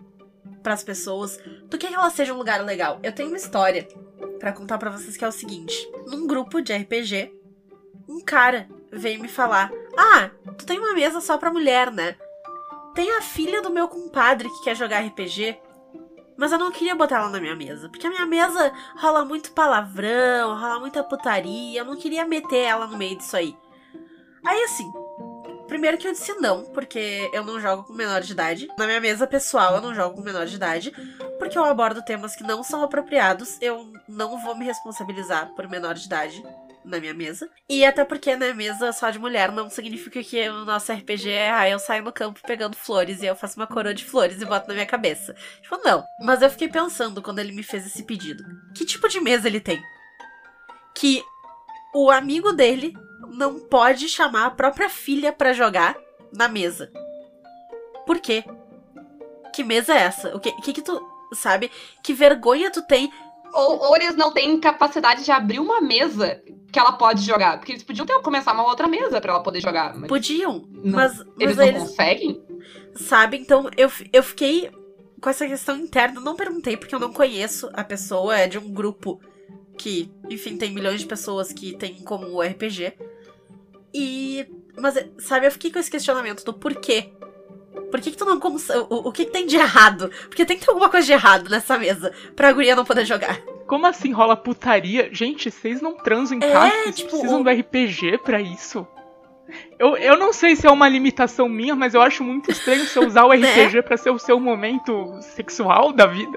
para 0.62 0.74
as 0.74 0.84
pessoas, 0.84 1.38
tu 1.68 1.76
quer 1.76 1.88
que 1.88 1.94
ela 1.94 2.10
seja 2.10 2.32
um 2.32 2.38
lugar 2.38 2.64
legal. 2.64 3.00
Eu 3.02 3.12
tenho 3.12 3.28
uma 3.28 3.36
história 3.36 3.88
para 4.38 4.52
contar 4.52 4.78
para 4.78 4.90
vocês 4.90 5.16
que 5.16 5.24
é 5.24 5.28
o 5.28 5.32
seguinte: 5.32 5.74
num 6.06 6.26
grupo 6.26 6.60
de 6.60 6.72
RPG, 6.72 7.32
um 8.08 8.20
cara 8.20 8.68
veio 8.92 9.20
me 9.20 9.28
falar: 9.28 9.72
"Ah, 9.96 10.30
tu 10.56 10.64
tem 10.64 10.78
uma 10.78 10.94
mesa 10.94 11.20
só 11.20 11.36
para 11.36 11.52
mulher, 11.52 11.90
né?" 11.90 12.16
Tem 12.96 13.14
a 13.14 13.20
filha 13.20 13.60
do 13.60 13.68
meu 13.68 13.86
compadre 13.88 14.48
que 14.48 14.64
quer 14.64 14.74
jogar 14.74 15.04
RPG, 15.04 15.60
mas 16.34 16.50
eu 16.50 16.58
não 16.58 16.72
queria 16.72 16.94
botar 16.94 17.16
ela 17.16 17.28
na 17.28 17.38
minha 17.38 17.54
mesa, 17.54 17.90
porque 17.90 18.06
a 18.06 18.10
minha 18.10 18.24
mesa 18.24 18.72
rola 18.96 19.22
muito 19.22 19.52
palavrão, 19.52 20.58
rola 20.58 20.80
muita 20.80 21.04
putaria, 21.04 21.80
eu 21.80 21.84
não 21.84 21.94
queria 21.94 22.24
meter 22.24 22.64
ela 22.64 22.86
no 22.86 22.96
meio 22.96 23.18
disso 23.18 23.36
aí. 23.36 23.54
Aí 24.42 24.62
assim, 24.62 24.90
primeiro 25.68 25.98
que 25.98 26.08
eu 26.08 26.12
disse 26.12 26.32
não, 26.40 26.64
porque 26.72 27.30
eu 27.34 27.44
não 27.44 27.60
jogo 27.60 27.84
com 27.84 27.92
menor 27.92 28.22
de 28.22 28.32
idade. 28.32 28.66
Na 28.78 28.86
minha 28.86 29.00
mesa 29.00 29.26
pessoal 29.26 29.74
eu 29.74 29.82
não 29.82 29.94
jogo 29.94 30.16
com 30.16 30.22
menor 30.22 30.46
de 30.46 30.56
idade, 30.56 30.90
porque 31.38 31.58
eu 31.58 31.64
abordo 31.66 32.02
temas 32.02 32.34
que 32.34 32.44
não 32.44 32.62
são 32.62 32.82
apropriados, 32.82 33.58
eu 33.60 33.92
não 34.08 34.38
vou 34.38 34.56
me 34.56 34.64
responsabilizar 34.64 35.52
por 35.54 35.68
menor 35.68 35.92
de 35.92 36.06
idade 36.06 36.42
na 36.86 37.00
minha 37.00 37.12
mesa. 37.12 37.50
E 37.68 37.84
até 37.84 38.04
porque 38.04 38.36
na 38.36 38.54
mesa 38.54 38.92
só 38.92 39.10
de 39.10 39.18
mulher 39.18 39.50
não 39.50 39.68
significa 39.68 40.22
que 40.22 40.48
o 40.48 40.64
nosso 40.64 40.92
RPG 40.92 41.28
é, 41.28 41.50
ah, 41.50 41.68
eu 41.68 41.78
saio 41.78 42.04
no 42.04 42.12
campo 42.12 42.40
pegando 42.46 42.76
flores 42.76 43.22
e 43.22 43.26
eu 43.26 43.36
faço 43.36 43.58
uma 43.58 43.66
coroa 43.66 43.92
de 43.92 44.04
flores 44.04 44.40
e 44.40 44.44
boto 44.44 44.68
na 44.68 44.74
minha 44.74 44.86
cabeça. 44.86 45.34
Tipo, 45.60 45.76
não. 45.84 46.04
Mas 46.20 46.40
eu 46.40 46.50
fiquei 46.50 46.68
pensando 46.68 47.20
quando 47.20 47.40
ele 47.40 47.52
me 47.52 47.62
fez 47.62 47.84
esse 47.84 48.04
pedido. 48.04 48.44
Que 48.74 48.86
tipo 48.86 49.08
de 49.08 49.20
mesa 49.20 49.48
ele 49.48 49.60
tem? 49.60 49.82
Que 50.94 51.22
o 51.94 52.10
amigo 52.10 52.52
dele 52.52 52.94
não 53.30 53.58
pode 53.58 54.08
chamar 54.08 54.46
a 54.46 54.50
própria 54.50 54.88
filha 54.88 55.32
para 55.32 55.52
jogar 55.52 55.96
na 56.32 56.48
mesa. 56.48 56.90
Por 58.06 58.20
quê? 58.20 58.44
Que 59.52 59.64
mesa 59.64 59.94
é 59.94 60.02
essa? 60.02 60.36
O 60.36 60.40
que, 60.40 60.52
que 60.60 60.72
que 60.74 60.82
tu, 60.82 61.00
sabe? 61.32 61.70
Que 62.02 62.14
vergonha 62.14 62.70
tu 62.70 62.82
tem 62.82 63.10
ou, 63.52 63.78
ou, 63.88 63.96
eles 63.96 64.16
não 64.16 64.32
têm 64.32 64.58
capacidade 64.58 65.24
de 65.24 65.30
abrir 65.30 65.58
uma 65.58 65.80
mesa 65.80 66.42
que 66.70 66.78
ela 66.78 66.92
pode 66.92 67.22
jogar. 67.22 67.58
Porque 67.58 67.72
eles 67.72 67.82
podiam 67.82 68.06
ter 68.06 68.20
começar 68.20 68.52
uma 68.52 68.64
outra 68.64 68.86
mesa 68.86 69.20
para 69.20 69.32
ela 69.32 69.42
poder 69.42 69.60
jogar. 69.60 69.94
Mas 69.96 70.08
podiam, 70.08 70.64
não, 70.70 70.92
mas, 70.92 71.18
mas, 71.18 71.26
eles 71.38 71.56
não 71.56 71.64
eles, 71.64 71.82
conseguem? 71.82 72.42
Sabe, 72.94 73.36
então 73.36 73.70
eu, 73.76 73.90
eu 74.12 74.22
fiquei 74.22 74.70
com 75.20 75.30
essa 75.30 75.46
questão 75.46 75.76
interna. 75.76 76.20
Não 76.20 76.36
perguntei 76.36 76.76
porque 76.76 76.94
eu 76.94 77.00
não 77.00 77.12
conheço 77.12 77.70
a 77.72 77.82
pessoa, 77.82 78.38
é 78.38 78.46
de 78.46 78.58
um 78.58 78.72
grupo 78.72 79.20
que, 79.76 80.10
enfim, 80.30 80.56
tem 80.56 80.72
milhões 80.72 81.00
de 81.00 81.06
pessoas 81.06 81.52
que 81.52 81.76
tem 81.76 81.94
como 81.96 82.26
o 82.26 82.42
RPG. 82.42 82.94
E. 83.94 84.46
Mas, 84.78 84.94
sabe, 85.18 85.46
eu 85.46 85.50
fiquei 85.50 85.72
com 85.72 85.78
esse 85.78 85.90
questionamento 85.90 86.44
do 86.44 86.52
porquê 86.52 87.10
por 87.90 88.00
que, 88.00 88.10
que 88.10 88.16
tu 88.16 88.24
não 88.24 88.38
consegue. 88.40 88.86
O, 88.90 89.08
o 89.08 89.12
que, 89.12 89.24
que, 89.24 89.30
tem 89.30 89.46
de 89.46 89.56
errado? 89.56 90.10
Porque 90.28 90.44
tem 90.44 90.58
que 90.58 90.64
ter 90.64 90.70
alguma 90.70 90.88
coisa 90.88 91.06
de 91.06 91.12
errado 91.12 91.48
nessa 91.48 91.78
mesa 91.78 92.12
pra 92.34 92.52
guria 92.52 92.76
não 92.76 92.84
poder 92.84 93.04
jogar. 93.04 93.40
Como 93.66 93.86
assim 93.86 94.12
rola 94.12 94.36
putaria? 94.36 95.08
Gente, 95.12 95.50
vocês 95.50 95.80
não 95.80 95.96
transam 95.96 96.38
em 96.38 96.44
é, 96.44 96.52
casa? 96.52 96.76
Vocês 96.82 96.96
tipo, 96.96 97.10
precisam 97.10 97.40
o... 97.40 97.44
do 97.44 97.50
RPG 97.50 98.18
pra 98.18 98.40
isso? 98.40 98.86
Eu, 99.78 99.96
eu 99.96 100.16
não 100.16 100.32
sei 100.32 100.56
se 100.56 100.66
é 100.66 100.70
uma 100.70 100.88
limitação 100.88 101.48
minha, 101.48 101.76
mas 101.76 101.94
eu 101.94 102.02
acho 102.02 102.24
muito 102.24 102.50
estranho 102.50 102.84
você 102.84 102.98
usar 102.98 103.24
o 103.24 103.32
RPG 103.32 103.76
né? 103.76 103.82
pra 103.82 103.96
ser 103.96 104.10
o 104.10 104.18
seu 104.18 104.40
momento 104.40 105.18
sexual 105.20 105.92
da 105.92 106.06
vida. 106.06 106.36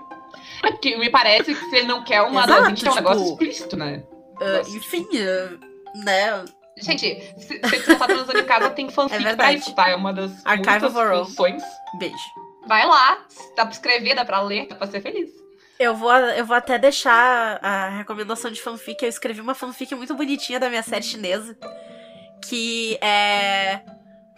É 0.64 0.72
que 0.74 0.98
me 0.98 1.10
parece 1.10 1.56
que 1.56 1.66
você 1.66 1.84
não 1.84 2.04
quer 2.04 2.22
uma 2.22 2.44
Exato, 2.44 2.74
tipo, 2.74 2.90
é 2.90 2.92
um 2.92 2.96
negócio 2.96 3.32
explícito, 3.32 3.78
né? 3.78 4.04
Uh, 4.40 4.76
enfim, 4.76 5.08
uh, 5.14 6.04
né? 6.04 6.46
Gente, 6.82 7.34
se, 7.38 7.60
se 7.60 7.60
você 7.60 7.96
tá 7.96 8.08
transando 8.08 8.40
em 8.40 8.46
casa, 8.46 8.70
tem 8.70 8.90
fanfic 8.90 9.26
é 9.26 9.36
pra 9.36 9.54
isso, 9.54 9.74
tá? 9.74 9.90
É 9.90 9.96
uma 9.96 10.14
das 10.14 10.46
Archive 10.46 10.70
muitas 10.70 11.28
funções. 11.28 11.64
Beijo. 11.98 12.18
Vai 12.68 12.86
lá, 12.86 13.18
dá 13.56 13.66
pra 13.66 13.74
escrever, 13.74 14.16
dá 14.16 14.26
pra 14.26 14.42
ler, 14.42 14.68
dá 14.68 14.76
pra 14.76 14.88
ser 14.88 15.02
feliz. 15.02 15.32
Eu 15.80 15.96
vou, 15.96 16.12
eu 16.12 16.46
vou 16.46 16.58
até 16.58 16.78
deixar 16.78 17.58
a 17.64 17.90
recomendação 17.90 18.52
de 18.52 18.62
fanfic. 18.62 19.02
Eu 19.02 19.10
escrevi 19.10 19.40
uma 19.40 19.56
fanfic 19.56 19.96
muito 19.96 20.14
bonitinha 20.14 20.60
da 20.60 20.70
minha 20.70 20.84
série 20.84 21.04
chinesa. 21.04 21.58
Que 22.48 22.98
é. 23.02 23.82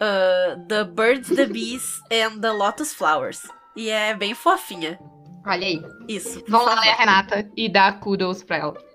Uh, 0.00 0.66
the 0.66 0.84
Birds, 0.84 1.34
the 1.34 1.46
Bees 1.46 2.00
and 2.12 2.40
the 2.40 2.50
Lotus 2.50 2.94
Flowers. 2.94 3.42
E 3.76 3.90
é 3.90 4.14
bem 4.14 4.34
fofinha. 4.34 4.98
Olha 5.44 5.66
aí. 5.66 5.82
Isso. 6.08 6.44
Vão 6.48 6.64
lá 6.64 6.80
ler 6.80 6.90
a 6.90 6.94
Renata 6.94 7.50
e 7.56 7.68
dar 7.68 7.98
kudos 7.98 8.44
pra 8.44 8.58
ela. 8.58 8.91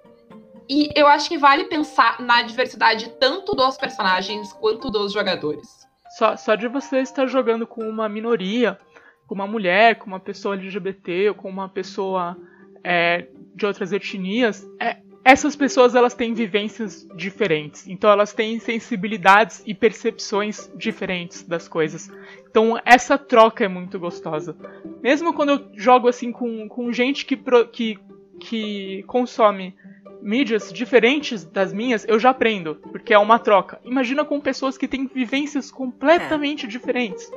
E 0.70 0.90
eu 0.96 1.08
acho 1.08 1.30
que 1.30 1.38
vale 1.38 1.66
pensar 1.66 2.20
na 2.22 2.42
diversidade 2.42 3.10
tanto 3.20 3.56
dos 3.56 3.78
personagens 3.78 4.52
quanto 4.54 4.90
dos 4.90 5.14
jogadores. 5.14 5.88
Só, 6.18 6.36
só 6.36 6.56
de 6.56 6.68
você 6.68 7.00
estar 7.00 7.28
jogando 7.28 7.66
com 7.66 7.88
uma 7.88 8.10
minoria, 8.10 8.78
com 9.26 9.36
uma 9.36 9.48
mulher, 9.48 9.96
com 9.96 10.08
uma 10.08 10.20
pessoa 10.20 10.56
LGBT, 10.56 11.30
ou 11.30 11.36
com 11.36 11.50
uma 11.50 11.70
pessoa 11.70 12.38
é, 12.84 13.28
de 13.56 13.66
outras 13.66 13.92
etnias, 13.92 14.66
é, 14.80 14.98
essas 15.28 15.58
pessoas 15.58 15.94
elas 15.94 16.14
têm 16.14 16.34
vivências 16.34 17.06
diferentes, 17.14 17.86
então 17.86 18.10
elas 18.10 18.32
têm 18.32 18.60
sensibilidades 18.60 19.62
e 19.66 19.74
percepções 19.74 20.72
diferentes 20.78 21.44
das 21.44 21.68
coisas. 21.68 22.10
Então 22.50 22.80
essa 22.86 23.18
troca 23.18 23.66
é 23.66 23.68
muito 23.68 24.00
gostosa. 24.00 24.56
Mesmo 25.04 25.34
quando 25.34 25.50
eu 25.50 25.68
jogo 25.76 26.08
assim 26.08 26.32
com, 26.32 26.70
com 26.70 26.94
gente 26.94 27.26
que, 27.26 27.38
que, 27.74 28.00
que 28.40 29.04
consome 29.04 29.76
mídias 30.22 30.72
diferentes 30.72 31.44
das 31.44 31.74
minhas, 31.74 32.06
eu 32.08 32.20
já 32.20 32.30
aprendo, 32.30 32.76
porque 32.76 33.14
é 33.14 33.20
uma 33.20 33.40
troca. 33.40 33.80
Imagina 33.84 34.26
com 34.26 34.40
pessoas 34.40 34.78
que 34.78 34.88
têm 34.88 35.08
vivências 35.08 35.72
completamente 35.72 36.66
é. 36.66 36.70
diferentes. 36.70 37.32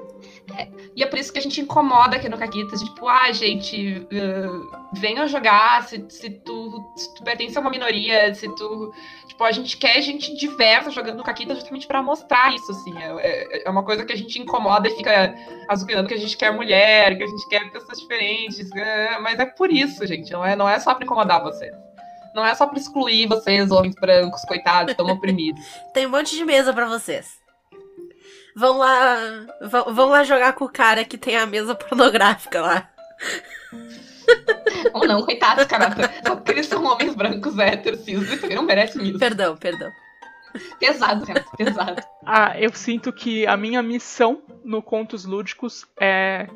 É, 0.56 0.68
e 0.96 1.02
é 1.02 1.06
por 1.06 1.18
isso 1.18 1.32
que 1.32 1.38
a 1.38 1.42
gente 1.42 1.60
incomoda 1.60 2.16
aqui 2.16 2.28
no 2.28 2.38
Caquitas, 2.38 2.82
tipo, 2.82 3.08
ah, 3.08 3.30
gente, 3.32 3.98
uh, 3.98 4.90
venha 4.94 5.26
jogar 5.26 5.82
se, 5.84 6.04
se, 6.08 6.30
tu, 6.30 6.92
se 6.96 7.14
tu 7.14 7.22
pertence 7.22 7.56
a 7.56 7.60
uma 7.60 7.70
minoria, 7.70 8.34
se 8.34 8.48
tu. 8.54 8.92
Tipo, 9.28 9.44
a 9.44 9.52
gente 9.52 9.76
quer 9.76 10.00
gente 10.02 10.36
diversa 10.36 10.90
jogando 10.90 11.18
no 11.18 11.24
Caquitas 11.24 11.58
justamente 11.58 11.86
para 11.86 12.02
mostrar 12.02 12.54
isso, 12.54 12.70
assim. 12.72 12.96
É, 12.98 13.06
é, 13.20 13.62
é, 13.66 13.70
uma 13.70 13.84
coisa 13.84 14.04
que 14.04 14.12
a 14.12 14.16
gente 14.16 14.40
incomoda 14.40 14.88
e 14.88 14.96
fica 14.96 15.34
azucrinando 15.68 16.08
que 16.08 16.14
a 16.14 16.18
gente 16.18 16.36
quer 16.36 16.52
mulher, 16.52 17.16
que 17.16 17.22
a 17.22 17.26
gente 17.26 17.48
quer 17.48 17.70
pessoas 17.70 18.00
diferentes. 18.00 18.68
Uh, 18.70 19.22
mas 19.22 19.38
é 19.38 19.46
por 19.46 19.70
isso, 19.70 20.06
gente. 20.06 20.32
Não 20.32 20.44
é, 20.44 20.56
não 20.56 20.68
é 20.68 20.78
só 20.78 20.94
pra 20.94 21.04
incomodar 21.04 21.42
vocês. 21.42 21.74
Não 22.34 22.44
é 22.44 22.54
só 22.54 22.66
pra 22.66 22.78
excluir 22.78 23.26
vocês, 23.26 23.70
homens 23.70 23.94
brancos, 23.94 24.42
coitados, 24.42 24.94
tão 24.94 25.06
oprimidos. 25.06 25.64
Tem 25.92 26.06
um 26.06 26.10
monte 26.10 26.36
de 26.36 26.44
mesa 26.44 26.72
para 26.72 26.86
vocês. 26.86 27.38
Vão 28.56 28.78
lá. 28.78 29.16
Vão, 29.62 29.94
vão 29.94 30.08
lá 30.08 30.24
jogar 30.24 30.52
com 30.54 30.64
o 30.64 30.72
cara 30.72 31.04
que 31.04 31.16
tem 31.16 31.36
a 31.36 31.46
mesa 31.46 31.74
pornográfica 31.74 32.60
lá. 32.60 32.90
Ou 34.92 35.06
não, 35.06 35.22
coitados, 35.22 35.64
cara. 35.66 35.90
Só 36.26 36.36
porque 36.36 36.52
eles 36.52 36.66
são 36.66 36.84
homens 36.84 37.14
brancos 37.14 37.58
héteros, 37.58 38.00
cis, 38.00 38.42
não 38.54 38.62
merecem 38.62 39.08
isso. 39.08 39.18
Perdão, 39.18 39.56
perdão. 39.56 39.90
Pesado, 40.78 41.26
cara, 41.26 41.44
pesado. 41.56 42.02
Ah, 42.26 42.58
eu 42.58 42.72
sinto 42.72 43.12
que 43.12 43.46
a 43.46 43.56
minha 43.56 43.82
missão 43.82 44.42
no 44.64 44.82
Contos 44.82 45.24
Lúdicos 45.24 45.86
é 46.00 46.48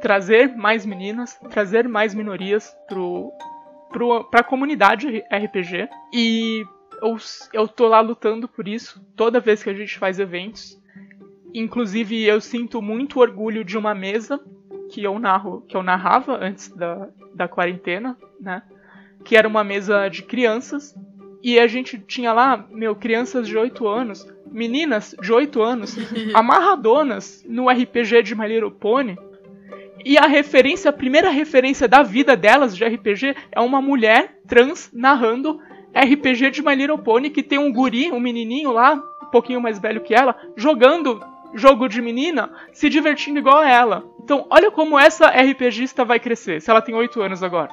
trazer 0.00 0.54
mais 0.56 0.86
meninas, 0.86 1.38
trazer 1.50 1.88
mais 1.88 2.14
minorias 2.14 2.74
pro, 2.88 3.32
pro, 3.94 4.24
pra 4.24 4.42
comunidade 4.42 5.22
RPG. 5.30 5.88
E 6.12 6.66
eu, 7.00 7.16
eu 7.52 7.68
tô 7.68 7.86
lá 7.86 8.00
lutando 8.00 8.48
por 8.48 8.66
isso 8.66 9.00
toda 9.14 9.38
vez 9.38 9.62
que 9.62 9.70
a 9.70 9.74
gente 9.74 9.96
faz 9.96 10.18
eventos. 10.18 10.76
Inclusive, 11.54 12.24
eu 12.24 12.40
sinto 12.40 12.82
muito 12.82 13.20
orgulho 13.20 13.64
de 13.64 13.78
uma 13.78 13.94
mesa 13.94 14.40
que 14.90 15.00
eu 15.04 15.16
narro, 15.20 15.62
que 15.68 15.76
eu 15.76 15.82
narrava 15.84 16.36
antes 16.36 16.68
da, 16.70 17.08
da 17.32 17.46
quarentena, 17.46 18.18
né? 18.40 18.64
Que 19.24 19.36
era 19.36 19.46
uma 19.46 19.62
mesa 19.62 20.08
de 20.08 20.24
crianças. 20.24 20.92
E 21.40 21.60
a 21.60 21.68
gente 21.68 21.96
tinha 21.98 22.32
lá, 22.32 22.66
meu, 22.70 22.96
crianças 22.96 23.46
de 23.46 23.56
8 23.56 23.86
anos, 23.86 24.26
meninas 24.50 25.14
de 25.22 25.32
8 25.32 25.62
anos, 25.62 25.96
amarradonas 26.34 27.44
no 27.46 27.68
RPG 27.68 28.24
de 28.24 28.34
My 28.34 28.48
Little 28.48 28.72
Pony 28.72 29.16
e 30.04 30.18
a 30.18 30.26
referência, 30.26 30.90
a 30.90 30.92
primeira 30.92 31.30
referência 31.30 31.88
da 31.88 32.02
vida 32.02 32.36
delas 32.36 32.76
de 32.76 32.84
RPG 32.84 33.34
é 33.50 33.60
uma 33.60 33.80
mulher 33.80 34.38
trans 34.46 34.90
narrando 34.92 35.60
RPG 35.94 36.50
de 36.50 36.62
My 36.62 36.74
Little 36.74 36.98
Pony 36.98 37.30
que 37.30 37.42
tem 37.42 37.58
um 37.58 37.72
guri, 37.72 38.12
um 38.12 38.20
menininho 38.20 38.72
lá, 38.72 38.94
um 38.94 39.30
pouquinho 39.30 39.60
mais 39.60 39.78
velho 39.78 40.02
que 40.02 40.14
ela, 40.14 40.36
jogando 40.56 41.20
jogo 41.54 41.88
de 41.88 42.02
menina, 42.02 42.52
se 42.72 42.88
divertindo 42.88 43.38
igual 43.38 43.58
a 43.58 43.70
ela. 43.70 44.04
Então, 44.22 44.46
olha 44.50 44.70
como 44.70 44.98
essa 44.98 45.28
RPGista 45.28 46.04
vai 46.04 46.18
crescer, 46.18 46.60
se 46.60 46.70
ela 46.70 46.82
tem 46.82 46.94
8 46.94 47.22
anos 47.22 47.42
agora. 47.42 47.70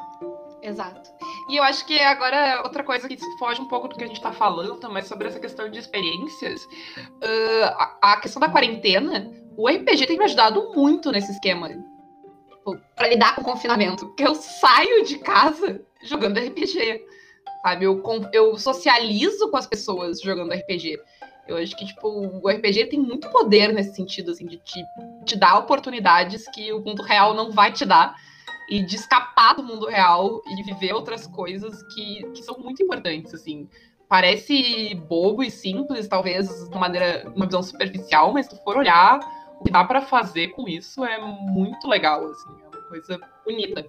Exato. 0.62 1.10
E 1.50 1.58
eu 1.58 1.64
acho 1.64 1.86
que 1.86 2.00
agora 2.00 2.62
outra 2.64 2.84
coisa 2.84 3.08
que 3.08 3.18
foge 3.40 3.60
um 3.60 3.68
pouco 3.68 3.88
do 3.88 3.96
que 3.96 4.04
a 4.04 4.08
gente 4.08 4.22
tá 4.22 4.32
falando, 4.32 4.90
mas 4.92 5.08
sobre 5.08 5.28
essa 5.28 5.40
questão 5.40 5.70
de 5.70 5.80
experiências, 5.80 6.64
uh, 6.64 7.98
a, 8.02 8.14
a 8.14 8.22
questão 8.22 8.40
da 8.40 8.48
quarentena, 8.48 9.32
o 9.58 9.68
RPG 9.68 10.06
tem 10.06 10.18
me 10.18 10.26
ajudado 10.26 10.72
muito 10.76 11.12
nesse 11.12 11.32
esquema 11.32 11.68
tipo, 12.62 12.78
pra 12.96 13.08
lidar 13.08 13.36
com 13.36 13.42
o 13.42 13.46
confinamento. 13.46 14.06
Porque 14.08 14.26
eu 14.26 14.36
saio 14.36 15.04
de 15.06 15.18
casa 15.18 15.82
jogando 16.04 16.40
RPG. 16.40 17.04
Sabe? 17.64 17.86
Eu, 17.86 18.02
eu 18.32 18.58
socializo 18.58 19.50
com 19.50 19.58
as 19.58 19.68
pessoas 19.68 20.22
jogando 20.22 20.54
RPG. 20.54 21.00
Eu 21.48 21.58
acho 21.58 21.76
que, 21.76 21.86
tipo, 21.86 22.08
o 22.08 22.48
RPG 22.48 22.86
tem 22.86 23.00
muito 23.00 23.30
poder 23.30 23.74
nesse 23.74 23.96
sentido, 23.96 24.32
assim, 24.32 24.46
de 24.46 24.58
te, 24.58 24.84
te 25.26 25.36
dar 25.36 25.58
oportunidades 25.58 26.48
que 26.54 26.72
o 26.72 26.80
mundo 26.80 27.02
real 27.02 27.34
não 27.34 27.52
vai 27.52 27.72
te 27.72 27.86
dar. 27.86 28.16
E 28.70 28.86
de 28.86 28.96
escapar 28.96 29.54
do 29.56 29.64
mundo 29.64 29.88
real 29.88 30.42
e 30.48 30.64
viver 30.64 30.94
outras 30.94 31.28
coisas 31.28 31.84
que, 31.94 32.24
que 32.34 32.42
são 32.42 32.58
muito 32.58 32.82
importantes, 32.82 33.34
assim. 33.34 33.68
Parece 34.08 34.96
bobo 35.10 35.44
e 35.44 35.52
simples, 35.52 36.08
talvez, 36.08 36.48
de 36.70 36.78
maneira, 36.78 37.30
uma 37.36 37.46
visão 37.46 37.62
superficial, 37.62 38.32
mas 38.32 38.46
se 38.46 38.56
tu 38.56 38.64
for 38.64 38.78
olhar, 38.78 39.20
o 39.62 39.64
que 39.64 39.72
dá 39.72 39.84
para 39.84 40.02
fazer 40.02 40.48
com 40.50 40.68
isso 40.68 41.06
é 41.06 41.20
muito 41.22 41.88
legal, 41.88 42.26
assim, 42.26 42.50
é 42.50 42.76
uma 42.76 42.88
coisa 42.88 43.20
bonita. 43.46 43.86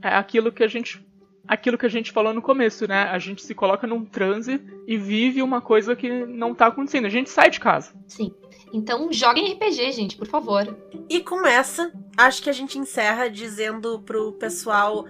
É 0.00 0.14
aquilo 0.14 0.52
que 0.52 0.62
a 0.62 0.68
gente 0.68 1.04
aquilo 1.46 1.78
que 1.78 1.86
a 1.86 1.88
gente 1.88 2.12
falou 2.12 2.32
no 2.32 2.42
começo, 2.42 2.86
né? 2.86 3.04
A 3.04 3.18
gente 3.18 3.42
se 3.42 3.54
coloca 3.54 3.86
num 3.86 4.04
transe 4.04 4.62
e 4.86 4.96
vive 4.96 5.42
uma 5.42 5.60
coisa 5.60 5.96
que 5.96 6.08
não 6.26 6.54
tá 6.54 6.66
acontecendo. 6.66 7.06
A 7.06 7.10
gente 7.10 7.30
sai 7.30 7.50
de 7.50 7.58
casa. 7.58 7.92
Sim. 8.06 8.32
Então 8.72 9.10
joguem 9.12 9.52
RPG, 9.54 9.92
gente, 9.92 10.16
por 10.16 10.28
favor. 10.28 10.76
E 11.08 11.20
com 11.20 11.44
essa, 11.44 11.90
acho 12.16 12.42
que 12.42 12.50
a 12.50 12.52
gente 12.52 12.78
encerra 12.78 13.28
dizendo 13.28 13.98
pro 14.00 14.32
pessoal 14.34 15.06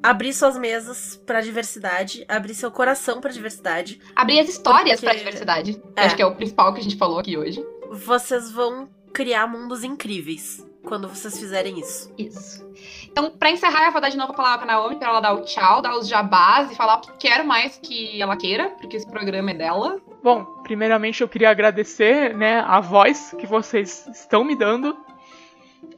abrir 0.00 0.32
suas 0.32 0.56
mesas 0.56 1.20
para 1.26 1.40
diversidade, 1.40 2.24
abrir 2.28 2.54
seu 2.54 2.70
coração 2.70 3.20
para 3.20 3.32
diversidade, 3.32 3.98
abrir 4.14 4.38
as 4.38 4.48
histórias 4.48 5.00
porque... 5.00 5.06
para 5.06 5.18
diversidade. 5.18 5.82
É. 5.96 6.04
Acho 6.04 6.14
que 6.14 6.22
é 6.22 6.26
o 6.26 6.36
principal 6.36 6.72
que 6.72 6.80
a 6.80 6.82
gente 6.84 6.96
falou 6.96 7.18
aqui 7.18 7.36
hoje. 7.36 7.66
Vocês 7.90 8.52
vão 8.52 8.88
criar 9.18 9.48
mundos 9.48 9.82
incríveis 9.82 10.64
quando 10.84 11.08
vocês 11.08 11.36
fizerem 11.36 11.80
isso. 11.80 12.14
Isso. 12.16 12.64
Então, 13.10 13.32
para 13.32 13.50
encerrar, 13.50 13.86
eu 13.86 13.90
vou 13.90 14.00
dar 14.00 14.10
de 14.10 14.16
novo 14.16 14.30
a 14.30 14.36
palavra 14.36 14.64
pra 14.64 14.76
Naomi 14.76 14.94
para 14.94 15.08
ela 15.08 15.20
dar 15.20 15.32
o 15.32 15.42
tchau, 15.42 15.82
dar 15.82 15.98
os 15.98 16.06
jabás 16.06 16.70
e 16.70 16.76
falar 16.76 16.98
o 16.98 17.00
que 17.00 17.10
quero 17.18 17.44
mais 17.44 17.76
que 17.82 18.22
ela 18.22 18.36
queira, 18.36 18.70
porque 18.78 18.96
esse 18.96 19.10
programa 19.10 19.50
é 19.50 19.54
dela. 19.54 20.00
Bom, 20.22 20.44
primeiramente 20.62 21.20
eu 21.20 21.28
queria 21.28 21.50
agradecer, 21.50 22.32
né, 22.32 22.60
a 22.60 22.78
voz 22.78 23.34
que 23.36 23.44
vocês 23.44 24.06
estão 24.06 24.44
me 24.44 24.54
dando. 24.54 24.96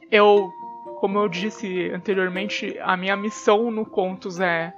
Eu, 0.09 0.51
como 0.95 1.19
eu 1.19 1.29
disse 1.29 1.91
anteriormente, 1.91 2.75
a 2.81 2.97
minha 2.97 3.15
missão 3.15 3.69
no 3.69 3.85
Contos 3.85 4.39
é 4.39 4.73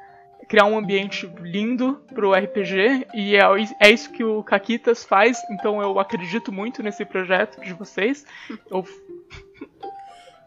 criar 0.48 0.66
um 0.66 0.78
ambiente 0.78 1.32
lindo 1.42 2.04
pro 2.14 2.34
RPG 2.34 3.08
e 3.14 3.36
é, 3.36 3.42
é 3.80 3.92
isso 3.92 4.12
que 4.12 4.24
o 4.24 4.44
Caquitas 4.44 5.04
faz, 5.04 5.42
então 5.52 5.82
eu 5.82 6.00
acredito 6.00 6.52
muito 6.52 6.82
nesse 6.84 7.06
projeto 7.06 7.62
de 7.62 7.74
vocês. 7.74 8.26
Eu, 8.70 8.86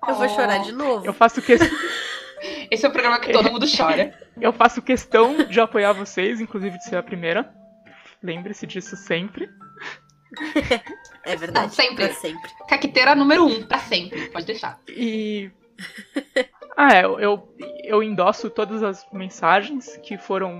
eu 0.08 0.14
vou 0.14 0.28
chorar 0.28 0.58
de 0.58 0.72
novo. 0.72 1.06
Eu 1.06 1.12
faço 1.12 1.42
questão. 1.42 1.68
Esse 2.70 2.84
é 2.84 2.88
o 2.88 2.92
programa 2.92 3.18
que 3.18 3.32
todo 3.32 3.50
mundo 3.50 3.66
chora. 3.66 4.14
Eu 4.38 4.52
faço 4.52 4.82
questão 4.82 5.38
de 5.44 5.58
apoiar 5.58 5.92
vocês, 5.94 6.38
inclusive 6.38 6.76
de 6.76 6.84
ser 6.84 6.96
a 6.96 7.02
primeira. 7.02 7.50
Lembre-se 8.22 8.66
disso 8.66 8.94
sempre. 8.94 9.48
É 11.24 11.34
verdade. 11.34 11.74
sempre. 11.74 12.04
Pra 12.04 12.14
sempre. 12.14 12.50
Caquiteira 12.68 13.14
número 13.14 13.46
um, 13.46 13.66
pra 13.66 13.78
sempre. 13.78 14.28
Pode 14.28 14.44
deixar. 14.44 14.78
E 14.88 15.50
ah, 16.76 16.94
é, 16.94 17.04
eu, 17.04 17.48
eu 17.84 18.02
endosso 18.02 18.50
todas 18.50 18.82
as 18.82 19.06
mensagens 19.12 19.96
que 19.98 20.18
foram 20.18 20.58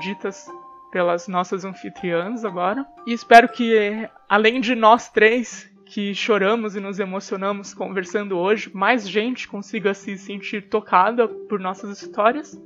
ditas 0.00 0.46
pelas 0.90 1.28
nossas 1.28 1.64
anfitriãs 1.64 2.44
agora. 2.44 2.84
E 3.06 3.12
espero 3.12 3.48
que, 3.48 4.08
além 4.28 4.60
de 4.60 4.74
nós 4.74 5.08
três 5.08 5.70
que 5.86 6.14
choramos 6.14 6.74
e 6.74 6.80
nos 6.80 6.98
emocionamos 6.98 7.74
conversando 7.74 8.36
hoje, 8.36 8.70
mais 8.74 9.08
gente 9.08 9.46
consiga 9.46 9.94
se 9.94 10.16
sentir 10.16 10.68
tocada 10.68 11.28
por 11.28 11.60
nossas 11.60 12.00
histórias. 12.02 12.58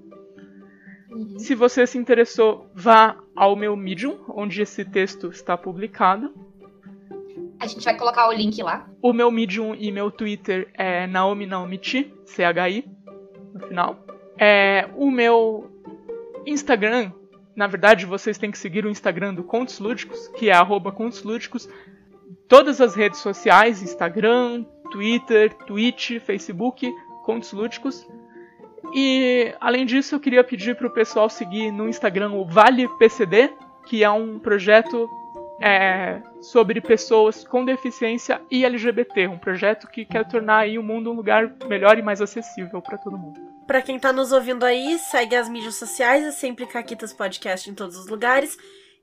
Uhum. 1.11 1.39
Se 1.39 1.55
você 1.55 1.87
se 1.87 1.99
interessou, 1.99 2.71
vá 2.75 3.17
ao 3.35 3.57
meu 3.57 3.77
Medium, 3.77 4.19
onde 4.29 4.63
esse 4.63 4.85
texto 4.85 5.29
está 5.29 5.57
publicado. 5.57 6.33
A 7.59 7.67
gente 7.67 7.85
vai 7.85 7.97
colocar 7.97 8.29
o 8.29 8.33
link 8.33 8.63
lá. 8.63 8.89
O 9.01 9.13
meu 9.13 9.31
Medium 9.31 9.75
e 9.75 9.91
meu 9.91 10.11
Twitter 10.11 10.69
é 10.75 11.07
Naomi 11.07 11.47
Naomichi, 11.47 12.13
C-H-I, 12.25 12.85
no 13.55 13.67
final. 13.67 14.05
É, 14.39 14.89
o 14.97 15.11
meu 15.11 15.71
Instagram, 16.47 17.13
na 17.55 17.67
verdade, 17.67 18.05
vocês 18.05 18.37
têm 18.37 18.51
que 18.51 18.59
seguir 18.59 18.85
o 18.85 18.91
Instagram 18.91 19.35
do 19.35 19.43
Contos 19.43 19.79
Lúdicos, 19.79 20.29
que 20.29 20.51
é 20.51 20.53
arroba 20.53 20.93
Contos 20.93 21.23
Lúdicos. 21.23 21.69
Todas 22.47 22.81
as 22.81 22.95
redes 22.95 23.21
sociais, 23.21 23.83
Instagram, 23.83 24.65
Twitter, 24.91 25.53
Twitch, 25.67 26.21
Facebook, 26.21 26.89
Contos 27.25 27.53
Lúdicos. 27.53 28.07
E, 28.95 29.53
além 29.61 29.85
disso, 29.85 30.15
eu 30.15 30.21
queria 30.21 30.45
pedir 30.45 30.77
para 30.77 30.87
o 30.87 30.91
pessoal 30.91 31.29
seguir 31.29 31.73
no 31.73 31.89
Instagram 31.89 32.33
o 32.33 32.45
Vale 32.45 32.89
PCD, 32.99 33.51
que 33.87 34.05
é 34.05 34.11
um 34.11 34.39
projeto 34.39 35.09
é, 35.61 36.21
sobre 36.41 36.81
pessoas 36.81 37.47
com 37.47 37.65
deficiência 37.65 38.41
e 38.51 38.65
LGBT, 38.65 39.29
um 39.29 39.39
projeto 39.39 39.87
que 39.89 40.05
quer 40.05 40.27
tornar 40.27 40.59
aí 40.59 40.79
o 40.79 40.83
mundo 40.83 41.11
um 41.11 41.15
lugar 41.15 41.55
melhor 41.67 41.99
e 41.99 42.03
mais 42.03 42.21
acessível 42.21 42.83
para 42.83 42.99
todo 42.99 43.19
mundo. 43.19 43.41
Pra 43.67 43.83
quem 43.83 43.99
tá 43.99 44.13
nos 44.13 44.33
ouvindo 44.33 44.65
aí, 44.65 44.99
segue 44.99 45.35
as 45.35 45.49
mídias 45.49 45.77
sociais, 45.77 46.25
é 46.25 46.31
sempre 46.31 46.67
Caquitas 46.67 47.13
Podcast 47.13 47.69
em 47.69 47.75
todos 47.75 47.97
os 47.97 48.07
lugares. 48.07 48.57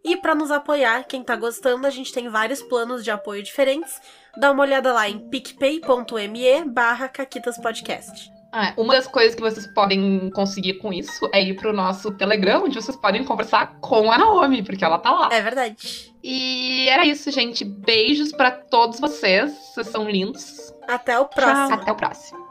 E 0.05 0.17
pra 0.17 0.35
nos 0.35 0.51
apoiar, 0.51 1.05
quem 1.05 1.23
tá 1.23 1.35
gostando, 1.35 1.87
a 1.87 1.89
gente 1.89 2.13
tem 2.13 2.27
vários 2.27 2.61
planos 2.61 3.03
de 3.03 3.11
apoio 3.11 3.41
diferentes. 3.41 4.01
Dá 4.37 4.51
uma 4.51 4.63
olhada 4.63 4.91
lá 4.91 5.07
em 5.09 5.29
picpay.me 5.29 6.65
barra 6.65 7.07
Caquitas 7.07 7.57
Podcast. 7.57 8.42
Ah, 8.55 8.67
é. 8.67 8.73
uma 8.77 8.93
das 8.93 9.07
coisas 9.07 9.33
que 9.33 9.41
vocês 9.41 9.65
podem 9.65 10.29
conseguir 10.29 10.75
com 10.75 10.93
isso 10.93 11.27
é 11.33 11.41
ir 11.41 11.55
pro 11.55 11.73
nosso 11.73 12.11
Telegram, 12.11 12.63
onde 12.63 12.79
vocês 12.79 12.95
podem 12.95 13.23
conversar 13.23 13.79
com 13.81 14.11
a 14.11 14.17
Naomi, 14.19 14.61
porque 14.61 14.85
ela 14.85 14.99
tá 14.99 15.09
lá. 15.09 15.29
É 15.31 15.41
verdade. 15.41 16.13
E 16.23 16.87
era 16.87 17.03
isso, 17.03 17.31
gente. 17.31 17.65
Beijos 17.65 18.31
para 18.31 18.51
todos 18.51 18.99
vocês. 18.99 19.51
Vocês 19.73 19.87
são 19.87 20.07
lindos. 20.07 20.71
Até 20.87 21.17
o 21.17 21.25
próximo. 21.25 21.67
Tchau. 21.69 21.79
Até 21.81 21.91
o 21.91 21.95
próximo. 21.95 22.43